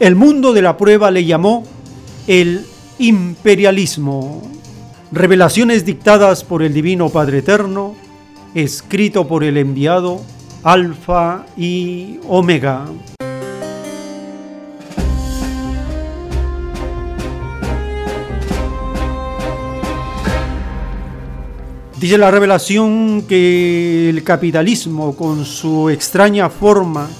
[0.01, 1.62] el mundo de la prueba le llamó
[2.27, 2.65] el
[2.98, 4.43] imperialismo.
[5.12, 7.94] Revelaciones dictadas por el Divino Padre Eterno,
[8.55, 10.23] escrito por el enviado
[10.62, 12.86] Alfa y Omega.
[22.01, 27.10] Dice la revelación que el capitalismo, con su extraña forma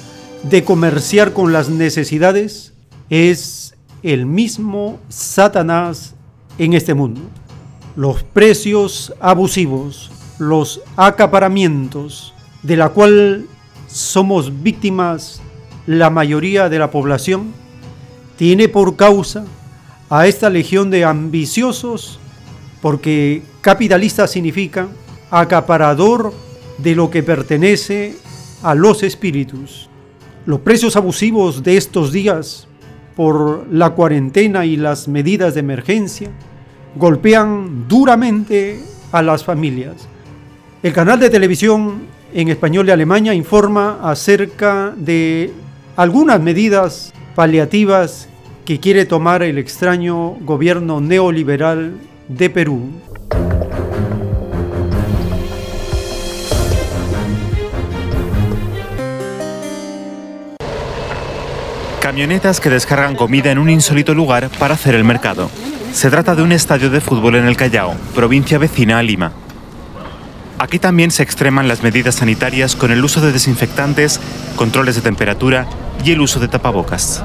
[0.43, 2.73] de comerciar con las necesidades,
[3.11, 6.15] es el mismo Satanás
[6.57, 7.21] en este mundo.
[7.95, 12.33] Los precios abusivos, los acaparamientos,
[12.63, 13.45] de la cual
[13.87, 15.43] somos víctimas
[15.87, 17.53] la mayoría de la población,
[18.39, 19.45] tiene por causa
[20.09, 22.19] a esta legión de ambiciosos,
[22.81, 24.89] porque capitalista significa
[25.31, 26.33] acaparador
[26.79, 28.17] de lo que pertenece
[28.63, 29.89] a los espíritus.
[30.47, 32.67] Los precios abusivos de estos días
[33.17, 36.31] por la cuarentena y las medidas de emergencia
[36.97, 38.81] golpean duramente
[39.13, 40.09] a las familias.
[40.83, 45.53] El canal de televisión en español de Alemania informa acerca de
[45.97, 48.29] algunas medidas paliativas
[48.65, 51.95] que quiere tomar el extraño gobierno neoliberal
[52.31, 52.93] de Perú.
[62.01, 65.51] Camionetas que descargan comida en un insólito lugar para hacer el mercado.
[65.93, 69.33] Se trata de un estadio de fútbol en el Callao, provincia vecina a Lima.
[70.59, 74.21] Aquí también se extreman las medidas sanitarias con el uso de desinfectantes,
[74.55, 75.67] controles de temperatura
[76.05, 77.25] y el uso de tapabocas.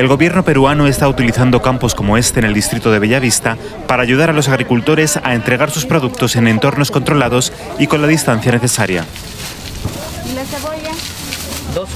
[0.00, 4.30] El gobierno peruano está utilizando campos como este en el distrito de Bellavista para ayudar
[4.30, 9.04] a los agricultores a entregar sus productos en entornos controlados y con la distancia necesaria.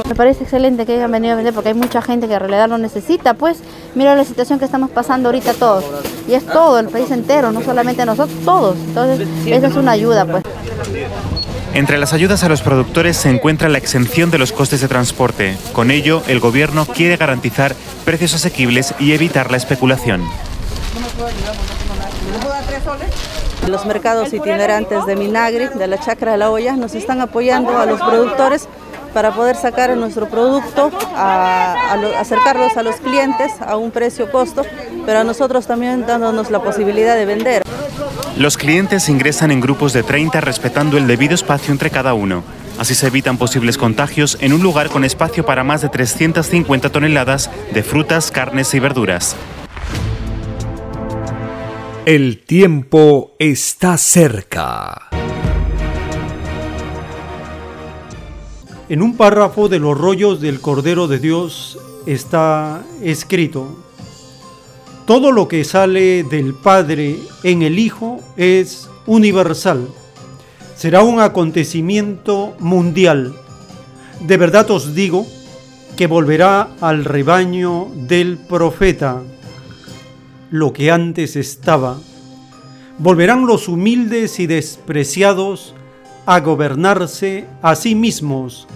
[0.07, 2.69] Me parece excelente que hayan venido a vender porque hay mucha gente que en realidad
[2.69, 3.61] lo necesita, pues
[3.95, 5.87] mira la situación que estamos pasando ahorita todos.
[6.29, 8.77] Y es todo, el país entero, no solamente nosotros, todos.
[8.77, 10.45] Entonces, esa es una ayuda, pues.
[11.75, 15.57] Entre las ayudas a los productores se encuentra la exención de los costes de transporte.
[15.73, 17.75] Con ello, el gobierno quiere garantizar
[18.05, 20.23] precios asequibles y evitar la especulación.
[23.67, 27.87] Los mercados itinerantes de Minagri, de la Chacra de la Olla, nos están apoyando a
[27.87, 28.69] los productores
[29.15, 34.63] para poder sacar nuestro producto, a, acercarlos a los clientes a un precio costo,
[35.07, 37.63] pero a nosotros también dándonos la posibilidad de vender.
[38.37, 42.43] Los clientes ingresan en grupos de 30 respetando el debido espacio entre cada uno.
[42.77, 47.49] Así se evitan posibles contagios en un lugar con espacio para más de 350 toneladas
[47.73, 49.37] de frutas, carnes y verduras.
[52.05, 55.14] El tiempo está cerca.
[58.91, 63.79] En un párrafo de los rollos del Cordero de Dios está escrito,
[65.07, 69.89] todo lo que sale del Padre en el Hijo es universal.
[70.77, 73.35] Será un acontecimiento mundial.
[74.21, 75.27] De verdad os digo
[75.97, 79.23] que volverá al rebaño del profeta
[80.51, 81.99] lo que antes estaba.
[82.99, 85.75] Volverán los humildes y despreciados
[86.27, 88.67] a gobernarse a sí mismos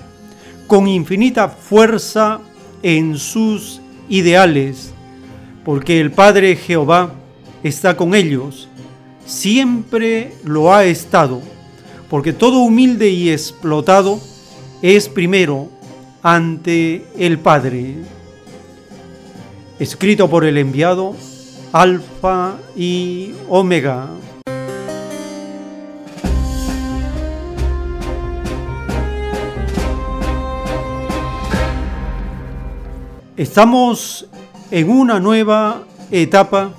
[0.67, 2.41] con infinita fuerza
[2.83, 4.93] en sus ideales,
[5.65, 7.13] porque el Padre Jehová
[7.63, 8.69] está con ellos,
[9.25, 11.41] siempre lo ha estado,
[12.11, 14.21] porque todo humilde y explotado
[14.83, 15.69] es primero
[16.23, 17.95] ante el Padre.
[19.79, 21.15] Escrito por el enviado
[21.73, 24.09] Alfa y Omega.
[33.39, 34.27] Estamos
[34.73, 36.73] en una nueva etapa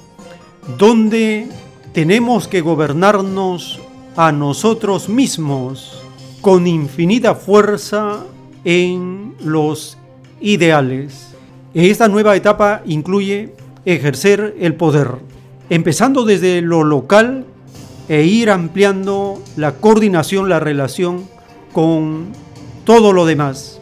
[0.77, 1.47] donde
[1.93, 3.79] tenemos que gobernarnos
[4.17, 6.03] a nosotros mismos
[6.41, 8.25] con infinita fuerza
[8.65, 9.97] en los
[10.41, 11.29] ideales.
[11.73, 13.55] Esta nueva etapa incluye
[13.85, 15.11] ejercer el poder,
[15.69, 17.45] empezando desde lo local
[18.09, 21.23] e ir ampliando la coordinación, la relación
[21.71, 22.33] con
[22.83, 23.79] todo lo demás.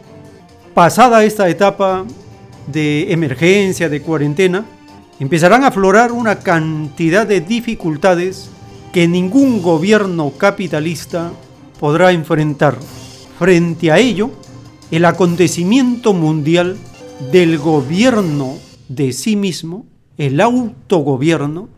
[0.74, 2.04] Pasada esta etapa
[2.72, 4.64] de emergencia, de cuarentena,
[5.18, 8.50] empezarán a aflorar una cantidad de dificultades
[8.92, 11.32] que ningún gobierno capitalista
[11.80, 12.78] podrá enfrentar.
[13.38, 14.30] Frente a ello,
[14.90, 16.76] el acontecimiento mundial
[17.32, 18.56] del gobierno
[18.88, 19.86] de sí mismo,
[20.16, 21.68] el autogobierno,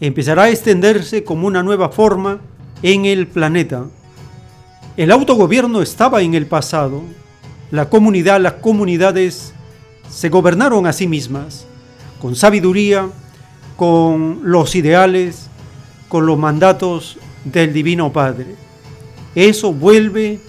[0.00, 2.40] empezará a extenderse como una nueva forma
[2.82, 3.86] en el planeta.
[4.96, 7.02] El autogobierno estaba en el pasado,
[7.70, 9.54] la comunidad, las comunidades
[10.10, 11.66] se gobernaron a sí mismas,
[12.20, 13.08] con sabiduría,
[13.76, 15.48] con los ideales,
[16.08, 18.56] con los mandatos del Divino Padre.
[19.34, 20.40] Eso vuelve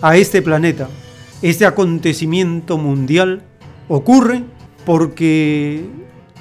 [0.00, 0.88] a este planeta.
[1.42, 3.42] Este acontecimiento mundial
[3.88, 4.44] ocurre
[4.86, 5.84] porque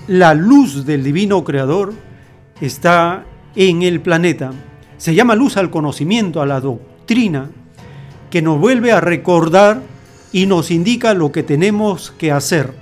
[0.07, 1.93] la luz del Divino Creador
[2.61, 3.25] está
[3.55, 4.51] en el planeta.
[4.97, 7.49] Se llama luz al conocimiento, a la doctrina,
[8.29, 9.81] que nos vuelve a recordar
[10.31, 12.73] y nos indica lo que tenemos que hacer,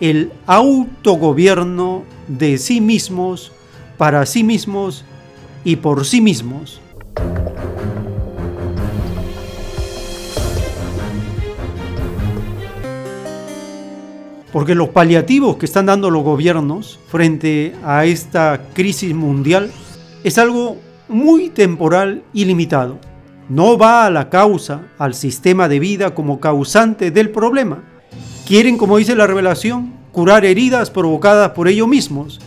[0.00, 3.52] el autogobierno de sí mismos,
[3.96, 5.04] para sí mismos
[5.64, 6.80] y por sí mismos.
[14.52, 19.70] porque los paliativos que están dando los gobiernos frente a esta crisis mundial
[20.24, 20.76] es algo
[21.08, 22.98] muy temporal y limitado.
[23.50, 27.82] No va a la causa, al sistema de vida como causante del problema.
[28.46, 32.40] Quieren, como dice la revelación, curar heridas provocadas por ellos mismos,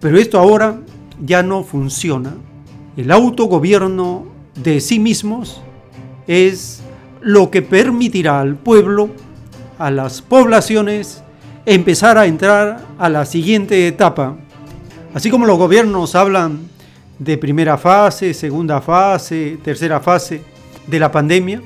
[0.00, 0.78] pero esto ahora
[1.18, 2.34] ya no funciona.
[2.94, 5.62] El autogobierno de sí mismos
[6.26, 6.82] es
[7.22, 9.08] lo que permitirá al pueblo,
[9.78, 11.22] a las poblaciones,
[11.64, 14.36] empezar a entrar a la siguiente etapa.
[15.14, 16.69] Así como los gobiernos hablan
[17.20, 20.42] de primera fase, segunda fase, tercera fase
[20.86, 21.62] de la pandemia,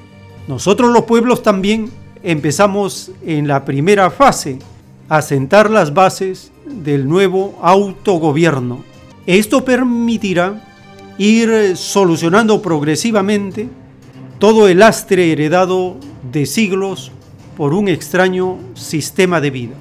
[0.48, 1.90] nosotros los pueblos también
[2.22, 4.58] empezamos en la primera fase
[5.08, 8.84] a sentar las bases del nuevo autogobierno.
[9.26, 10.60] Esto permitirá
[11.18, 13.68] ir solucionando progresivamente
[14.38, 15.96] todo el lastre heredado
[16.32, 17.12] de siglos
[17.56, 19.74] por un extraño sistema de vida.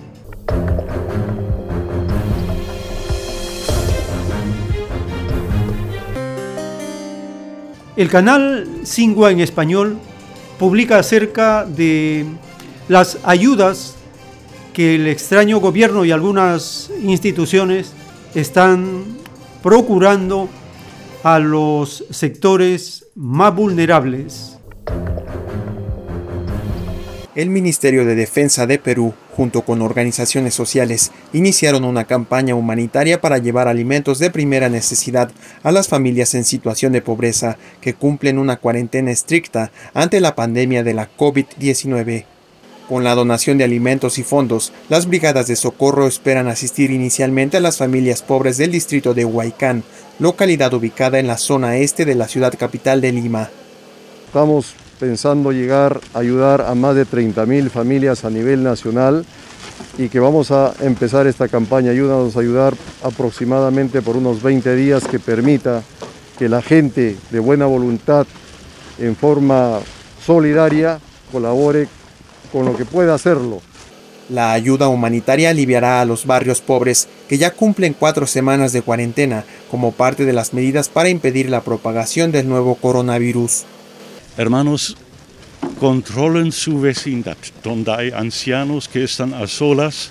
[7.95, 9.99] El canal Singua en español
[10.57, 12.25] publica acerca de
[12.87, 13.95] las ayudas
[14.73, 17.93] que el extraño gobierno y algunas instituciones
[18.33, 19.03] están
[19.61, 20.49] procurando
[21.21, 24.57] a los sectores más vulnerables.
[27.35, 33.37] El Ministerio de Defensa de Perú, junto con organizaciones sociales, iniciaron una campaña humanitaria para
[33.37, 35.31] llevar alimentos de primera necesidad
[35.63, 40.83] a las familias en situación de pobreza que cumplen una cuarentena estricta ante la pandemia
[40.83, 42.25] de la COVID-19.
[42.87, 47.61] Con la donación de alimentos y fondos, las brigadas de socorro esperan asistir inicialmente a
[47.61, 49.83] las familias pobres del distrito de Huaycán,
[50.19, 53.49] localidad ubicada en la zona este de la ciudad capital de Lima.
[54.27, 59.25] Estamos pensando llegar a ayudar a más de 30.000 familias a nivel nacional
[59.97, 61.91] y que vamos a empezar esta campaña.
[61.91, 62.73] Ayúdanos a ayudar
[63.03, 65.83] aproximadamente por unos 20 días que permita
[66.39, 68.25] que la gente de buena voluntad
[68.97, 69.81] en forma
[70.25, 71.01] solidaria
[71.33, 71.89] colabore
[72.53, 73.61] con lo que pueda hacerlo.
[74.29, 79.43] La ayuda humanitaria aliviará a los barrios pobres que ya cumplen cuatro semanas de cuarentena
[79.69, 83.65] como parte de las medidas para impedir la propagación del nuevo coronavirus.
[84.35, 84.97] Hermanos,
[85.79, 90.09] controlen su vecindad, donde hay ancianos que están a solas.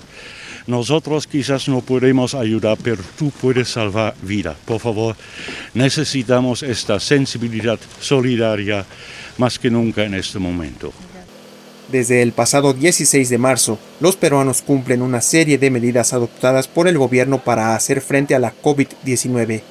[0.68, 4.54] Nosotros quizás no podemos ayudar, pero tú puedes salvar vida.
[4.64, 5.16] Por favor,
[5.74, 8.86] necesitamos esta sensibilidad solidaria
[9.38, 10.92] más que nunca en este momento.
[11.90, 16.86] Desde el pasado 16 de marzo, los peruanos cumplen una serie de medidas adoptadas por
[16.86, 19.62] el gobierno para hacer frente a la COVID-19.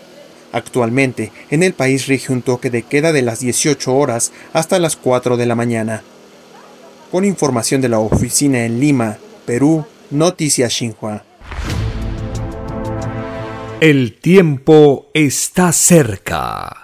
[0.53, 4.95] Actualmente, en el país rige un toque de queda de las 18 horas hasta las
[4.95, 6.03] 4 de la mañana.
[7.11, 11.23] Con información de la oficina en Lima, Perú, Noticias Xinhua.
[13.79, 16.83] El tiempo está cerca.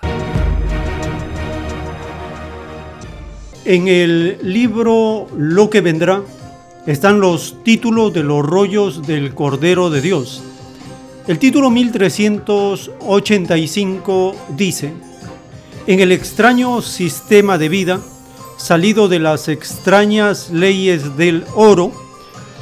[3.65, 6.23] En el libro Lo que vendrá
[6.85, 10.41] están los títulos de los rollos del Cordero de Dios.
[11.27, 14.93] El título 1385 dice,
[15.85, 17.99] En el extraño sistema de vida,
[18.57, 21.91] salido de las extrañas leyes del oro,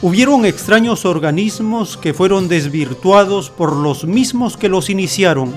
[0.02, 5.56] hubieron extraños organismos que fueron desvirtuados por los mismos que los iniciaron.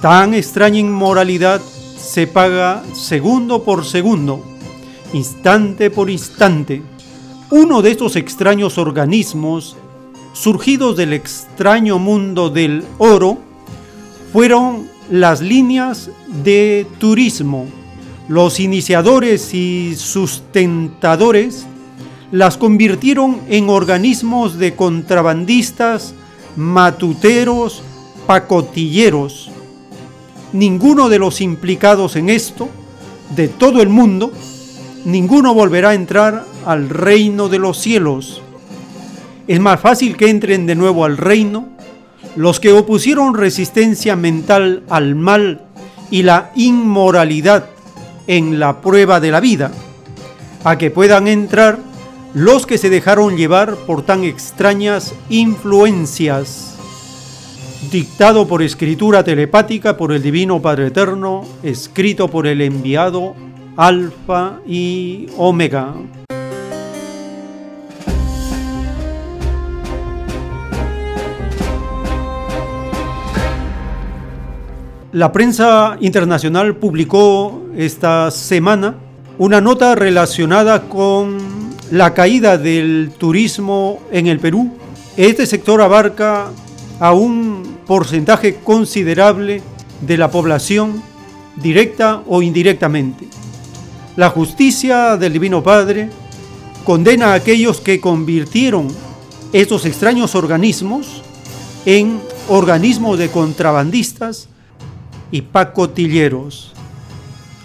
[0.00, 4.42] Tan extraña inmoralidad se paga segundo por segundo
[5.12, 6.82] instante por instante.
[7.50, 9.76] Uno de estos extraños organismos,
[10.32, 13.38] surgidos del extraño mundo del oro,
[14.32, 16.10] fueron las líneas
[16.42, 17.66] de turismo.
[18.28, 21.66] Los iniciadores y sustentadores
[22.30, 26.14] las convirtieron en organismos de contrabandistas,
[26.56, 27.82] matuteros,
[28.26, 29.50] pacotilleros.
[30.54, 32.68] Ninguno de los implicados en esto,
[33.36, 34.32] de todo el mundo,
[35.04, 38.40] ninguno volverá a entrar al reino de los cielos.
[39.52, 41.68] Es más fácil que entren de nuevo al reino
[42.36, 45.66] los que opusieron resistencia mental al mal
[46.10, 47.66] y la inmoralidad
[48.26, 49.70] en la prueba de la vida,
[50.64, 51.80] a que puedan entrar
[52.32, 56.78] los que se dejaron llevar por tan extrañas influencias.
[57.90, 63.34] Dictado por escritura telepática por el Divino Padre Eterno, escrito por el enviado
[63.76, 65.92] alfa y omega.
[75.12, 78.94] La prensa internacional publicó esta semana
[79.36, 81.36] una nota relacionada con
[81.90, 84.72] la caída del turismo en el Perú,
[85.18, 86.50] este sector abarca
[86.98, 89.60] a un porcentaje considerable
[90.00, 91.02] de la población,
[91.56, 93.28] directa o indirectamente.
[94.16, 96.08] La justicia del Divino Padre
[96.84, 98.88] condena a aquellos que convirtieron
[99.52, 101.22] estos extraños organismos
[101.84, 102.18] en
[102.48, 104.48] organismos de contrabandistas
[105.32, 106.72] y pacotilleros.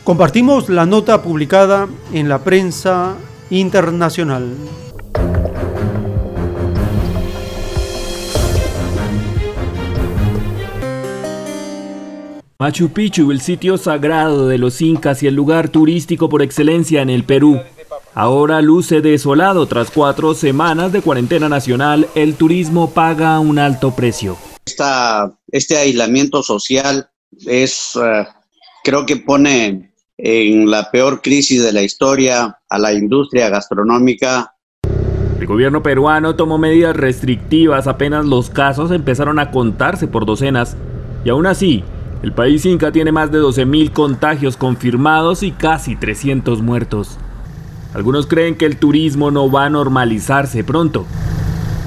[0.04, 3.16] Compartimos la nota publicada en la prensa
[3.52, 4.56] internacional.
[12.60, 17.12] Machu Picchu, el sitio sagrado de los incas y el lugar turístico por excelencia en
[17.12, 17.62] el Perú.
[18.16, 24.38] Ahora luce desolado tras cuatro semanas de cuarentena nacional, el turismo paga un alto precio.
[25.52, 27.12] este aislamiento social
[27.46, 28.26] es, eh,
[28.84, 34.54] creo que pone en la peor crisis de la historia a la industria gastronómica.
[35.40, 40.76] El gobierno peruano tomó medidas restrictivas apenas los casos empezaron a contarse por docenas
[41.24, 41.84] y aún así
[42.24, 47.20] el país inca tiene más de 12.000 contagios confirmados y casi 300 muertos.
[47.94, 51.06] Algunos creen que el turismo no va a normalizarse pronto.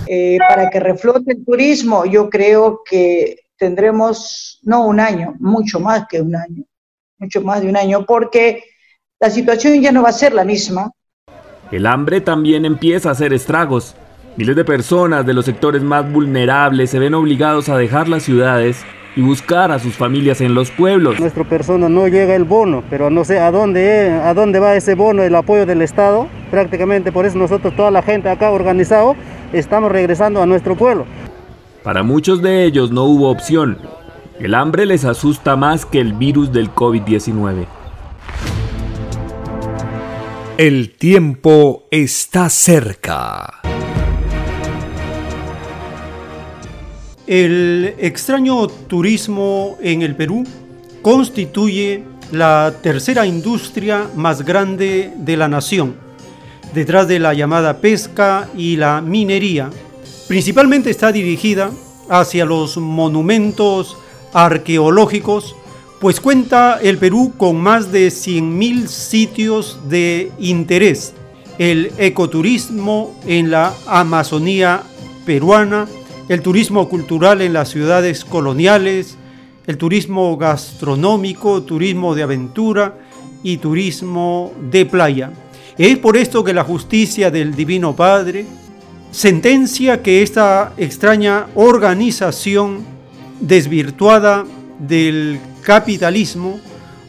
[0.06, 6.06] Eh, para que reflote el turismo, yo creo que tendremos, no un año, mucho más
[6.08, 6.64] que un año,
[7.18, 8.64] mucho más de un año, porque
[9.20, 10.90] la situación ya no va a ser la misma.
[11.70, 13.94] El hambre también empieza a hacer estragos.
[14.36, 18.82] Miles de personas de los sectores más vulnerables se ven obligados a dejar las ciudades
[19.14, 21.20] y buscar a sus familias en los pueblos.
[21.20, 24.94] Nuestra persona no llega el bono, pero no sé a dónde, a dónde va ese
[24.94, 26.28] bono, el apoyo del Estado.
[26.50, 29.16] Prácticamente por eso nosotros, toda la gente acá organizado,
[29.52, 31.04] estamos regresando a nuestro pueblo.
[31.82, 33.78] Para muchos de ellos no hubo opción.
[34.38, 37.66] El hambre les asusta más que el virus del COVID-19.
[40.58, 43.60] El tiempo está cerca.
[47.26, 50.44] El extraño turismo en el Perú
[51.00, 55.94] constituye la tercera industria más grande de la nación,
[56.74, 59.70] detrás de la llamada pesca y la minería.
[60.30, 61.72] Principalmente está dirigida
[62.08, 63.96] hacia los monumentos
[64.32, 65.56] arqueológicos,
[66.00, 71.14] pues cuenta el Perú con más de 100.000 sitios de interés.
[71.58, 74.84] El ecoturismo en la Amazonía
[75.26, 75.88] peruana,
[76.28, 79.16] el turismo cultural en las ciudades coloniales,
[79.66, 82.96] el turismo gastronómico, turismo de aventura
[83.42, 85.32] y turismo de playa.
[85.76, 88.46] Es por esto que la justicia del Divino Padre
[89.10, 92.84] sentencia que esta extraña organización
[93.40, 94.44] desvirtuada
[94.78, 96.60] del capitalismo,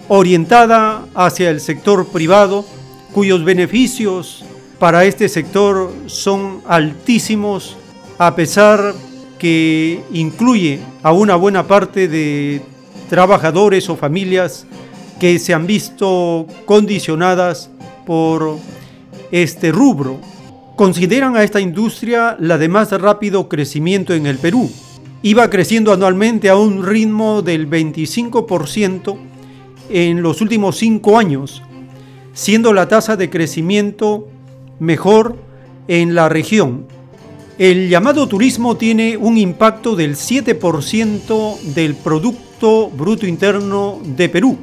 [0.07, 2.65] orientada hacia el sector privado,
[3.14, 4.44] cuyos beneficios
[4.80, 7.78] para este sector son altísimos,
[8.18, 8.94] a pesar
[9.38, 12.61] que incluye a una buena parte de
[13.10, 14.65] trabajadores o familias
[15.19, 17.69] que se han visto condicionadas
[18.06, 18.57] por
[19.32, 20.19] este rubro.
[20.76, 24.72] Consideran a esta industria la de más rápido crecimiento en el Perú.
[25.22, 29.18] Iba creciendo anualmente a un ritmo del 25%
[29.89, 31.61] en los últimos cinco años,
[32.34, 34.27] siendo la tasa de crecimiento
[34.80, 35.38] mejor
[35.88, 36.88] en la región
[37.61, 44.57] el llamado turismo tiene un impacto del 7% del Producto Bruto Interno de Perú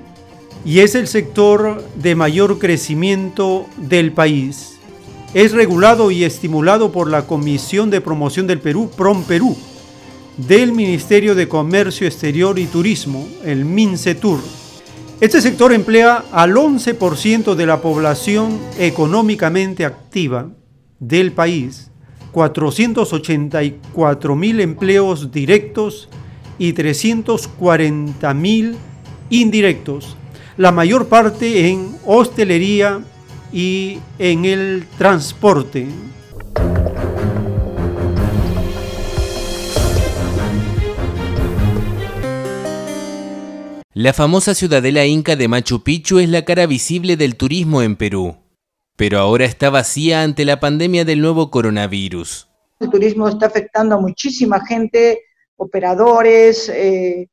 [0.64, 4.77] y es el sector de mayor crecimiento del país.
[5.34, 9.54] Es regulado y estimulado por la Comisión de Promoción del Perú, PROM Perú,
[10.38, 14.40] del Ministerio de Comercio Exterior y Turismo, el MINCETUR.
[15.20, 20.48] Este sector emplea al 11% de la población económicamente activa
[20.98, 21.90] del país
[22.32, 26.08] 484 mil empleos directos
[26.58, 28.76] y 340 mil
[29.28, 30.16] indirectos,
[30.56, 33.02] la mayor parte en hostelería
[33.52, 35.86] y en el transporte.
[43.94, 48.36] La famosa ciudadela inca de Machu Picchu es la cara visible del turismo en Perú
[48.98, 52.48] pero ahora está vacía ante la pandemia del nuevo coronavirus.
[52.80, 55.22] El turismo está afectando a muchísima gente,
[55.56, 57.28] operadores, eh,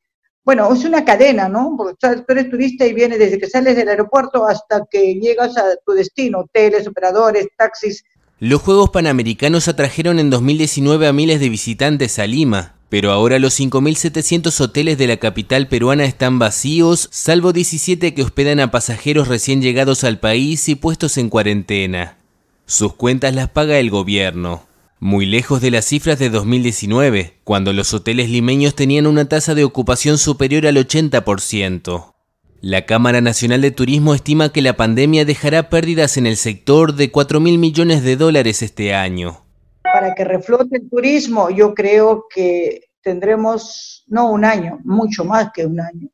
[0.46, 1.74] bueno, es una cadena, ¿no?
[1.76, 5.64] Porque tú eres turista y vienes desde que sales del aeropuerto hasta que llegas a
[5.84, 8.04] tu destino, hoteles, operadores, taxis.
[8.40, 13.60] Los Juegos Panamericanos atrajeron en 2019 a miles de visitantes a Lima, pero ahora los
[13.60, 19.64] 5.700 hoteles de la capital peruana están vacíos, salvo 17 que hospedan a pasajeros recién
[19.64, 22.20] llegados al país y puestos en cuarentena.
[22.68, 24.64] Sus cuentas las paga el gobierno.
[25.06, 29.64] Muy lejos de las cifras de 2019, cuando los hoteles limeños tenían una tasa de
[29.64, 32.16] ocupación superior al 80%.
[32.60, 37.12] La Cámara Nacional de Turismo estima que la pandemia dejará pérdidas en el sector de
[37.12, 39.44] 4 mil millones de dólares este año.
[39.84, 45.68] Para que reflote el turismo, yo creo que tendremos, no un año, mucho más que
[45.68, 46.10] un año,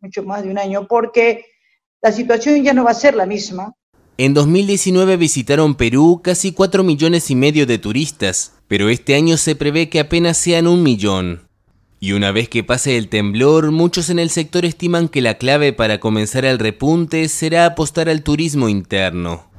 [0.00, 1.44] mucho más de un año, porque
[2.00, 3.72] la situación ya no va a ser la misma.
[4.18, 9.56] En 2019 visitaron Perú casi 4 millones y medio de turistas, pero este año se
[9.56, 11.48] prevé que apenas sean un millón.
[11.98, 15.72] Y una vez que pase el temblor, muchos en el sector estiman que la clave
[15.72, 19.50] para comenzar el repunte será apostar al turismo interno.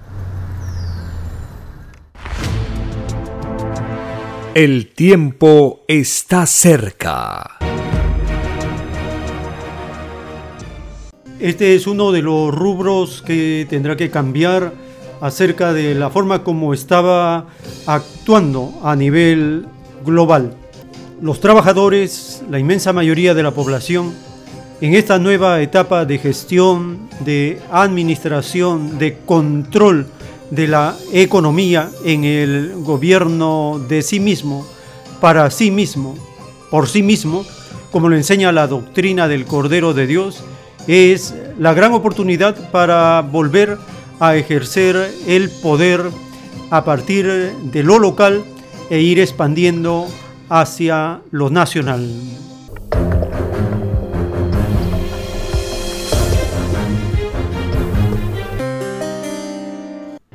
[4.54, 7.58] El tiempo está cerca.
[11.44, 14.72] Este es uno de los rubros que tendrá que cambiar
[15.20, 17.48] acerca de la forma como estaba
[17.86, 19.66] actuando a nivel
[20.06, 20.56] global.
[21.22, 24.14] Los trabajadores, la inmensa mayoría de la población,
[24.80, 30.08] en esta nueva etapa de gestión, de administración, de control
[30.50, 34.66] de la economía en el gobierno de sí mismo,
[35.20, 36.16] para sí mismo,
[36.72, 37.46] por sí mismo,
[37.92, 40.42] como lo enseña la doctrina del Cordero de Dios,
[40.88, 43.78] es la gran oportunidad para volver
[44.20, 46.02] a ejercer el poder
[46.70, 48.44] a partir de lo local
[48.90, 50.08] e ir expandiendo
[50.50, 52.10] hacia lo nacional.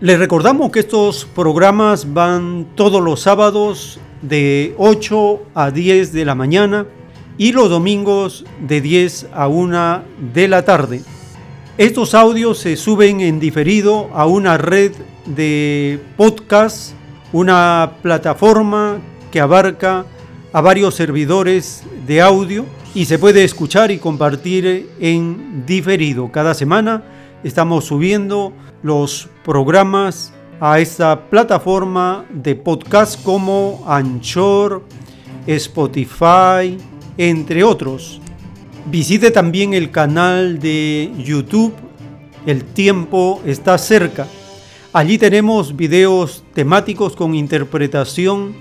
[0.00, 6.36] Les recordamos que estos programas van todos los sábados de 8 a 10 de la
[6.36, 6.86] mañana
[7.38, 10.02] y los domingos de 10 a 1
[10.34, 11.02] de la tarde.
[11.78, 14.92] Estos audios se suben en diferido a una red
[15.24, 16.92] de podcast,
[17.32, 18.98] una plataforma
[19.30, 20.04] que abarca
[20.52, 26.32] a varios servidores de audio y se puede escuchar y compartir en diferido.
[26.32, 27.04] Cada semana
[27.44, 28.52] estamos subiendo
[28.82, 34.82] los programas a esta plataforma de podcast como Anchor,
[35.46, 36.76] Spotify,
[37.18, 38.20] entre otros.
[38.90, 41.74] Visite también el canal de YouTube
[42.46, 44.26] El tiempo está cerca.
[44.94, 48.54] Allí tenemos videos temáticos con interpretación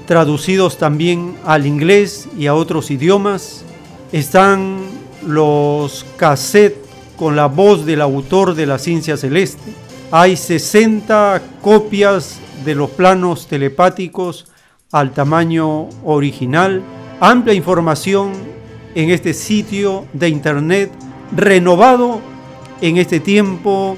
[0.06, 3.64] traducidos también al inglés y a otros idiomas.
[4.12, 4.78] Están
[5.26, 6.78] los cassettes
[7.16, 9.72] con la voz del autor de la ciencia celeste
[10.14, 14.46] hay 60 copias de los planos telepáticos
[14.92, 16.82] al tamaño original.
[17.18, 18.34] Amplia información
[18.94, 20.90] en este sitio de internet
[21.34, 22.20] renovado
[22.80, 23.96] en este tiempo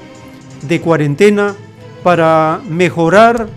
[0.61, 1.55] de cuarentena
[2.03, 3.47] para mejorar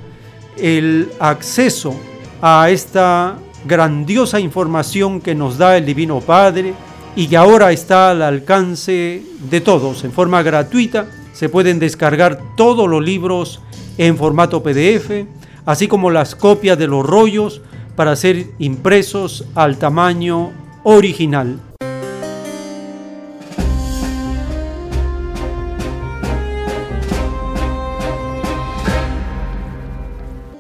[0.57, 1.95] el acceso
[2.43, 6.75] a esta grandiosa información que nos da el Divino Padre
[7.15, 10.05] y que ahora está al alcance de todos.
[10.05, 13.61] En forma gratuita se pueden descargar todos los libros
[13.99, 15.27] en formato PDF,
[15.67, 17.61] así como las copias de los rollos
[17.97, 20.53] para ser impresos al tamaño
[20.83, 21.61] original.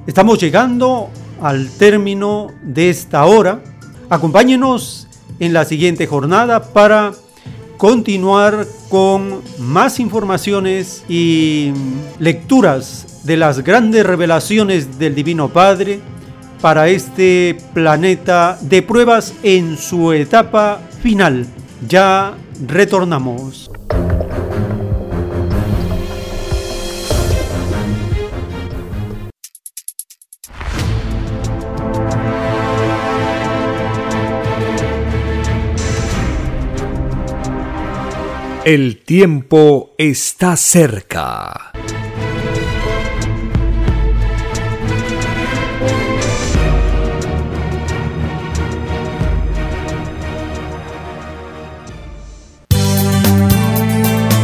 [0.07, 3.63] Estamos llegando al término de esta hora.
[4.11, 5.07] Acompáñenos
[5.39, 7.13] en la siguiente jornada para
[7.77, 11.73] continuar con más informaciones y
[12.19, 16.01] lecturas de las grandes revelaciones del Divino Padre
[16.61, 21.47] para este planeta de pruebas en su etapa final.
[21.87, 22.35] Ya
[22.67, 23.71] retornamos.
[38.65, 41.73] El tiempo está cerca.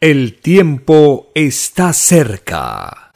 [0.00, 3.10] el tiempo está cerca.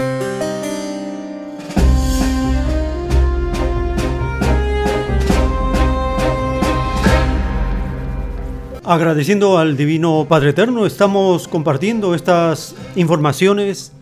[8.84, 13.92] Agradeciendo al Divino Padre Eterno, estamos compartiendo estas informaciones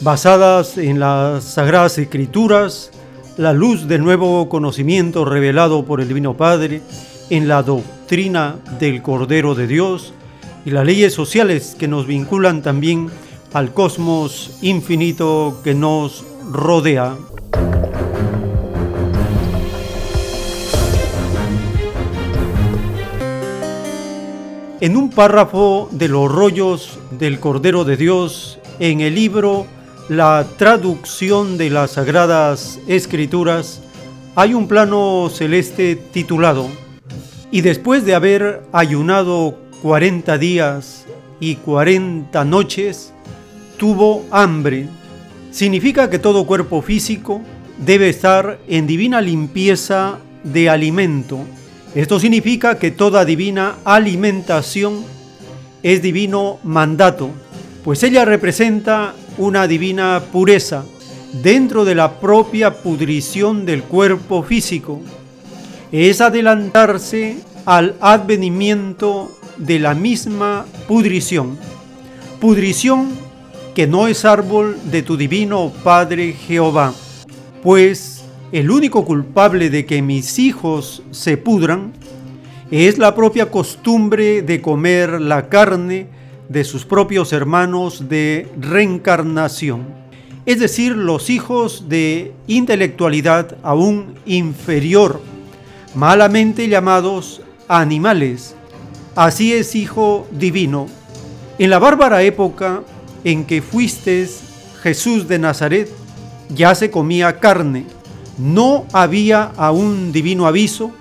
[0.00, 2.90] basadas en las Sagradas Escrituras,
[3.36, 6.80] la luz del nuevo conocimiento revelado por el Divino Padre,
[7.28, 10.14] en la doctrina del Cordero de Dios,
[10.64, 13.08] y las leyes sociales que nos vinculan también
[13.52, 17.16] al cosmos infinito que nos rodea.
[24.80, 29.66] En un párrafo de los rollos del Cordero de Dios en el libro
[30.08, 33.82] La traducción de las Sagradas Escrituras,
[34.36, 36.66] hay un plano celeste titulado
[37.50, 41.06] Y después de haber ayunado 40 días
[41.40, 43.12] y 40 noches,
[43.78, 44.88] tuvo hambre.
[45.50, 47.40] Significa que todo cuerpo físico
[47.78, 51.40] debe estar en divina limpieza de alimento.
[51.94, 55.02] Esto significa que toda divina alimentación
[55.82, 57.30] es divino mandato,
[57.82, 60.84] pues ella representa una divina pureza
[61.42, 65.00] dentro de la propia pudrición del cuerpo físico.
[65.90, 71.58] Es adelantarse al advenimiento de la misma pudrición,
[72.40, 73.10] pudrición
[73.74, 76.92] que no es árbol de tu divino Padre Jehová,
[77.62, 81.92] pues el único culpable de que mis hijos se pudran
[82.70, 86.08] es la propia costumbre de comer la carne
[86.48, 89.86] de sus propios hermanos de reencarnación,
[90.46, 95.20] es decir, los hijos de intelectualidad aún inferior,
[95.94, 98.56] malamente llamados animales,
[99.16, 100.86] Así es, Hijo Divino.
[101.58, 102.82] En la bárbara época
[103.24, 104.28] en que fuiste
[104.82, 105.90] Jesús de Nazaret,
[106.48, 107.86] ya se comía carne.
[108.38, 110.92] No había aún divino aviso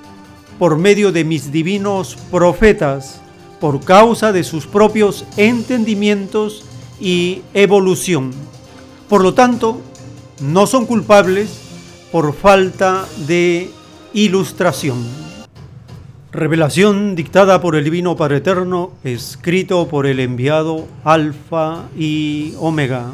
[0.57, 3.22] por medio de mis divinos profetas,
[3.61, 6.65] por causa de sus propios entendimientos
[6.99, 8.31] y evolución.
[9.07, 9.80] Por lo tanto,
[10.41, 11.49] no son culpables
[12.11, 13.72] por falta de
[14.14, 15.28] ilustración.
[16.31, 23.07] Revelación dictada por el Divino Padre Eterno, escrito por el enviado Alfa y Omega.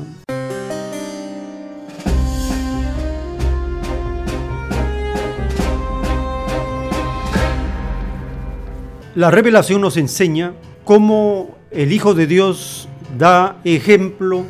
[9.15, 10.51] La revelación nos enseña
[10.83, 14.43] cómo el Hijo de Dios da ejemplo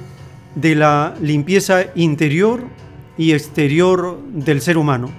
[0.56, 2.64] de la limpieza interior
[3.16, 5.12] y exterior del ser humano,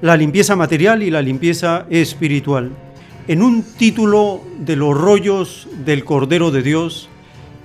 [0.00, 2.72] la limpieza material y la limpieza espiritual.
[3.28, 7.08] En un título de los rollos del Cordero de Dios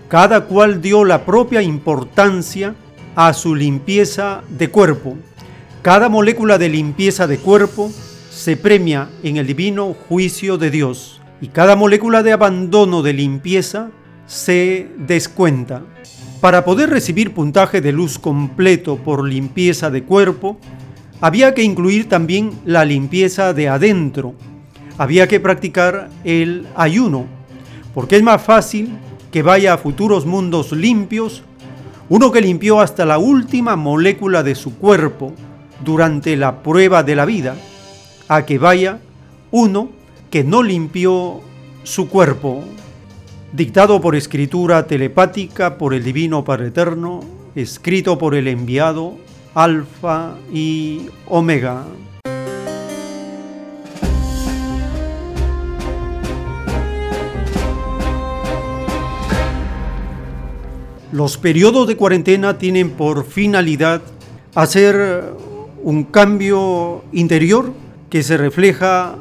[0.10, 2.76] cada cual dio la propia importancia
[3.16, 5.18] a su limpieza de cuerpo.
[5.82, 7.92] Cada molécula de limpieza de cuerpo
[8.30, 13.90] se premia en el divino juicio de Dios y cada molécula de abandono de limpieza
[14.28, 15.82] se descuenta.
[16.44, 20.58] Para poder recibir puntaje de luz completo por limpieza de cuerpo,
[21.22, 24.34] había que incluir también la limpieza de adentro.
[24.98, 27.28] Había que practicar el ayuno,
[27.94, 28.90] porque es más fácil
[29.32, 31.44] que vaya a futuros mundos limpios
[32.10, 35.32] uno que limpió hasta la última molécula de su cuerpo
[35.82, 37.56] durante la prueba de la vida,
[38.28, 39.00] a que vaya
[39.50, 39.92] uno
[40.30, 41.40] que no limpió
[41.84, 42.66] su cuerpo
[43.54, 47.20] dictado por escritura telepática por el Divino Padre Eterno,
[47.54, 49.14] escrito por el enviado
[49.54, 51.86] Alfa y Omega.
[61.12, 64.02] Los periodos de cuarentena tienen por finalidad
[64.56, 65.32] hacer
[65.84, 67.72] un cambio interior
[68.10, 69.18] que se refleja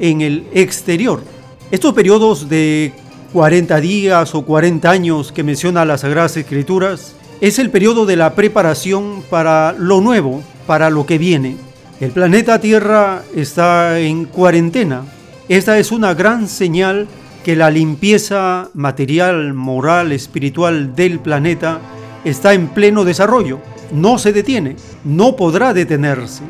[0.00, 1.22] en el exterior.
[1.70, 2.92] Estos periodos de
[3.32, 8.34] 40 días o 40 años que menciona las Sagradas Escrituras, es el periodo de la
[8.34, 11.56] preparación para lo nuevo, para lo que viene.
[12.00, 15.02] El planeta Tierra está en cuarentena.
[15.48, 17.08] Esta es una gran señal
[17.44, 21.80] que la limpieza material, moral, espiritual del planeta
[22.24, 23.60] está en pleno desarrollo.
[23.92, 26.42] No se detiene, no podrá detenerse.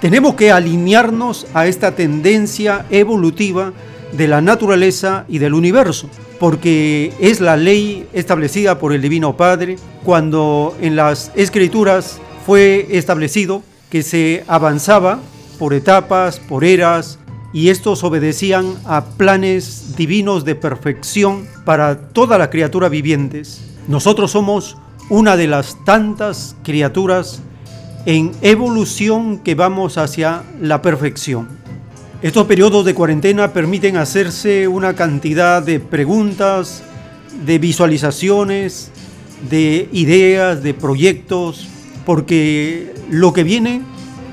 [0.00, 3.72] Tenemos que alinearnos a esta tendencia evolutiva
[4.12, 6.08] de la naturaleza y del universo,
[6.40, 13.62] porque es la ley establecida por el Divino Padre cuando en las escrituras fue establecido
[13.90, 15.20] que se avanzaba
[15.58, 17.18] por etapas, por eras,
[17.52, 23.64] y estos obedecían a planes divinos de perfección para toda la criatura vivientes.
[23.88, 24.76] Nosotros somos
[25.08, 27.40] una de las tantas criaturas
[28.04, 31.48] en evolución que vamos hacia la perfección.
[32.20, 36.82] Estos periodos de cuarentena permiten hacerse una cantidad de preguntas,
[37.46, 38.90] de visualizaciones,
[39.48, 41.68] de ideas, de proyectos,
[42.04, 43.82] porque lo que viene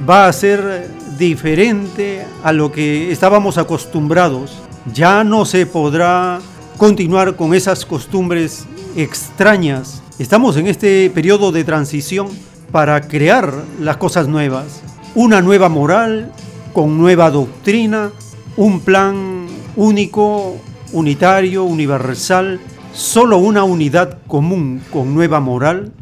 [0.09, 0.89] va a ser
[1.19, 4.53] diferente a lo que estábamos acostumbrados.
[4.91, 6.39] Ya no se podrá
[6.77, 10.01] continuar con esas costumbres extrañas.
[10.17, 12.29] Estamos en este periodo de transición
[12.71, 14.81] para crear las cosas nuevas.
[15.13, 16.31] Una nueva moral
[16.76, 18.11] con nueva doctrina,
[18.57, 19.47] un plan
[19.77, 20.57] único,
[20.91, 22.60] unitario, universal,
[22.91, 25.93] solo una unidad común con nueva moral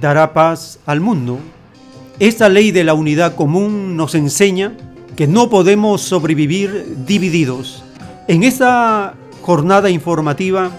[0.00, 1.38] dará paz al mundo.
[2.18, 4.76] Esta ley de la unidad común nos enseña
[5.14, 7.84] que no podemos sobrevivir divididos.
[8.26, 10.72] En esta jornada informativa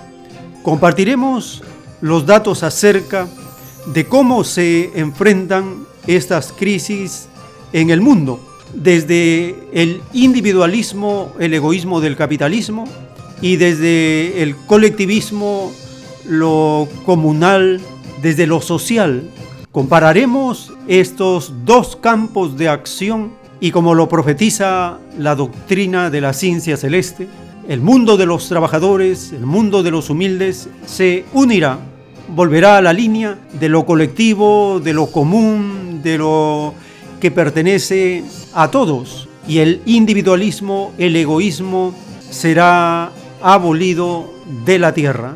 [0.64, 1.64] compartiremos
[2.02, 3.30] los datos acerca
[3.86, 7.30] de cómo se enfrentan estas crisis
[7.72, 12.86] en el mundo desde el individualismo, el egoísmo del capitalismo
[13.42, 15.72] y desde el colectivismo,
[16.28, 17.82] lo comunal,
[18.22, 19.24] desde lo social.
[19.72, 26.78] Compararemos estos dos campos de acción y como lo profetiza la doctrina de la ciencia
[26.78, 27.28] celeste,
[27.68, 31.78] el mundo de los trabajadores, el mundo de los humildes se unirá,
[32.30, 36.74] volverá a la línea de lo colectivo, de lo común, de lo
[37.20, 38.24] que pertenece
[38.54, 41.94] a todos y el individualismo, el egoísmo
[42.30, 44.32] será abolido
[44.66, 45.34] de la tierra.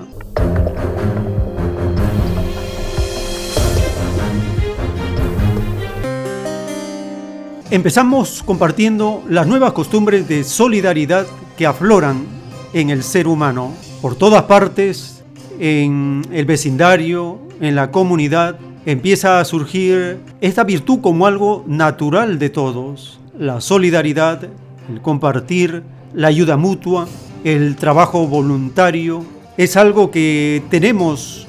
[7.71, 11.25] Empezamos compartiendo las nuevas costumbres de solidaridad
[11.57, 12.27] que afloran
[12.71, 13.73] en el ser humano.
[13.99, 15.23] Por todas partes,
[15.59, 22.49] en el vecindario, en la comunidad, empieza a surgir esta virtud como algo natural de
[22.49, 24.47] todos, la solidaridad,
[24.89, 25.83] el compartir,
[26.13, 27.07] la ayuda mutua,
[27.43, 29.25] el trabajo voluntario,
[29.57, 31.47] es algo que tenemos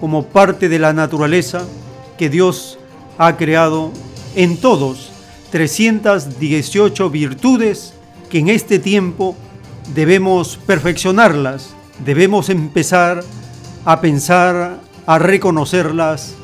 [0.00, 1.66] como parte de la naturaleza
[2.18, 2.78] que Dios
[3.18, 3.92] ha creado
[4.34, 5.10] en todos,
[5.50, 7.94] 318 virtudes
[8.30, 9.36] que en este tiempo
[9.94, 13.22] debemos perfeccionarlas, debemos empezar
[13.84, 16.34] a pensar, a reconocerlas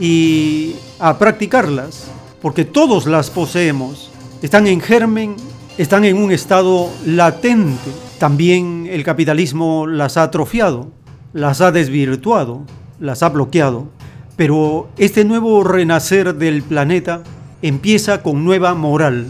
[0.00, 2.08] y a practicarlas,
[2.40, 4.10] porque todos las poseemos,
[4.42, 5.36] están en germen,
[5.78, 7.90] están en un estado latente.
[8.18, 10.90] También el capitalismo las ha atrofiado,
[11.32, 12.62] las ha desvirtuado,
[12.98, 13.88] las ha bloqueado.
[14.36, 17.22] Pero este nuevo renacer del planeta
[17.62, 19.26] empieza con nueva moral.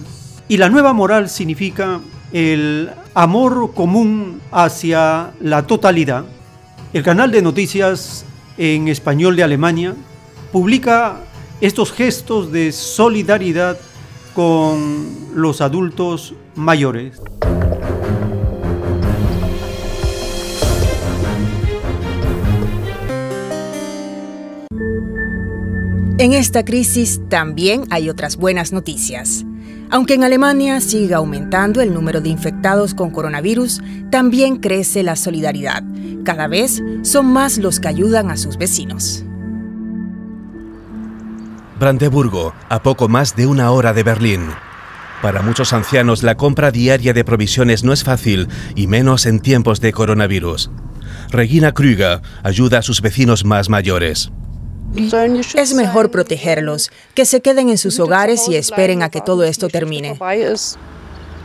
[0.49, 2.01] Y la nueva moral significa
[2.33, 6.25] el amor común hacia la totalidad.
[6.93, 8.25] El canal de noticias
[8.59, 9.95] en español de Alemania
[10.53, 11.17] publica
[11.61, 13.79] estos gestos de solidaridad
[14.35, 17.21] con los adultos mayores.
[26.19, 29.45] En esta crisis también hay otras buenas noticias.
[29.91, 35.83] Aunque en Alemania siga aumentando el número de infectados con coronavirus, también crece la solidaridad.
[36.25, 39.25] Cada vez son más los que ayudan a sus vecinos.
[41.83, 44.51] Brandeburgo, a poco más de una hora de Berlín.
[45.21, 48.47] Para muchos ancianos la compra diaria de provisiones no es fácil,
[48.77, 50.71] y menos en tiempos de coronavirus.
[51.31, 54.31] Regina Krüger ayuda a sus vecinos más mayores.
[55.57, 59.67] Es mejor protegerlos, que se queden en sus hogares y esperen a que todo esto
[59.67, 60.17] termine.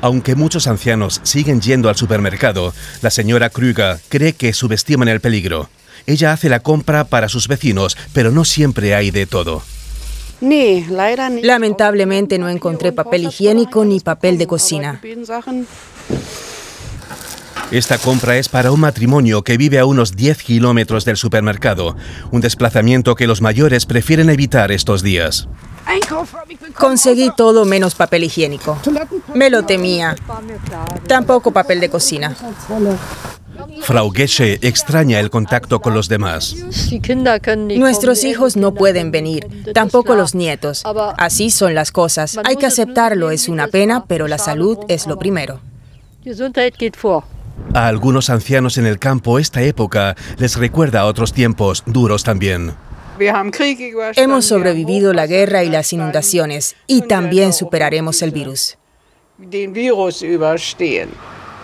[0.02, 5.68] Aunque muchos ancianos siguen yendo al supermercado, la señora Krüger cree que subestiman el peligro.
[6.06, 9.64] Ella hace la compra para sus vecinos, pero no siempre hay de todo.
[11.42, 15.02] Lamentablemente no encontré papel higiénico ni papel de cocina.
[17.72, 21.98] Esta compra es para un matrimonio que vive a unos 10 kilómetros del supermercado,
[22.32, 25.50] un desplazamiento que los mayores prefieren evitar estos días.
[26.78, 28.78] Conseguí todo menos papel higiénico.
[29.34, 30.16] Me lo temía.
[31.08, 32.36] Tampoco papel de cocina.
[33.82, 36.56] Frau Gesche extraña el contacto con los demás.
[37.78, 40.84] Nuestros hijos no pueden venir, tampoco los nietos.
[41.18, 42.38] Así son las cosas.
[42.44, 45.60] Hay que aceptarlo, es una pena, pero la salud es lo primero.
[47.74, 52.74] A algunos ancianos en el campo esta época les recuerda a otros tiempos duros también.
[54.16, 58.78] Hemos sobrevivido la guerra y las inundaciones y también superaremos el virus.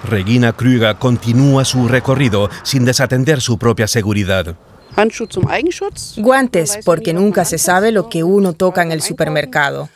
[0.03, 4.55] Regina Krüger continúa su recorrido sin desatender su propia seguridad.
[6.17, 9.89] Guantes, porque nunca se sabe lo que uno toca en el supermercado.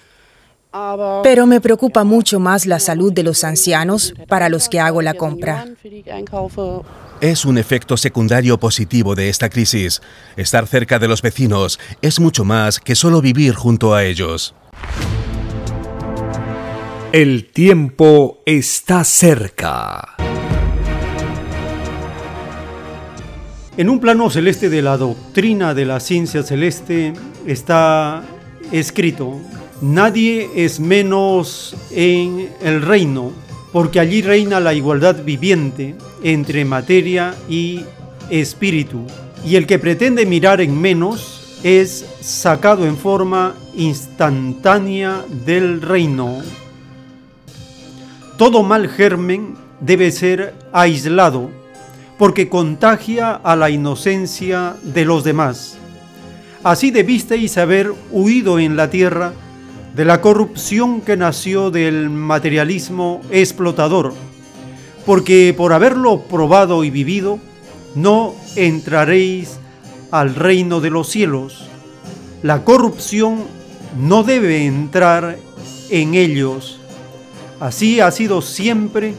[1.23, 5.13] Pero me preocupa mucho más la salud de los ancianos para los que hago la
[5.13, 5.65] compra.
[7.19, 10.03] Es un efecto secundario positivo de esta crisis.
[10.35, 14.53] Estar cerca de los vecinos es mucho más que solo vivir junto a ellos.
[17.11, 20.15] El tiempo está cerca.
[23.77, 27.13] En un plano celeste de la doctrina de la ciencia celeste
[27.47, 28.23] está
[28.71, 29.39] escrito,
[29.81, 33.31] nadie es menos en el reino,
[33.71, 37.81] porque allí reina la igualdad viviente entre materia y
[38.29, 39.05] espíritu,
[39.45, 46.41] y el que pretende mirar en menos es sacado en forma instantánea del reino.
[48.37, 51.49] Todo mal germen debe ser aislado
[52.17, 55.77] porque contagia a la inocencia de los demás.
[56.63, 59.33] Así debisteis haber huido en la tierra
[59.97, 64.13] de la corrupción que nació del materialismo explotador,
[65.07, 67.39] porque por haberlo probado y vivido,
[67.95, 69.57] no entraréis
[70.11, 71.67] al reino de los cielos.
[72.43, 73.45] La corrupción
[73.97, 75.39] no debe entrar
[75.89, 76.79] en ellos.
[77.59, 79.15] Así ha sido siempre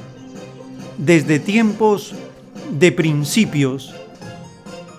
[0.97, 2.15] desde tiempos
[2.71, 3.97] de principios.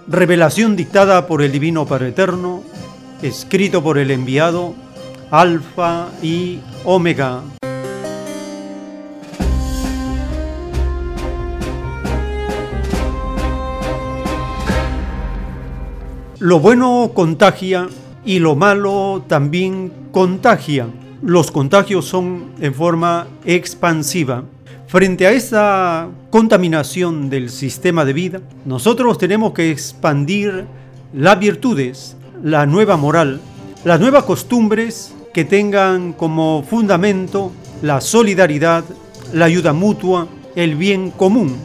[0.09, 2.63] Revelación dictada por el Divino Padre Eterno,
[3.21, 4.75] escrito por el enviado
[5.31, 7.43] Alfa y Omega.
[16.39, 17.87] Lo bueno contagia
[18.25, 20.87] y lo malo también contagia.
[21.21, 24.43] Los contagios son en forma expansiva.
[24.87, 30.65] Frente a esta contaminación del sistema de vida, nosotros tenemos que expandir
[31.13, 33.39] las virtudes, la nueva moral,
[33.83, 37.51] las nuevas costumbres que tengan como fundamento
[37.81, 38.83] la solidaridad,
[39.33, 41.55] la ayuda mutua, el bien común.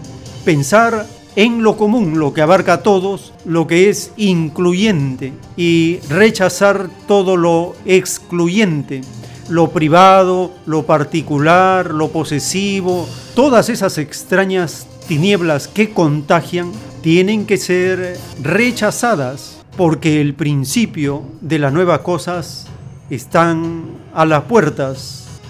[0.44, 6.88] Pensar en lo común, lo que abarca a todos, lo que es incluyente y rechazar
[7.08, 9.00] todo lo excluyente,
[9.48, 16.70] lo privado, lo particular, lo posesivo, todas esas extrañas tinieblas que contagian
[17.02, 22.63] tienen que ser rechazadas porque el principio de las nuevas cosas
[23.10, 25.40] están a las puertas.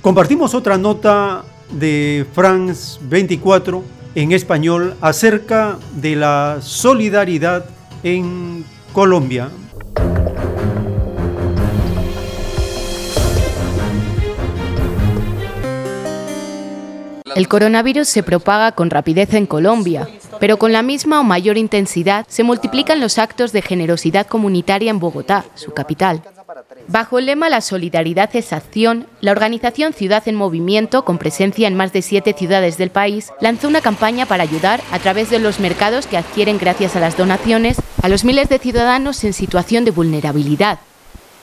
[0.00, 3.82] Compartimos otra nota de France 24
[4.14, 7.66] en español acerca de la solidaridad
[8.02, 9.50] en Colombia.
[17.34, 20.08] El coronavirus se propaga con rapidez en Colombia,
[20.40, 24.98] pero con la misma o mayor intensidad se multiplican los actos de generosidad comunitaria en
[24.98, 26.22] Bogotá, su capital.
[26.86, 31.74] Bajo el lema La solidaridad es acción, la organización Ciudad en Movimiento, con presencia en
[31.74, 35.60] más de siete ciudades del país, lanzó una campaña para ayudar, a través de los
[35.60, 39.92] mercados que adquieren gracias a las donaciones, a los miles de ciudadanos en situación de
[39.92, 40.78] vulnerabilidad,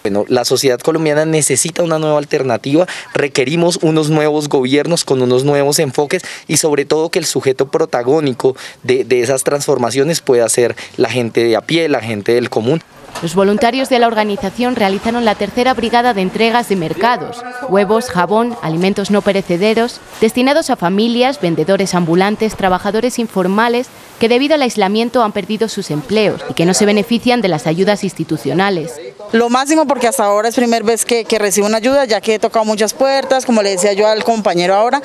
[0.03, 2.85] bueno, la sociedad colombiana necesita una nueva alternativa,
[3.15, 8.55] requerimos unos nuevos gobiernos con unos nuevos enfoques y sobre todo que el sujeto protagónico
[8.83, 12.83] de, de esas transformaciones pueda ser la gente de a pie, la gente del común.
[13.21, 18.57] Los voluntarios de la organización realizaron la tercera brigada de entregas de mercados, huevos, jabón,
[18.61, 23.87] alimentos no perecederos, destinados a familias, vendedores ambulantes, trabajadores informales
[24.19, 27.67] que debido al aislamiento han perdido sus empleos y que no se benefician de las
[27.67, 28.93] ayudas institucionales.
[29.31, 32.35] Lo máximo porque hasta ahora es primera vez que, que recibo una ayuda, ya que
[32.35, 35.01] he tocado muchas puertas, como le decía yo al compañero ahora,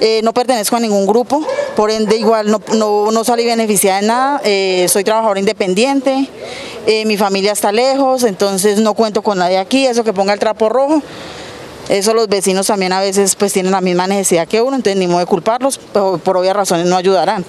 [0.00, 4.06] eh, no pertenezco a ningún grupo, por ende igual no, no, no salí beneficiada de
[4.06, 6.28] nada, eh, soy trabajadora independiente,
[6.86, 10.38] eh, mi familia está lejos, entonces no cuento con nadie aquí, eso que ponga el
[10.38, 11.02] trapo rojo.
[11.88, 15.06] Eso los vecinos también a veces pues tienen la misma necesidad que uno, entonces ni
[15.06, 17.44] modo de culparlos, pero por obvias razones no ayudarán.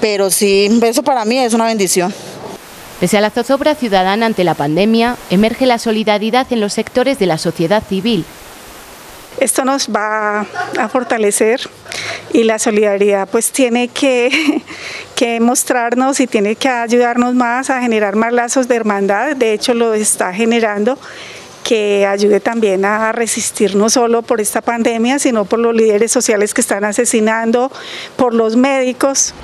[0.00, 2.12] Pero sí, eso para mí es una bendición.
[2.98, 7.26] Pese a la zozobra ciudadana ante la pandemia, emerge la solidaridad en los sectores de
[7.26, 8.24] la sociedad civil,
[9.40, 10.46] esto nos va
[10.78, 11.60] a fortalecer
[12.32, 18.32] y la solidaridad pues tiene que, mostrarnos y tiene que ayudarnos más a generar más
[18.32, 20.98] lazos de hermandad, de hecho lo está generando
[21.64, 26.54] que ayude también a resistir no solo por esta pandemia, sino por los líderes sociales
[26.54, 27.70] que están asesinando,
[28.16, 29.34] por los médicos.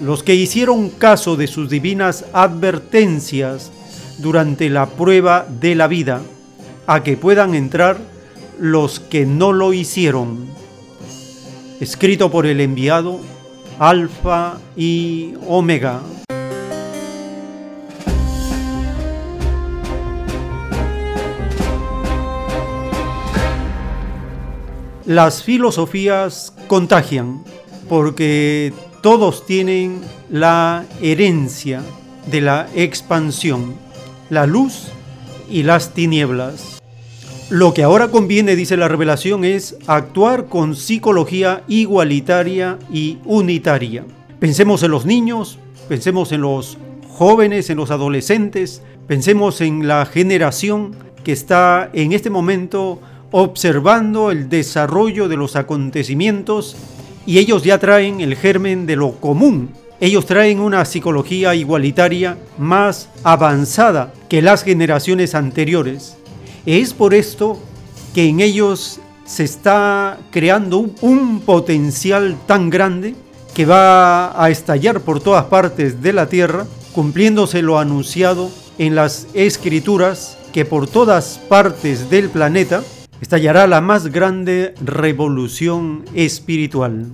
[0.00, 3.70] los que hicieron caso de sus divinas advertencias
[4.18, 6.22] durante la prueba de la vida,
[6.86, 7.98] a que puedan entrar
[8.58, 10.46] los que no lo hicieron.
[11.80, 13.20] Escrito por el enviado
[13.78, 16.00] Alfa y Omega.
[25.10, 27.42] Las filosofías contagian
[27.88, 28.72] porque
[29.02, 31.82] todos tienen la herencia
[32.30, 33.74] de la expansión,
[34.28, 34.84] la luz
[35.50, 36.80] y las tinieblas.
[37.48, 44.04] Lo que ahora conviene, dice la revelación, es actuar con psicología igualitaria y unitaria.
[44.38, 45.58] Pensemos en los niños,
[45.88, 52.30] pensemos en los jóvenes, en los adolescentes, pensemos en la generación que está en este
[52.30, 56.76] momento observando el desarrollo de los acontecimientos
[57.26, 59.70] y ellos ya traen el germen de lo común.
[60.00, 66.16] Ellos traen una psicología igualitaria más avanzada que las generaciones anteriores.
[66.64, 67.58] Es por esto
[68.14, 73.14] que en ellos se está creando un, potencial tan grande
[73.54, 79.26] que va a estallar por todas partes de la tierra, cumpliéndose lo anunciado en las
[79.34, 82.82] escrituras que por todas partes del planeta
[83.20, 87.06] estallará la más grande revolución espiritual.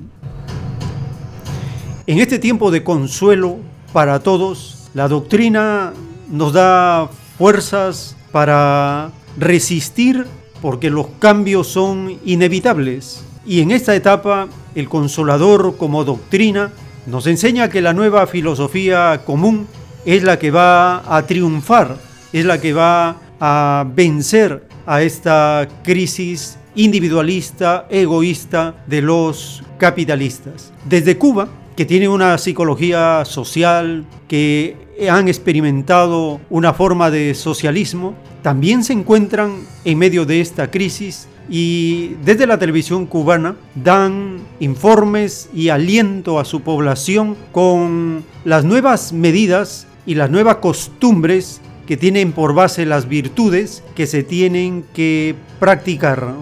[2.07, 3.59] En este tiempo de consuelo
[3.93, 5.93] para todos, la doctrina
[6.31, 10.27] nos da fuerzas para resistir
[10.63, 13.25] porque los cambios son inevitables.
[13.45, 16.71] Y en esta etapa, el consolador como doctrina
[17.07, 19.67] nos enseña que la nueva filosofía común
[20.05, 21.97] es la que va a triunfar,
[22.33, 30.73] es la que va a vencer a esta crisis individualista, egoísta de los capitalistas.
[30.85, 34.77] Desde Cuba, que tiene una psicología social, que
[35.11, 42.15] han experimentado una forma de socialismo, también se encuentran en medio de esta crisis y
[42.25, 49.87] desde la televisión cubana dan informes y aliento a su población con las nuevas medidas
[50.07, 56.35] y las nuevas costumbres que tienen por base las virtudes que se tienen que practicar.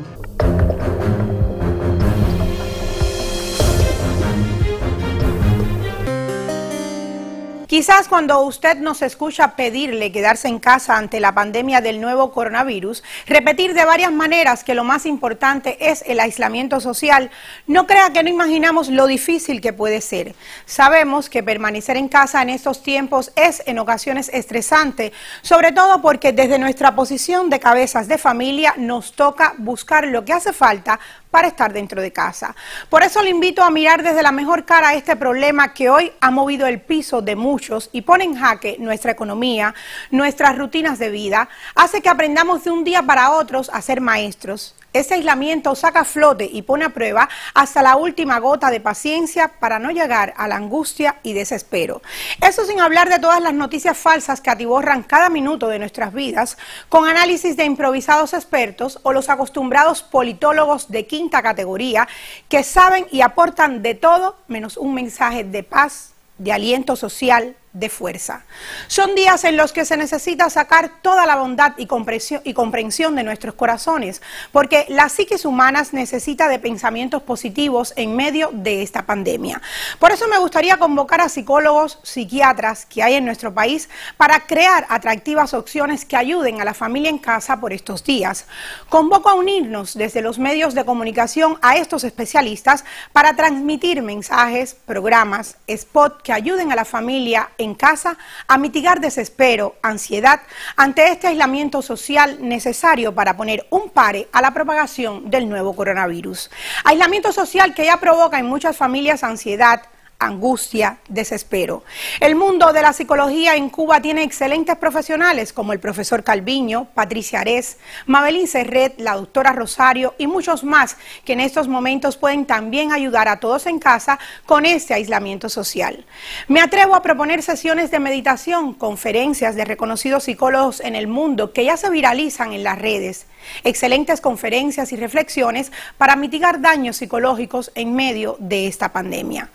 [7.74, 13.02] Quizás cuando usted nos escucha pedirle quedarse en casa ante la pandemia del nuevo coronavirus,
[13.26, 17.32] repetir de varias maneras que lo más importante es el aislamiento social,
[17.66, 20.36] no crea que no imaginamos lo difícil que puede ser.
[20.66, 25.12] Sabemos que permanecer en casa en estos tiempos es en ocasiones estresante,
[25.42, 30.32] sobre todo porque desde nuestra posición de cabezas de familia nos toca buscar lo que
[30.32, 31.00] hace falta
[31.34, 32.54] para estar dentro de casa.
[32.88, 36.30] Por eso le invito a mirar desde la mejor cara este problema que hoy ha
[36.30, 39.74] movido el piso de muchos y pone en jaque nuestra economía,
[40.12, 44.76] nuestras rutinas de vida, hace que aprendamos de un día para otro a ser maestros,
[44.94, 49.48] ese aislamiento saca a flote y pone a prueba hasta la última gota de paciencia
[49.58, 52.00] para no llegar a la angustia y desespero.
[52.40, 56.56] Eso sin hablar de todas las noticias falsas que atiborran cada minuto de nuestras vidas,
[56.88, 62.08] con análisis de improvisados expertos o los acostumbrados politólogos de categoría
[62.48, 67.90] que saben y aportan de todo menos un mensaje de paz, de aliento social, de
[67.90, 68.44] fuerza.
[68.86, 73.16] Son días en los que se necesita sacar toda la bondad y comprensión, y comprensión
[73.16, 74.22] de nuestros corazones,
[74.52, 79.60] porque la psiquis humanas necesita de pensamientos positivos en medio de esta pandemia.
[79.98, 84.86] Por eso me gustaría convocar a psicólogos, psiquiatras que hay en nuestro país para crear
[84.88, 88.46] atractivas opciones que ayuden a la familia en casa por estos días.
[88.88, 95.56] Convoco a unirnos desde los medios de comunicación a estos especialistas para transmitir mensajes, programas,
[95.68, 100.42] spots que ayuden a la familia en casa a mitigar desespero, ansiedad
[100.76, 106.50] ante este aislamiento social necesario para poner un pare a la propagación del nuevo coronavirus.
[106.84, 109.80] Aislamiento social que ya provoca en muchas familias ansiedad,
[110.26, 111.84] angustia, desespero.
[112.20, 117.40] El mundo de la psicología en Cuba tiene excelentes profesionales como el profesor Calviño, Patricia
[117.40, 122.92] Ares, Mabelín Serret, la doctora Rosario y muchos más que en estos momentos pueden también
[122.92, 126.04] ayudar a todos en casa con este aislamiento social.
[126.48, 131.64] Me atrevo a proponer sesiones de meditación, conferencias de reconocidos psicólogos en el mundo que
[131.64, 133.26] ya se viralizan en las redes
[133.62, 139.50] excelentes conferencias y reflexiones para mitigar daños psicológicos en medio de esta pandemia.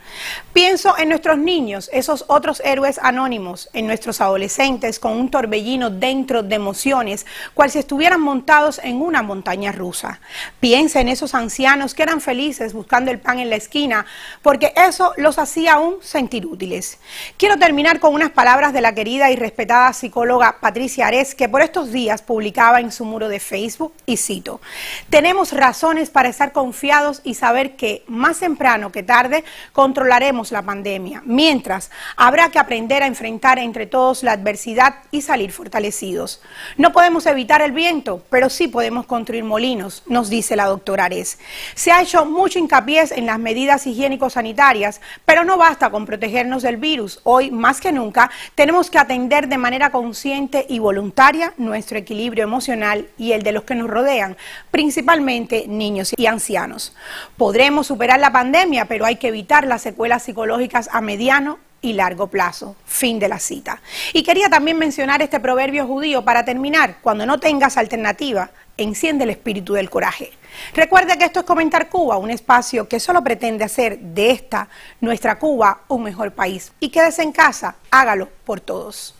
[0.53, 6.43] Pienso en nuestros niños, esos otros héroes anónimos, en nuestros adolescentes con un torbellino dentro
[6.43, 10.19] de emociones, cual si estuvieran montados en una montaña rusa.
[10.59, 14.05] Piensa en esos ancianos que eran felices buscando el pan en la esquina,
[14.41, 16.99] porque eso los hacía aún sentir útiles.
[17.37, 21.61] Quiero terminar con unas palabras de la querida y respetada psicóloga Patricia Ares, que por
[21.61, 24.61] estos días publicaba en su muro de Facebook y cito,
[25.09, 29.43] tenemos razones para estar confiados y saber que más temprano que tarde
[29.73, 35.51] controlaremos la pandemia, mientras habrá que aprender a enfrentar entre todos la adversidad y salir
[35.51, 36.41] fortalecidos.
[36.77, 41.39] No podemos evitar el viento, pero sí podemos construir molinos, nos dice la doctora Ares.
[41.75, 46.77] Se ha hecho mucho hincapié en las medidas higiénico-sanitarias, pero no basta con protegernos del
[46.77, 47.21] virus.
[47.23, 53.07] Hoy, más que nunca, tenemos que atender de manera consciente y voluntaria nuestro equilibrio emocional
[53.17, 54.35] y el de los que nos rodean,
[54.71, 56.93] principalmente niños y ancianos.
[57.37, 62.27] Podremos superar la pandemia, pero hay que evitar las secuelas psicológicas a mediano y largo
[62.27, 62.75] plazo.
[62.85, 63.81] Fin de la cita.
[64.13, 66.97] Y quería también mencionar este proverbio judío para terminar.
[67.01, 70.31] Cuando no tengas alternativa, enciende el espíritu del coraje.
[70.73, 74.67] Recuerde que esto es Comentar Cuba, un espacio que solo pretende hacer de esta,
[74.99, 76.71] nuestra Cuba, un mejor país.
[76.79, 79.15] Y quédese en casa, hágalo por todos.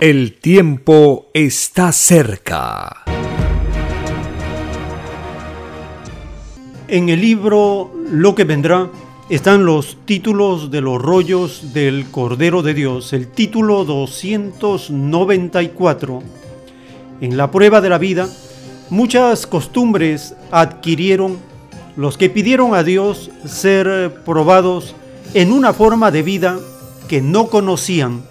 [0.00, 3.02] El tiempo está cerca.
[6.86, 8.88] En el libro Lo que vendrá
[9.28, 16.22] están los títulos de los rollos del Cordero de Dios, el título 294.
[17.20, 18.28] En la prueba de la vida,
[18.90, 21.38] muchas costumbres adquirieron
[21.96, 24.94] los que pidieron a Dios ser probados
[25.34, 26.56] en una forma de vida
[27.08, 28.22] que no conocían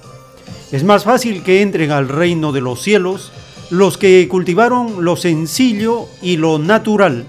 [0.71, 3.31] es más fácil que entren al reino de los cielos
[3.69, 7.25] los que cultivaron lo sencillo y lo natural,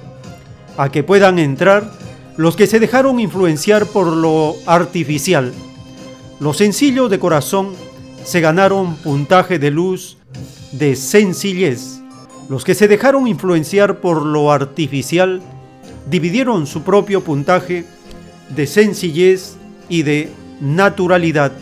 [0.76, 1.91] a que puedan entrar
[2.36, 5.52] los que se dejaron influenciar por lo artificial.
[6.39, 7.75] Los sencillos de corazón
[8.25, 10.18] se ganaron puntaje de luz
[10.73, 12.00] de sencillez.
[12.49, 15.42] Los que se dejaron influenciar por lo artificial
[16.08, 17.84] dividieron su propio puntaje
[18.55, 19.57] de sencillez
[19.89, 21.52] y de naturalidad.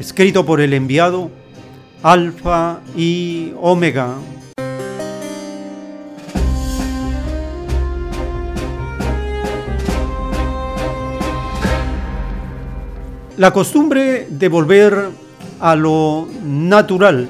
[0.00, 1.30] Escrito por el enviado
[2.02, 4.14] Alfa y Omega.
[13.36, 15.10] La costumbre de volver
[15.60, 17.28] a lo natural,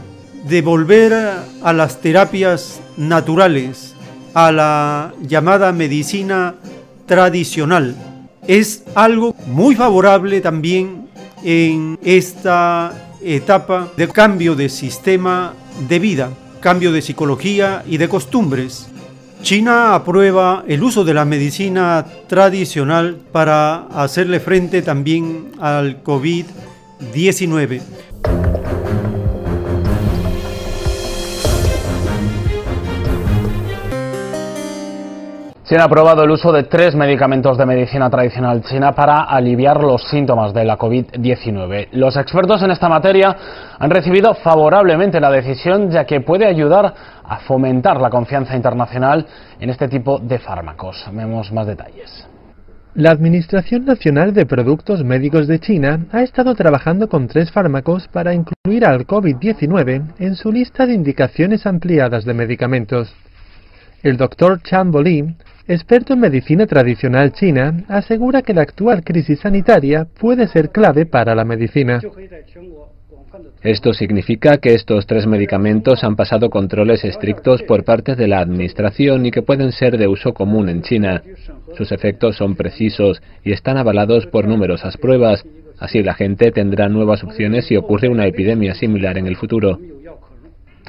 [0.48, 3.96] de volver a las terapias naturales,
[4.32, 6.54] a la llamada medicina
[7.06, 7.96] tradicional,
[8.46, 11.09] es algo muy favorable también
[11.44, 15.54] en esta etapa de cambio de sistema
[15.88, 18.88] de vida, cambio de psicología y de costumbres.
[19.42, 27.80] China aprueba el uso de la medicina tradicional para hacerle frente también al COVID-19.
[35.70, 40.02] Se ha aprobado el uso de tres medicamentos de medicina tradicional china para aliviar los
[40.10, 41.90] síntomas de la COVID-19.
[41.92, 43.36] Los expertos en esta materia
[43.78, 46.92] han recibido favorablemente la decisión ya que puede ayudar
[47.22, 49.24] a fomentar la confianza internacional
[49.60, 51.08] en este tipo de fármacos.
[51.12, 52.26] Vemos más detalles.
[52.94, 58.34] La Administración Nacional de Productos Médicos de China ha estado trabajando con tres fármacos para
[58.34, 63.14] incluir al COVID-19 en su lista de indicaciones ampliadas de medicamentos.
[64.02, 65.36] El doctor Chan Bolin
[65.72, 71.32] experto en medicina tradicional china, asegura que la actual crisis sanitaria puede ser clave para
[71.36, 72.00] la medicina.
[73.62, 79.26] Esto significa que estos tres medicamentos han pasado controles estrictos por parte de la Administración
[79.26, 81.22] y que pueden ser de uso común en China.
[81.76, 85.44] Sus efectos son precisos y están avalados por numerosas pruebas.
[85.78, 89.78] Así la gente tendrá nuevas opciones si ocurre una epidemia similar en el futuro.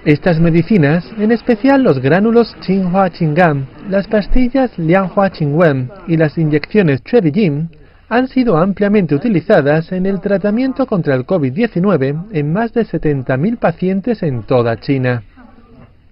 [0.06, 7.04] Estas medicinas, en especial los gránulos Qinghua Qinggan, las pastillas Lianhua Qingwen y las inyecciones
[7.04, 7.70] Chevijin,
[8.10, 14.24] han sido ampliamente utilizadas en el tratamiento contra el COVID-19 en más de 70.000 pacientes
[14.24, 15.22] en toda China.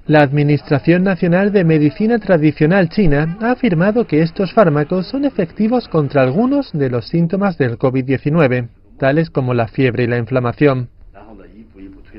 [0.06, 6.22] La Administración Nacional de Medicina Tradicional China ha afirmado que estos fármacos son efectivos contra
[6.22, 8.68] algunos de los síntomas del COVID-19,
[9.00, 10.90] tales como la fiebre y la inflamación.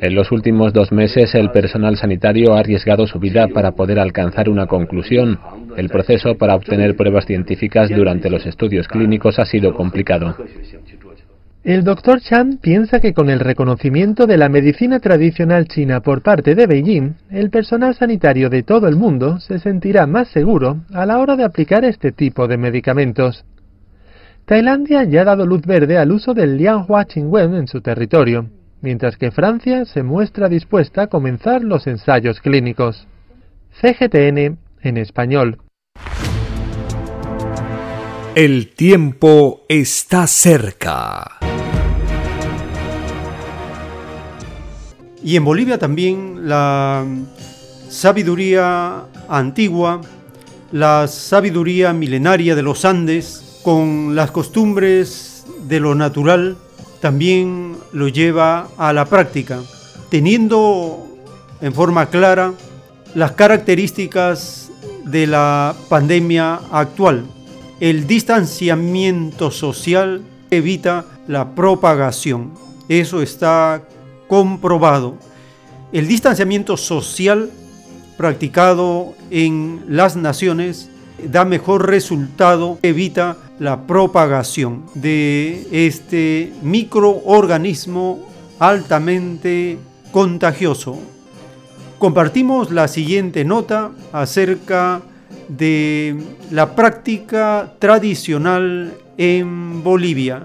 [0.01, 4.49] En los últimos dos meses el personal sanitario ha arriesgado su vida para poder alcanzar
[4.49, 5.39] una conclusión.
[5.77, 10.37] El proceso para obtener pruebas científicas durante los estudios clínicos ha sido complicado.
[11.63, 16.55] El doctor Chan piensa que con el reconocimiento de la medicina tradicional china por parte
[16.55, 21.19] de Beijing, el personal sanitario de todo el mundo se sentirá más seguro a la
[21.19, 23.45] hora de aplicar este tipo de medicamentos.
[24.47, 28.49] Tailandia ya ha dado luz verde al uso del Lianhua Qingwen en su territorio
[28.81, 33.07] mientras que Francia se muestra dispuesta a comenzar los ensayos clínicos.
[33.81, 35.59] CGTN en español.
[38.35, 41.39] El tiempo está cerca.
[45.23, 47.05] Y en Bolivia también la
[47.89, 50.01] sabiduría antigua,
[50.73, 56.57] la sabiduría milenaria de los Andes, con las costumbres de lo natural,
[57.01, 59.61] también lo lleva a la práctica,
[60.09, 61.07] teniendo
[61.61, 62.53] en forma clara
[63.15, 64.71] las características
[65.05, 67.25] de la pandemia actual.
[67.81, 72.53] El distanciamiento social evita la propagación.
[72.89, 73.83] Eso está
[74.29, 75.17] comprobado.
[75.93, 77.51] El distanciamiento social
[78.17, 80.91] practicado en las naciones
[81.31, 88.27] da mejor resultado, evita la propagación de este microorganismo
[88.59, 89.79] altamente
[90.11, 90.99] contagioso.
[91.99, 95.03] Compartimos la siguiente nota acerca
[95.49, 96.17] de
[96.51, 100.43] la práctica tradicional en Bolivia.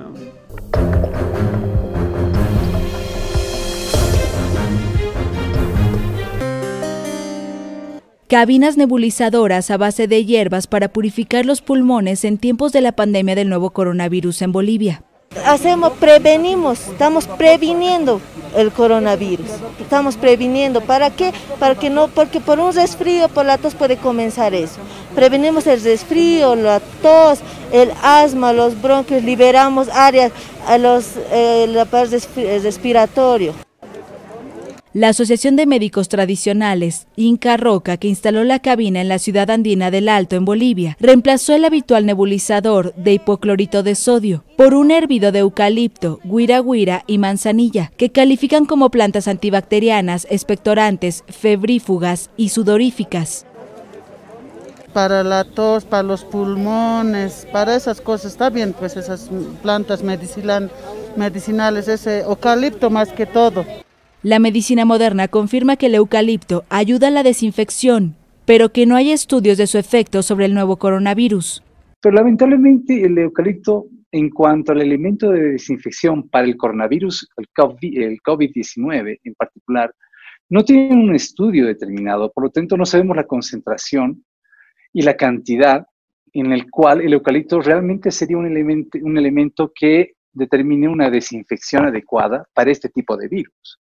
[8.28, 13.36] Cabinas nebulizadoras a base de hierbas para purificar los pulmones en tiempos de la pandemia
[13.36, 15.04] del nuevo coronavirus en Bolivia.
[15.46, 18.20] Hacemos, prevenimos, estamos previniendo
[18.56, 19.46] el coronavirus.
[19.80, 20.82] Estamos previniendo.
[20.82, 21.34] ¿Para qué?
[21.60, 24.78] Para que no, porque por un resfrío, por la tos puede comenzar eso.
[25.14, 30.32] Prevenimos el resfrío, la tos, el asma, los bronquios, liberamos áreas
[30.68, 31.76] a los el
[32.64, 33.54] respiratorio.
[34.96, 39.92] La Asociación de Médicos Tradicionales, Inca Roca, que instaló la cabina en la ciudad andina
[39.92, 45.34] del Alto, en Bolivia, reemplazó el habitual nebulizador de hipoclorito de sodio por un hervido
[45.34, 53.46] de eucalipto, guira guira y manzanilla, que califican como plantas antibacterianas, expectorantes, febrífugas y sudoríficas
[54.94, 58.32] para la tos, para los pulmones, para esas cosas.
[58.32, 59.30] Está bien, pues esas
[59.62, 63.66] plantas medicinales, ese eucalipto más que todo.
[64.26, 69.12] La medicina moderna confirma que el eucalipto ayuda a la desinfección, pero que no hay
[69.12, 71.62] estudios de su efecto sobre el nuevo coronavirus.
[72.02, 79.20] Pero lamentablemente el eucalipto, en cuanto al elemento de desinfección para el coronavirus, el COVID-19
[79.24, 79.94] en particular,
[80.50, 84.26] no tiene un estudio determinado, por lo tanto no sabemos la concentración
[84.92, 85.86] y la cantidad
[86.34, 91.86] en el cual el eucalipto realmente sería un elemento, un elemento que determine una desinfección
[91.86, 93.80] adecuada para este tipo de virus.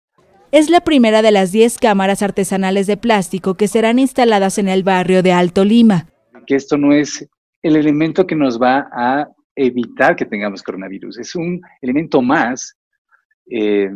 [0.50, 4.82] Es la primera de las 10 cámaras artesanales de plástico que serán instaladas en el
[4.82, 6.08] barrio de Alto Lima.
[6.46, 7.28] Que esto no es
[7.62, 12.78] el elemento que nos va a evitar que tengamos coronavirus, es un elemento más
[13.50, 13.90] eh,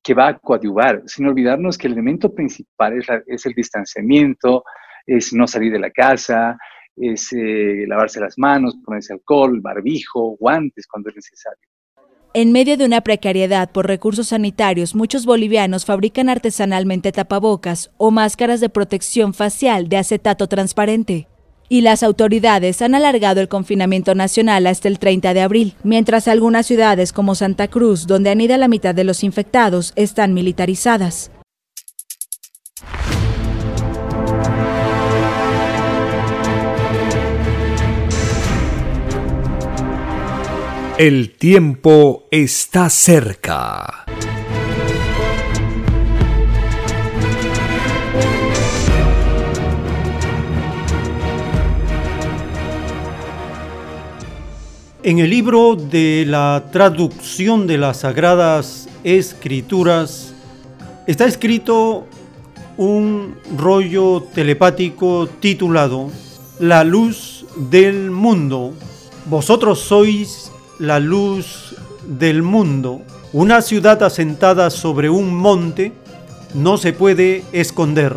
[0.00, 4.62] que va a coadyuvar, sin olvidarnos que el elemento principal es, el distanciamiento,
[5.06, 6.56] es no salir de la casa,
[6.94, 11.66] es eh, lavarse las manos, ponerse alcohol, barbijo, guantes cuando es necesario.
[12.38, 18.60] En medio de una precariedad por recursos sanitarios, muchos bolivianos fabrican artesanalmente tapabocas o máscaras
[18.60, 21.28] de protección facial de acetato transparente.
[21.70, 26.66] Y las autoridades han alargado el confinamiento nacional hasta el 30 de abril, mientras algunas
[26.66, 31.30] ciudades como Santa Cruz, donde anida la mitad de los infectados, están militarizadas.
[40.98, 44.06] El tiempo está cerca.
[55.02, 60.32] En el libro de la traducción de las Sagradas Escrituras
[61.06, 62.06] está escrito
[62.78, 66.10] un rollo telepático titulado
[66.58, 68.72] La luz del mundo.
[69.26, 71.74] Vosotros sois la luz
[72.06, 73.02] del mundo.
[73.32, 75.92] Una ciudad asentada sobre un monte
[76.54, 78.16] no se puede esconder.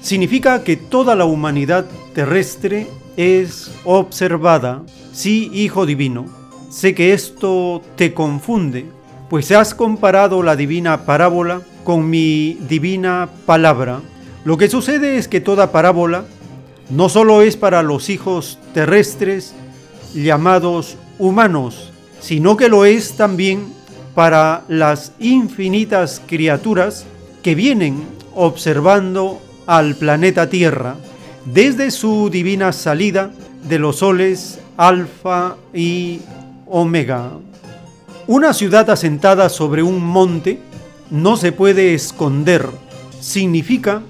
[0.00, 4.82] Significa que toda la humanidad terrestre es observada.
[5.12, 6.26] Sí, Hijo Divino,
[6.70, 8.86] sé que esto te confunde,
[9.28, 14.00] pues has comparado la divina parábola con mi divina palabra.
[14.44, 16.24] Lo que sucede es que toda parábola
[16.90, 19.54] no solo es para los hijos terrestres
[20.14, 23.72] llamados humanos, sino que lo es también
[24.14, 27.06] para las infinitas criaturas
[27.42, 28.02] que vienen
[28.34, 30.96] observando al planeta Tierra
[31.44, 33.30] desde su divina salida
[33.68, 36.20] de los soles Alfa y
[36.66, 37.30] Omega.
[38.26, 40.58] Una ciudad asentada sobre un monte
[41.10, 42.66] no se puede esconder.
[43.20, 44.02] Significa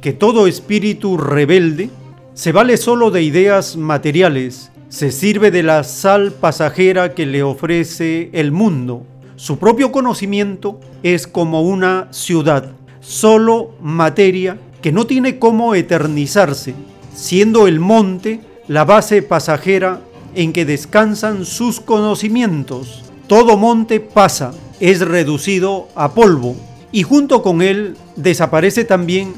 [0.00, 1.90] que todo espíritu rebelde
[2.34, 8.30] se vale solo de ideas materiales se sirve de la sal pasajera que le ofrece
[8.32, 9.02] el mundo.
[9.36, 16.72] Su propio conocimiento es como una ciudad, solo materia que no tiene cómo eternizarse,
[17.14, 20.00] siendo el monte la base pasajera
[20.34, 23.04] en que descansan sus conocimientos.
[23.26, 26.56] Todo monte pasa, es reducido a polvo,
[26.90, 29.34] y junto con él desaparece también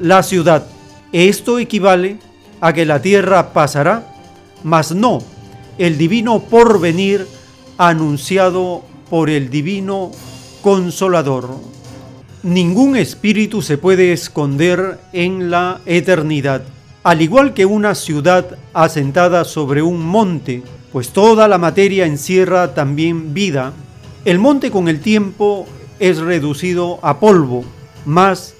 [0.00, 0.66] la ciudad.
[1.12, 2.16] Esto equivale
[2.62, 4.11] a que la tierra pasará
[4.64, 5.20] mas no
[5.78, 7.26] el divino porvenir
[7.78, 10.10] anunciado por el divino
[10.62, 11.50] consolador.
[12.42, 16.62] Ningún espíritu se puede esconder en la eternidad,
[17.02, 23.32] al igual que una ciudad asentada sobre un monte, pues toda la materia encierra también
[23.32, 23.72] vida.
[24.24, 25.66] El monte con el tiempo
[25.98, 27.64] es reducido a polvo,
[28.04, 28.54] mas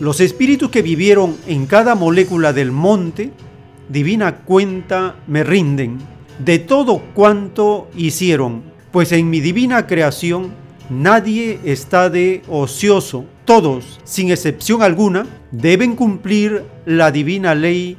[0.00, 3.30] los espíritus que vivieron en cada molécula del monte
[3.88, 5.98] divina cuenta me rinden
[6.38, 10.52] de todo cuanto hicieron, pues en mi divina creación
[10.88, 13.24] nadie está de ocioso.
[13.44, 17.96] Todos, sin excepción alguna, deben cumplir la divina ley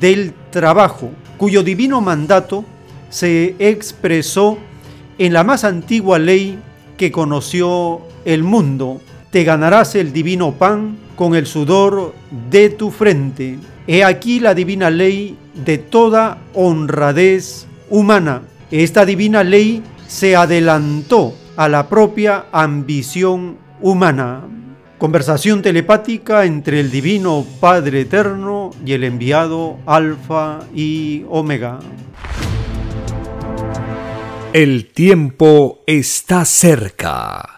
[0.00, 2.64] del trabajo, cuyo divino mandato
[3.10, 4.58] se expresó
[5.18, 6.58] en la más antigua ley
[6.96, 9.00] que conoció el mundo.
[9.36, 12.14] Te ganarás el divino pan con el sudor
[12.50, 13.58] de tu frente.
[13.86, 18.44] He aquí la divina ley de toda honradez humana.
[18.70, 24.40] Esta divina ley se adelantó a la propia ambición humana.
[24.96, 31.80] Conversación telepática entre el Divino Padre Eterno y el enviado Alfa y Omega.
[34.54, 37.56] El tiempo está cerca.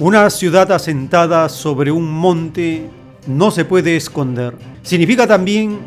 [0.00, 2.88] Una ciudad asentada sobre un monte
[3.26, 4.54] no se puede esconder.
[4.82, 5.80] Significa también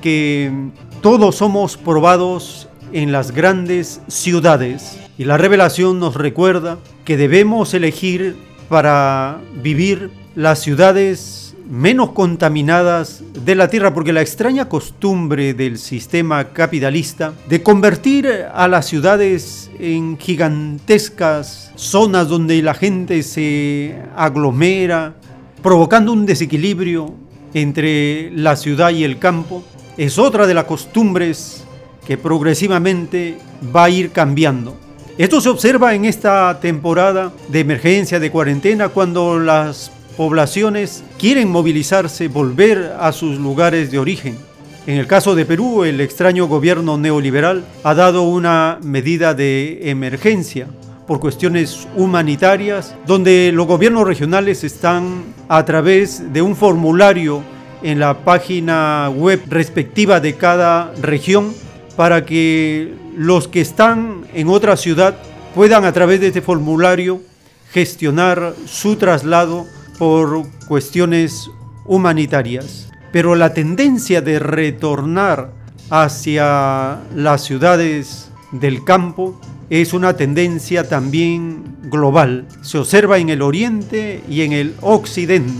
[0.00, 0.70] que
[1.02, 8.38] todos somos probados en las grandes ciudades y la revelación nos recuerda que debemos elegir
[8.70, 16.52] para vivir las ciudades menos contaminadas de la tierra, porque la extraña costumbre del sistema
[16.52, 25.14] capitalista de convertir a las ciudades en gigantescas zonas donde la gente se aglomera,
[25.62, 27.14] provocando un desequilibrio
[27.54, 29.62] entre la ciudad y el campo,
[29.96, 31.64] es otra de las costumbres
[32.06, 33.38] que progresivamente
[33.74, 34.76] va a ir cambiando.
[35.18, 42.26] Esto se observa en esta temporada de emergencia, de cuarentena, cuando las poblaciones quieren movilizarse,
[42.26, 44.36] volver a sus lugares de origen.
[44.84, 50.66] En el caso de Perú, el extraño gobierno neoliberal ha dado una medida de emergencia
[51.06, 57.44] por cuestiones humanitarias, donde los gobiernos regionales están a través de un formulario
[57.84, 61.54] en la página web respectiva de cada región
[61.94, 65.16] para que los que están en otra ciudad
[65.54, 67.22] puedan a través de este formulario
[67.70, 71.50] gestionar su traslado por cuestiones
[71.84, 72.90] humanitarias.
[73.12, 75.52] Pero la tendencia de retornar
[75.90, 82.46] hacia las ciudades del campo es una tendencia también global.
[82.62, 85.52] Se observa en el oriente y en el occidente.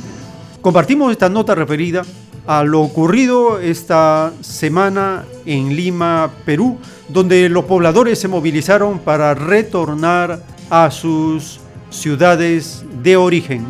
[0.60, 2.02] Compartimos esta nota referida
[2.46, 10.42] a lo ocurrido esta semana en Lima, Perú, donde los pobladores se movilizaron para retornar
[10.70, 11.60] a sus
[11.90, 13.66] ciudades de origen.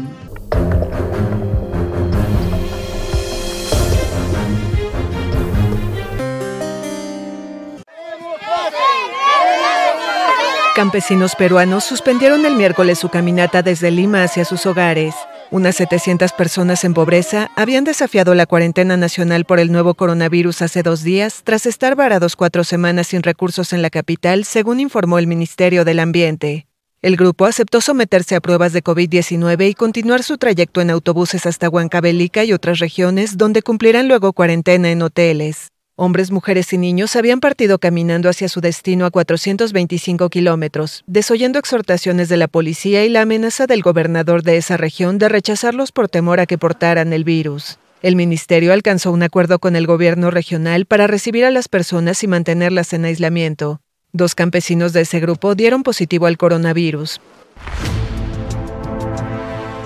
[10.78, 15.12] Campesinos peruanos suspendieron el miércoles su caminata desde Lima hacia sus hogares.
[15.50, 20.84] Unas 700 personas en pobreza habían desafiado la cuarentena nacional por el nuevo coronavirus hace
[20.84, 25.26] dos días, tras estar varados cuatro semanas sin recursos en la capital, según informó el
[25.26, 26.67] Ministerio del Ambiente.
[27.00, 31.68] El grupo aceptó someterse a pruebas de COVID-19 y continuar su trayecto en autobuses hasta
[31.68, 35.68] Huancavelica y otras regiones, donde cumplirán luego cuarentena en hoteles.
[35.94, 42.28] Hombres, mujeres y niños habían partido caminando hacia su destino a 425 kilómetros, desoyendo exhortaciones
[42.28, 46.40] de la policía y la amenaza del gobernador de esa región de rechazarlos por temor
[46.40, 47.78] a que portaran el virus.
[48.02, 52.26] El ministerio alcanzó un acuerdo con el gobierno regional para recibir a las personas y
[52.26, 53.80] mantenerlas en aislamiento.
[54.18, 57.20] Dos campesinos de ese grupo dieron positivo al coronavirus.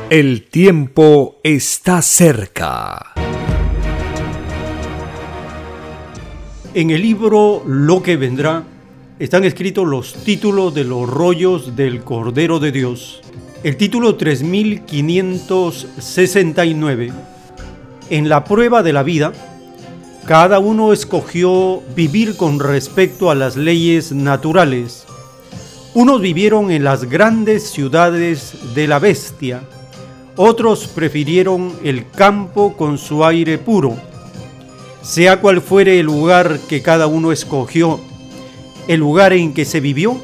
[0.08, 3.12] El tiempo está cerca.
[6.72, 8.64] En el libro Lo que vendrá
[9.18, 13.20] están escritos los títulos de los rollos del Cordero de Dios.
[13.62, 17.12] El título 3569.
[18.08, 19.34] En la prueba de la vida,
[20.26, 25.04] cada uno escogió vivir con respecto a las leyes naturales.
[25.94, 29.62] Unos vivieron en las grandes ciudades de la bestia,
[30.36, 33.96] otros prefirieron el campo con su aire puro
[35.02, 37.98] sea cual fuere el lugar que cada uno escogió,
[38.86, 40.16] el lugar en que se vivió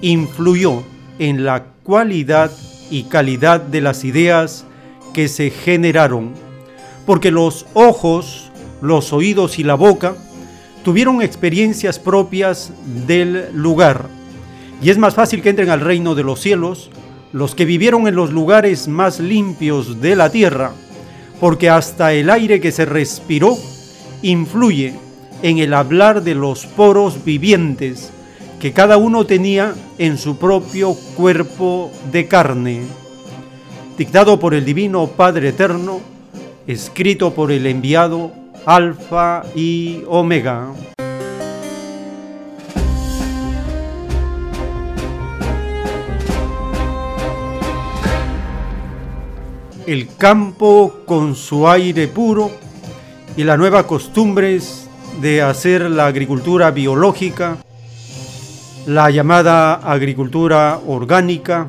[0.00, 0.84] influyó
[1.18, 2.52] en la cualidad
[2.88, 4.64] y calidad de las ideas
[5.12, 6.32] que se generaron,
[7.04, 8.51] porque los ojos,
[8.82, 10.14] los oídos y la boca
[10.84, 12.72] tuvieron experiencias propias
[13.06, 14.08] del lugar.
[14.82, 16.90] Y es más fácil que entren al reino de los cielos
[17.32, 20.72] los que vivieron en los lugares más limpios de la tierra,
[21.40, 23.56] porque hasta el aire que se respiró
[24.20, 24.94] influye
[25.42, 28.10] en el hablar de los poros vivientes
[28.60, 32.82] que cada uno tenía en su propio cuerpo de carne.
[33.96, 36.00] Dictado por el Divino Padre Eterno,
[36.66, 40.68] escrito por el enviado Alfa y Omega.
[49.84, 52.52] El campo con su aire puro
[53.36, 54.88] y las nuevas costumbres
[55.20, 57.56] de hacer la agricultura biológica,
[58.86, 61.66] la llamada agricultura orgánica.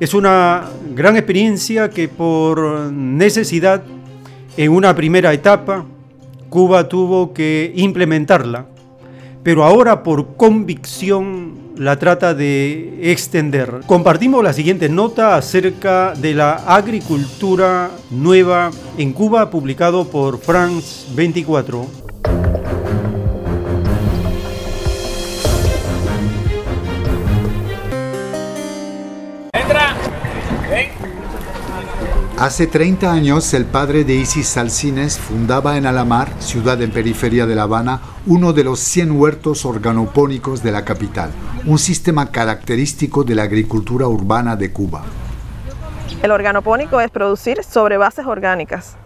[0.00, 0.64] Es una
[0.94, 3.84] gran experiencia que por necesidad
[4.56, 5.86] en una primera etapa
[6.52, 8.66] Cuba tuvo que implementarla,
[9.42, 13.80] pero ahora por convicción la trata de extender.
[13.86, 21.86] Compartimos la siguiente nota acerca de la agricultura nueva en Cuba, publicado por France 24.
[32.42, 37.54] Hace 30 años, el padre de Isis Salcines fundaba en Alamar, ciudad en periferia de
[37.54, 41.30] La Habana, uno de los 100 huertos organopónicos de la capital,
[41.66, 45.02] un sistema característico de la agricultura urbana de Cuba.
[46.20, 48.96] El organopónico es producir sobre bases orgánicas.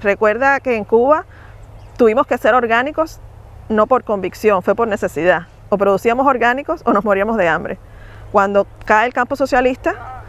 [0.00, 1.26] Recuerda que en Cuba
[1.98, 3.20] tuvimos que ser orgánicos
[3.68, 5.42] no por convicción, fue por necesidad.
[5.68, 7.78] O producíamos orgánicos o nos moríamos de hambre.
[8.32, 10.21] Cuando cae el campo socialista,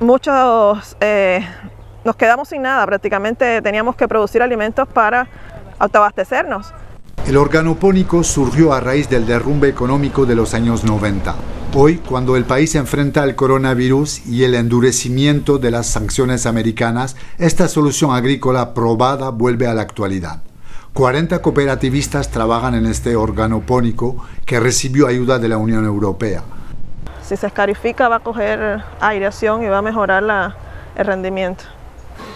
[0.00, 1.46] muchos eh,
[2.04, 5.28] nos quedamos sin nada, prácticamente teníamos que producir alimentos para
[5.78, 6.72] autoabastecernos.
[7.26, 11.34] El organopónico surgió a raíz del derrumbe económico de los años 90.
[11.74, 17.66] Hoy, cuando el país enfrenta el coronavirus y el endurecimiento de las sanciones americanas, esta
[17.66, 20.42] solución agrícola probada vuelve a la actualidad.
[20.94, 26.44] 40 cooperativistas trabajan en este organopónico que recibió ayuda de la Unión Europea.
[27.26, 30.54] Si se escarifica va a coger aireación y va a mejorar
[30.94, 31.64] el rendimiento.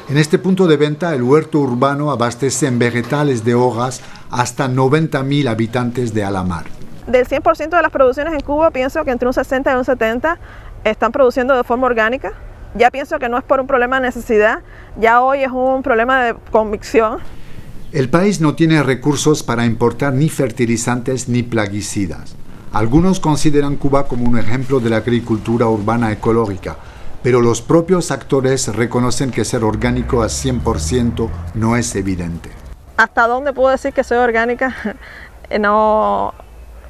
[0.09, 4.01] En este punto de venta, el huerto urbano abastece en vegetales de hojas
[4.33, 6.65] hasta 90.000 habitantes de Alamar.
[7.07, 10.39] Del 100% de las producciones en Cuba, pienso que entre un 60 y un 70
[10.83, 12.33] están produciendo de forma orgánica.
[12.75, 14.63] Ya pienso que no es por un problema de necesidad,
[15.01, 17.19] ya hoy es un problema de convicción.
[17.93, 22.35] El país no tiene recursos para importar ni fertilizantes ni plaguicidas.
[22.73, 26.77] Algunos consideran Cuba como un ejemplo de la agricultura urbana ecológica,
[27.21, 32.49] pero los propios actores reconocen que ser orgánico a 100% no es evidente.
[32.97, 34.75] ¿Hasta dónde puedo decir que soy orgánica?
[35.59, 36.33] No,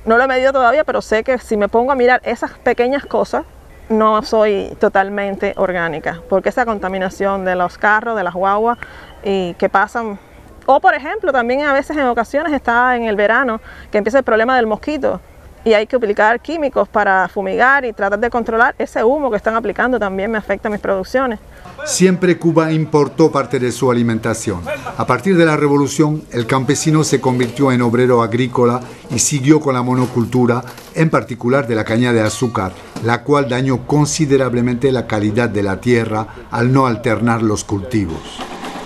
[0.05, 3.07] no lo he medido todavía, pero sé que si me pongo a mirar esas pequeñas
[3.07, 3.47] cosas,
[3.89, 8.77] no soy totalmente orgánica, porque esa contaminación de los carros, de las guaguas
[9.25, 10.19] y que pasan
[10.67, 14.25] o por ejemplo, también a veces en ocasiones está en el verano que empieza el
[14.25, 15.23] problema del mosquito
[15.65, 19.55] y hay que aplicar químicos para fumigar y tratar de controlar ese humo que están
[19.55, 21.39] aplicando también me afecta a mis producciones.
[21.85, 24.61] Siempre Cuba importó parte de su alimentación.
[24.97, 28.81] A partir de la revolución, el campesino se convirtió en obrero agrícola
[29.11, 30.63] y siguió con la monocultura,
[30.95, 32.73] en particular de la caña de azúcar,
[33.03, 38.39] la cual dañó considerablemente la calidad de la tierra al no alternar los cultivos.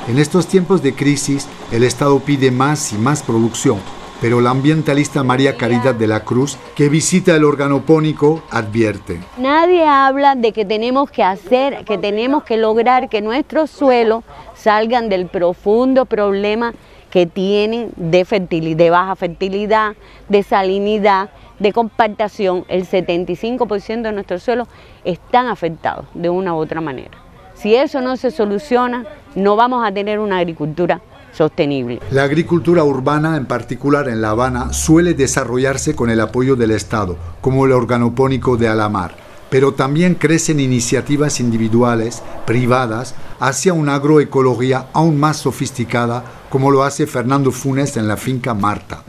[0.06, 3.78] En estos tiempos de crisis, el Estado pide más y más producción,
[4.24, 9.20] pero la ambientalista María Caridad de la Cruz, que visita el organopónico, advierte.
[9.36, 15.10] Nadie habla de que tenemos que hacer, que tenemos que lograr que nuestros suelos salgan
[15.10, 16.72] del profundo problema
[17.10, 19.94] que tienen de, fertilidad, de baja fertilidad,
[20.30, 21.28] de salinidad,
[21.58, 22.64] de compactación.
[22.68, 24.68] El 75% de nuestros suelos
[25.04, 27.18] están afectados de una u otra manera.
[27.52, 29.04] Si eso no se soluciona,
[29.34, 31.02] no vamos a tener una agricultura
[31.34, 32.00] sostenible.
[32.10, 37.16] La agricultura urbana, en particular en La Habana, suele desarrollarse con el apoyo del Estado,
[37.40, 39.16] como el organopónico de Alamar,
[39.50, 47.06] pero también crecen iniciativas individuales, privadas, hacia una agroecología aún más sofisticada, como lo hace
[47.06, 49.02] Fernando Funes en la finca Marta.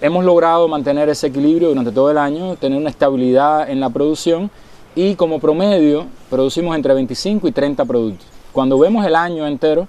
[0.00, 4.50] Hemos logrado mantener ese equilibrio durante todo el año, tener una estabilidad en la producción
[4.94, 8.26] y como promedio producimos entre 25 y 30 productos.
[8.52, 9.86] Cuando vemos el año entero,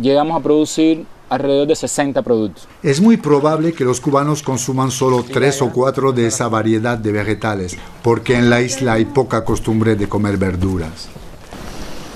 [0.00, 2.68] llegamos a producir alrededor de 60 productos.
[2.82, 7.12] Es muy probable que los cubanos consuman solo tres o cuatro de esa variedad de
[7.12, 11.08] vegetales, porque en la isla hay poca costumbre de comer verduras.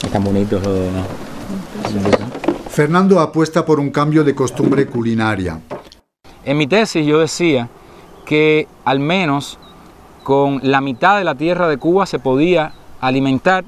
[0.02, 1.30] Están bonitos ¿no?
[2.68, 5.60] Fernando apuesta por un cambio de costumbre culinaria.
[6.44, 7.68] En mi tesis yo decía
[8.24, 9.58] que al menos
[10.22, 13.64] con la mitad de la tierra de Cuba se podía alimentar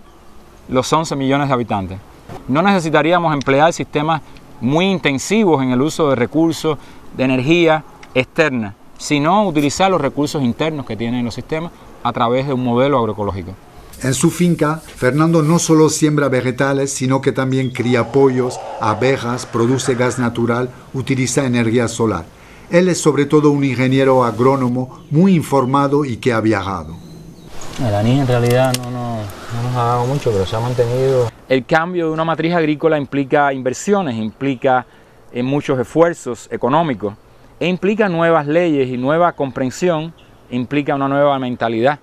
[0.68, 1.98] los 11 millones de habitantes.
[2.48, 4.22] No necesitaríamos emplear sistemas
[4.60, 6.78] muy intensivos en el uso de recursos
[7.16, 12.52] de energía externa, sino utilizar los recursos internos que tienen los sistemas a través de
[12.52, 13.52] un modelo agroecológico.
[14.02, 19.94] En su finca, Fernando no solo siembra vegetales, sino que también cría pollos, abejas, produce
[19.94, 22.24] gas natural, utiliza energía solar.
[22.70, 26.96] Él es sobre todo un ingeniero agrónomo muy informado y que ha viajado.
[27.80, 31.30] La niña en realidad no, no, no nos ha dado mucho, pero se ha mantenido.
[31.52, 34.86] El cambio de una matriz agrícola implica inversiones, implica
[35.30, 37.12] eh, muchos esfuerzos económicos
[37.60, 40.14] e implica nuevas leyes y nueva comprensión,
[40.50, 41.98] implica una nueva mentalidad.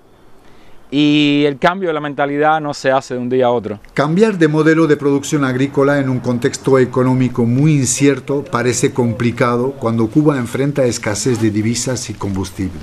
[0.91, 3.79] Y el cambio de la mentalidad no se hace de un día a otro.
[3.95, 10.11] Cambiar de modelo de producción agrícola en un contexto económico muy incierto parece complicado cuando
[10.11, 12.81] Cuba enfrenta escasez de divisas y combustible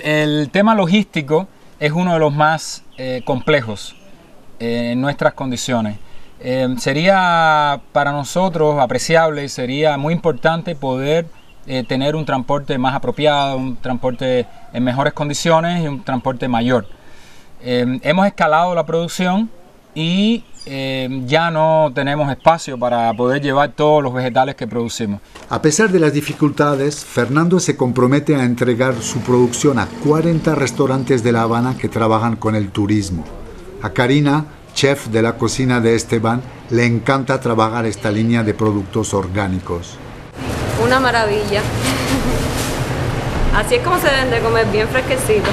[0.00, 1.48] el tema logístico
[1.80, 3.96] es uno de los más eh, complejos
[4.60, 5.98] eh, en nuestras condiciones.
[6.40, 11.26] Eh, sería para nosotros apreciable, sería muy importante poder
[11.88, 16.86] tener un transporte más apropiado, un transporte en mejores condiciones y un transporte mayor.
[17.60, 19.50] hemos escalado la producción
[19.92, 20.44] y
[21.26, 25.20] ya no tenemos espacio para poder llevar todos los vegetales que producimos.
[25.48, 31.24] A pesar de las dificultades, Fernando se compromete a entregar su producción a 40 restaurantes
[31.24, 33.24] de La Habana que trabajan con el turismo.
[33.82, 39.14] A Karina, chef de la cocina de Esteban, le encanta trabajar esta línea de productos
[39.14, 39.96] orgánicos.
[40.84, 41.62] Una maravilla.
[43.54, 45.50] Así es como se deben de comer, bien fresquecito.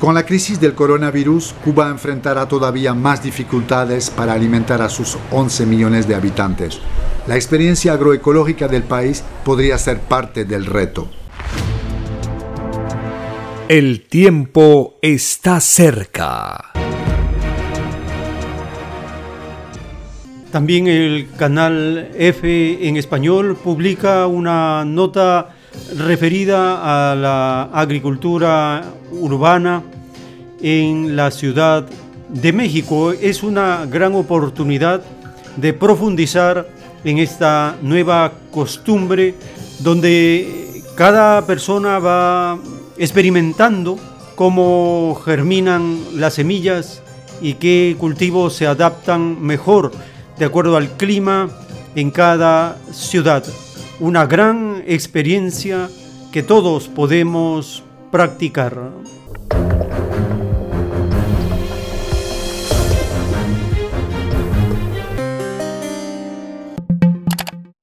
[0.00, 5.66] Con la crisis del coronavirus, Cuba enfrentará todavía más dificultades para alimentar a sus 11
[5.66, 6.80] millones de habitantes.
[7.26, 11.08] La experiencia agroecológica del país podría ser parte del reto.
[13.68, 16.72] El tiempo está cerca.
[20.52, 25.50] También el canal F en español publica una nota
[25.96, 29.84] referida a la agricultura urbana
[30.60, 31.86] en la Ciudad
[32.28, 33.12] de México.
[33.12, 35.02] Es una gran oportunidad
[35.56, 36.68] de profundizar
[37.04, 39.36] en esta nueva costumbre
[39.78, 42.58] donde cada persona va
[42.98, 44.00] experimentando
[44.34, 47.02] cómo germinan las semillas
[47.40, 49.92] y qué cultivos se adaptan mejor
[50.40, 51.50] de acuerdo al clima
[51.94, 53.44] en cada ciudad
[54.00, 55.90] una gran experiencia
[56.32, 58.74] que todos podemos practicar.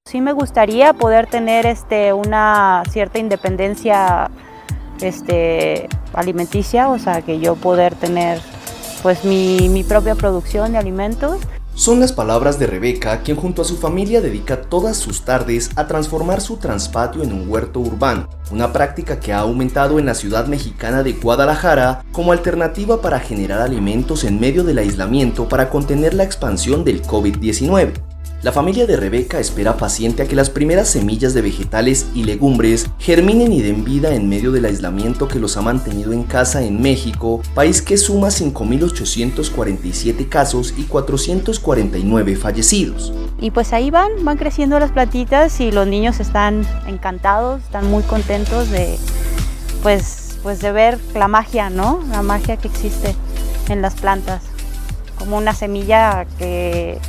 [0.04, 4.32] Sí me gustaría poder tener este, una cierta independencia
[5.00, 8.40] este, alimenticia, o sea, que yo poder tener
[9.04, 11.38] pues mi, mi propia producción de alimentos
[11.78, 15.86] son las palabras de Rebeca, quien junto a su familia dedica todas sus tardes a
[15.86, 20.48] transformar su transpatio en un huerto urbano, una práctica que ha aumentado en la ciudad
[20.48, 26.24] mexicana de Guadalajara como alternativa para generar alimentos en medio del aislamiento para contener la
[26.24, 27.92] expansión del COVID-19.
[28.40, 32.88] La familia de Rebeca espera paciente a que las primeras semillas de vegetales y legumbres
[33.00, 36.80] germinen y den vida en medio del aislamiento que los ha mantenido en casa en
[36.80, 43.12] México, país que suma 5.847 casos y 449 fallecidos.
[43.40, 48.04] Y pues ahí van, van creciendo las plantitas y los niños están encantados, están muy
[48.04, 48.98] contentos de,
[49.82, 52.04] pues, pues de ver la magia, ¿no?
[52.12, 53.16] La magia que existe
[53.68, 54.44] en las plantas,
[55.18, 57.00] como una semilla que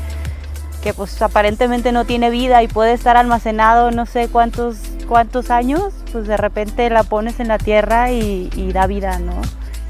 [0.82, 4.78] que pues aparentemente no tiene vida y puede estar almacenado no sé cuántos,
[5.08, 9.42] cuántos años, pues de repente la pones en la tierra y, y da vida, ¿no?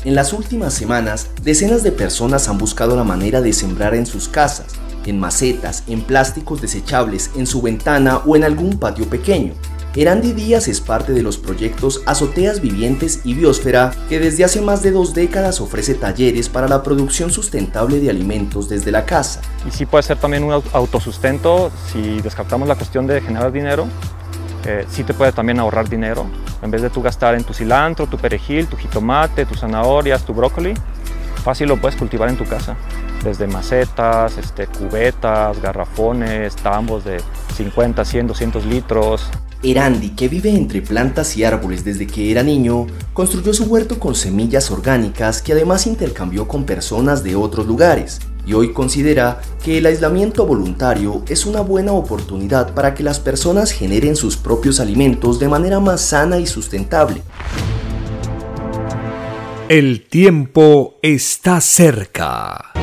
[0.05, 4.29] En las últimas semanas, decenas de personas han buscado la manera de sembrar en sus
[4.29, 4.73] casas,
[5.05, 9.53] en macetas, en plásticos desechables, en su ventana o en algún patio pequeño.
[9.95, 14.83] Erandi Díaz es parte de los proyectos Azoteas Vivientes y Biosfera, que desde hace más
[14.83, 19.41] de dos décadas ofrece talleres para la producción sustentable de alimentos desde la casa.
[19.67, 23.87] Y sí puede ser también un autosustento si descartamos la cuestión de generar dinero.
[24.67, 26.27] Eh, sí te puede también ahorrar dinero.
[26.61, 30.35] En vez de tú gastar en tu cilantro, tu perejil, tu jitomate, tus zanahorias, tu
[30.35, 30.75] brócoli,
[31.39, 32.75] fácil lo puedes cultivar en tu casa.
[33.23, 37.21] Desde macetas, este, cubetas, garrafones, tambos de
[37.55, 39.29] 50, 100, 200 litros.
[39.61, 44.15] Erandi, que vive entre plantas y árboles desde que era niño, construyó su huerto con
[44.15, 49.85] semillas orgánicas que además intercambió con personas de otros lugares y hoy considera que el
[49.85, 55.47] aislamiento voluntario es una buena oportunidad para que las personas generen sus propios alimentos de
[55.47, 57.21] manera más sana y sustentable.
[59.69, 62.73] El tiempo está cerca.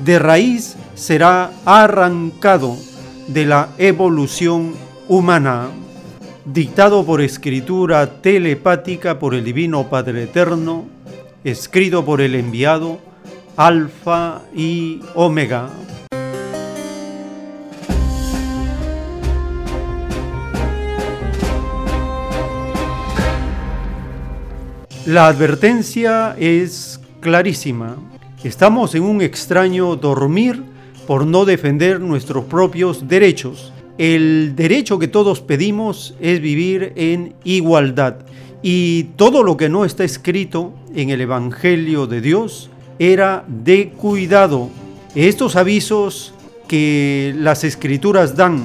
[0.00, 2.76] de raíz será arrancado
[3.28, 4.74] de la evolución
[5.08, 5.68] humana,
[6.44, 10.86] dictado por escritura telepática por el Divino Padre Eterno,
[11.44, 12.98] escrito por el enviado
[13.56, 15.68] Alfa y Omega.
[25.10, 27.96] La advertencia es clarísima.
[28.44, 30.62] Estamos en un extraño dormir
[31.04, 33.72] por no defender nuestros propios derechos.
[33.98, 38.18] El derecho que todos pedimos es vivir en igualdad.
[38.62, 44.70] Y todo lo que no está escrito en el Evangelio de Dios era de cuidado.
[45.16, 46.34] Estos avisos
[46.68, 48.64] que las escrituras dan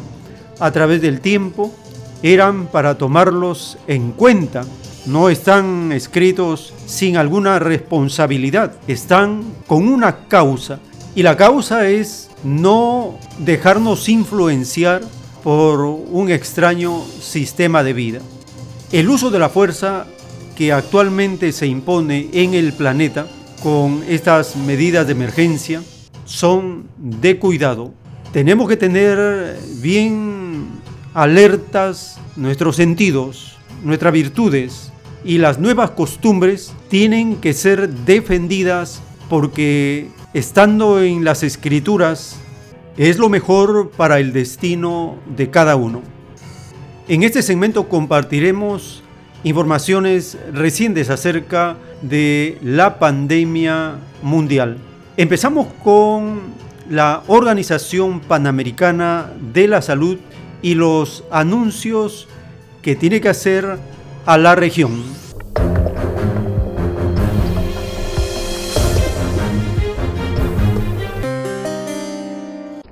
[0.59, 1.73] a través del tiempo
[2.21, 4.63] eran para tomarlos en cuenta
[5.05, 10.79] no están escritos sin alguna responsabilidad, están con una causa.
[11.15, 15.01] Y la causa es no dejarnos influenciar
[15.43, 18.19] por un extraño sistema de vida.
[18.91, 20.07] El uso de la fuerza
[20.55, 23.27] que actualmente se impone en el planeta
[23.61, 25.81] con estas medidas de emergencia
[26.25, 27.93] son de cuidado.
[28.31, 30.67] Tenemos que tener bien
[31.13, 34.91] alertas nuestros sentidos, nuestras virtudes,
[35.25, 42.39] y las nuevas costumbres tienen que ser defendidas porque estando en las escrituras
[42.95, 46.01] es lo mejor para el destino de cada uno.
[47.07, 49.03] En este segmento compartiremos
[49.43, 54.77] informaciones recientes acerca de la pandemia mundial.
[55.17, 56.41] Empezamos con
[56.89, 60.17] la Organización Panamericana de la Salud
[60.61, 62.27] y los anuncios
[62.83, 63.79] que tiene que hacer
[64.25, 65.03] a la región.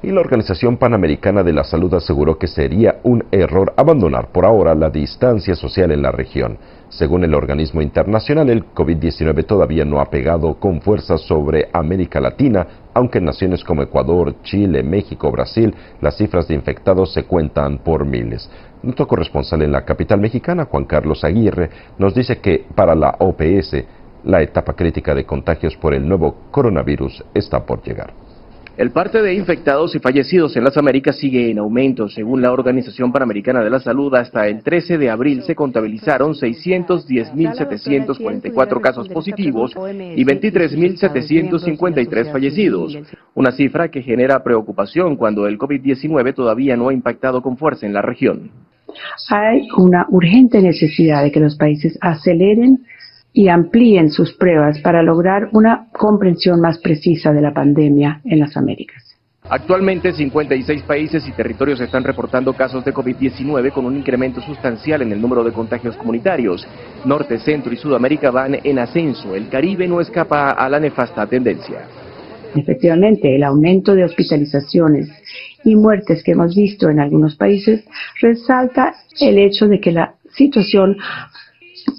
[0.03, 4.75] Y la Organización Panamericana de la Salud aseguró que sería un error abandonar por ahora
[4.75, 6.57] la distancia social en la región.
[6.89, 12.67] Según el organismo internacional, el COVID-19 todavía no ha pegado con fuerza sobre América Latina,
[12.93, 18.05] aunque en naciones como Ecuador, Chile, México, Brasil, las cifras de infectados se cuentan por
[18.05, 18.47] miles.
[18.83, 23.77] Nuestro corresponsal en la capital mexicana, Juan Carlos Aguirre, nos dice que para la OPS
[24.25, 28.13] la etapa crítica de contagios por el nuevo coronavirus está por llegar.
[28.75, 32.09] El parte de infectados y fallecidos en las Américas sigue en aumento.
[32.09, 38.81] Según la Organización Panamericana de la Salud, hasta el 13 de abril se contabilizaron 610.744
[38.81, 42.97] casos positivos y 23.753 fallecidos,
[43.35, 47.93] una cifra que genera preocupación cuando el COVID-19 todavía no ha impactado con fuerza en
[47.93, 48.49] la región.
[49.29, 52.85] Hay una urgente necesidad de que los países aceleren
[53.33, 58.55] y amplíen sus pruebas para lograr una comprensión más precisa de la pandemia en las
[58.55, 59.13] Américas.
[59.49, 65.11] Actualmente 56 países y territorios están reportando casos de COVID-19 con un incremento sustancial en
[65.11, 66.65] el número de contagios comunitarios.
[67.03, 69.35] Norte, Centro y Sudamérica van en ascenso.
[69.35, 71.81] El Caribe no escapa a la nefasta tendencia.
[72.55, 75.09] Efectivamente, el aumento de hospitalizaciones
[75.63, 77.83] y muertes que hemos visto en algunos países
[78.21, 80.97] resalta el hecho de que la situación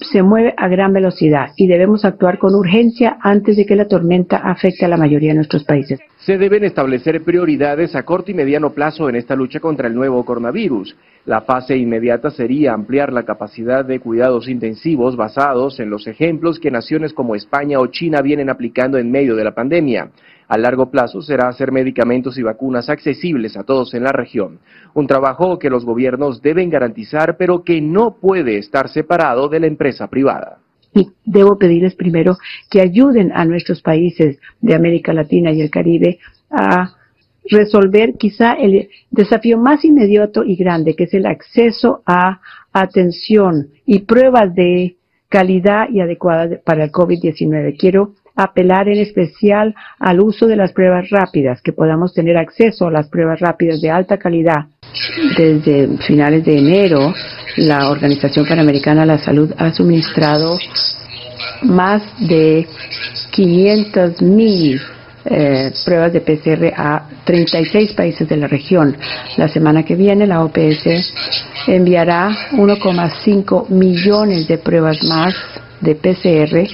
[0.00, 4.38] se mueve a gran velocidad y debemos actuar con urgencia antes de que la tormenta
[4.38, 6.00] afecte a la mayoría de nuestros países.
[6.18, 10.24] Se deben establecer prioridades a corto y mediano plazo en esta lucha contra el nuevo
[10.24, 10.96] coronavirus.
[11.26, 16.70] La fase inmediata sería ampliar la capacidad de cuidados intensivos basados en los ejemplos que
[16.70, 20.10] naciones como España o China vienen aplicando en medio de la pandemia.
[20.48, 24.58] A largo plazo será hacer medicamentos y vacunas accesibles a todos en la región,
[24.94, 29.66] un trabajo que los gobiernos deben garantizar pero que no puede estar separado de la
[29.66, 30.58] empresa privada.
[30.94, 32.36] Y debo pedirles primero
[32.70, 36.18] que ayuden a nuestros países de América Latina y el Caribe
[36.50, 36.94] a
[37.50, 42.40] resolver quizá el desafío más inmediato y grande, que es el acceso a
[42.73, 44.97] atención y pruebas de
[45.28, 47.76] calidad y adecuada para el COVID-19.
[47.78, 52.90] Quiero apelar en especial al uso de las pruebas rápidas, que podamos tener acceso a
[52.90, 54.66] las pruebas rápidas de alta calidad.
[55.36, 57.12] Desde finales de enero,
[57.56, 60.58] la Organización Panamericana de la Salud ha suministrado
[61.62, 62.66] más de
[63.30, 64.80] 500 mil
[65.26, 68.96] eh, pruebas de PCR a 36 países de la región.
[69.36, 71.14] La semana que viene la OPS
[71.66, 75.34] enviará 1,5 millones de pruebas más
[75.84, 76.66] de PCR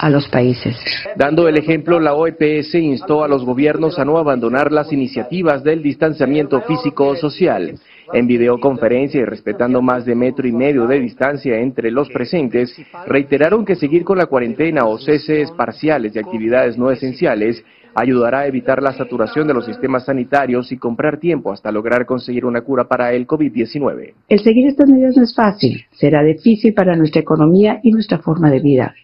[0.00, 0.76] a los países.
[1.16, 5.82] Dando el ejemplo, la OEPS instó a los gobiernos a no abandonar las iniciativas del
[5.82, 7.78] distanciamiento físico o social.
[8.12, 13.64] En videoconferencia y respetando más de metro y medio de distancia entre los presentes, reiteraron
[13.64, 17.64] que seguir con la cuarentena o ceses parciales de actividades no esenciales
[17.94, 22.44] ayudará a evitar la saturación de los sistemas sanitarios y comprar tiempo hasta lograr conseguir
[22.44, 24.12] una cura para el COVID-19.
[24.28, 28.50] El seguir estas medidas no es fácil, será difícil para nuestra economía y nuestra forma
[28.50, 28.94] de vida,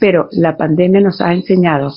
[0.00, 1.92] pero la pandemia nos ha enseñado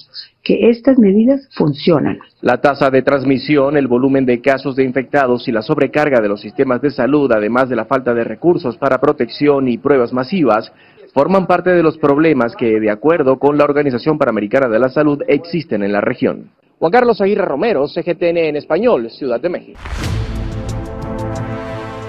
[0.45, 2.19] que estas medidas funcionan.
[2.41, 6.39] La tasa de transmisión, el volumen de casos de infectados y la sobrecarga de los
[6.39, 10.71] sistemas de salud, además de la falta de recursos para protección y pruebas masivas,
[11.15, 15.21] forman parte de los problemas que, de acuerdo con la Organización Panamericana de la Salud,
[15.29, 16.51] existen en la región.
[16.77, 19.79] Juan Carlos Aguirre Romero, CGTN en español, Ciudad de México.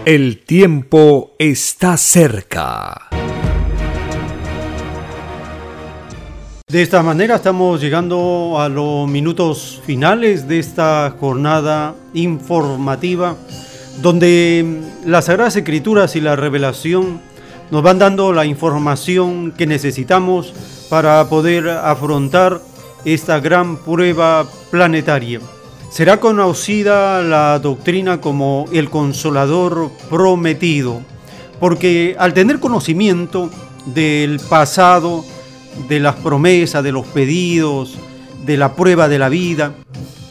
[0.04, 3.08] El tiempo está cerca.
[6.66, 13.36] De esta manera estamos llegando a los minutos finales de esta jornada informativa
[14.02, 17.20] donde las Sagradas Escrituras y la revelación
[17.70, 20.52] nos van dando la información que necesitamos
[20.88, 22.60] para poder afrontar
[23.04, 25.40] esta gran prueba planetaria.
[25.90, 31.00] Será conocida la doctrina como el consolador prometido,
[31.60, 33.50] porque al tener conocimiento
[33.86, 35.24] del pasado,
[35.88, 37.96] de las promesas, de los pedidos,
[38.44, 39.74] de la prueba de la vida,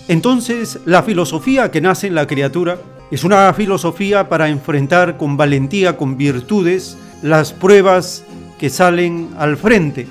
[0.08, 2.78] entonces la filosofía que nace en la criatura
[3.10, 8.24] es una filosofía para enfrentar con valentía, con virtudes, las pruebas
[8.60, 10.08] que salen al frente,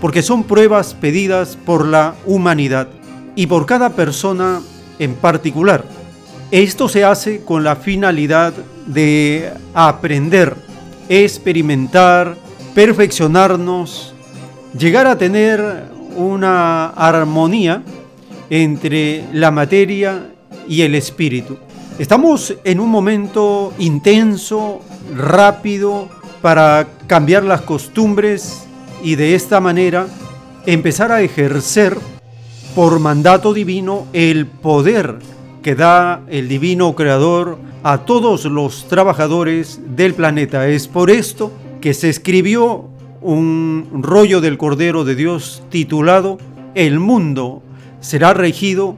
[0.00, 2.88] porque son pruebas pedidas por la humanidad
[3.34, 4.60] y por cada persona
[4.98, 5.84] en particular.
[6.50, 8.54] Esto se hace con la finalidad
[8.86, 10.56] de aprender,
[11.08, 12.36] experimentar,
[12.74, 14.14] perfeccionarnos,
[14.76, 15.84] llegar a tener
[16.16, 17.82] una armonía
[18.50, 20.30] entre la materia
[20.68, 21.58] y el espíritu.
[21.98, 24.80] Estamos en un momento intenso,
[25.16, 26.08] rápido,
[26.40, 28.66] para cambiar las costumbres
[29.02, 30.06] y de esta manera
[30.66, 31.96] empezar a ejercer
[32.74, 35.18] por mandato divino el poder
[35.62, 40.68] que da el divino creador a todos los trabajadores del planeta.
[40.68, 42.88] Es por esto que se escribió
[43.20, 46.38] un rollo del Cordero de Dios titulado
[46.74, 47.62] El mundo
[48.00, 48.96] será regido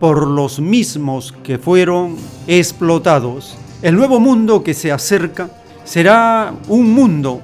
[0.00, 3.56] por los mismos que fueron explotados.
[3.82, 5.50] El nuevo mundo que se acerca
[5.84, 7.42] será un mundo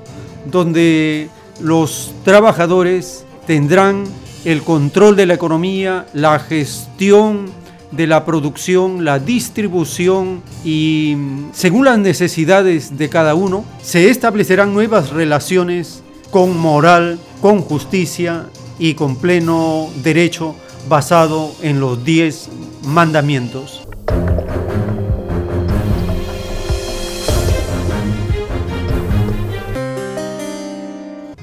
[0.51, 1.29] donde
[1.61, 4.05] los trabajadores tendrán
[4.45, 7.47] el control de la economía, la gestión
[7.91, 11.17] de la producción, la distribución y
[11.53, 18.47] según las necesidades de cada uno, se establecerán nuevas relaciones con moral, con justicia
[18.79, 20.55] y con pleno derecho
[20.89, 22.49] basado en los diez
[22.85, 23.87] mandamientos.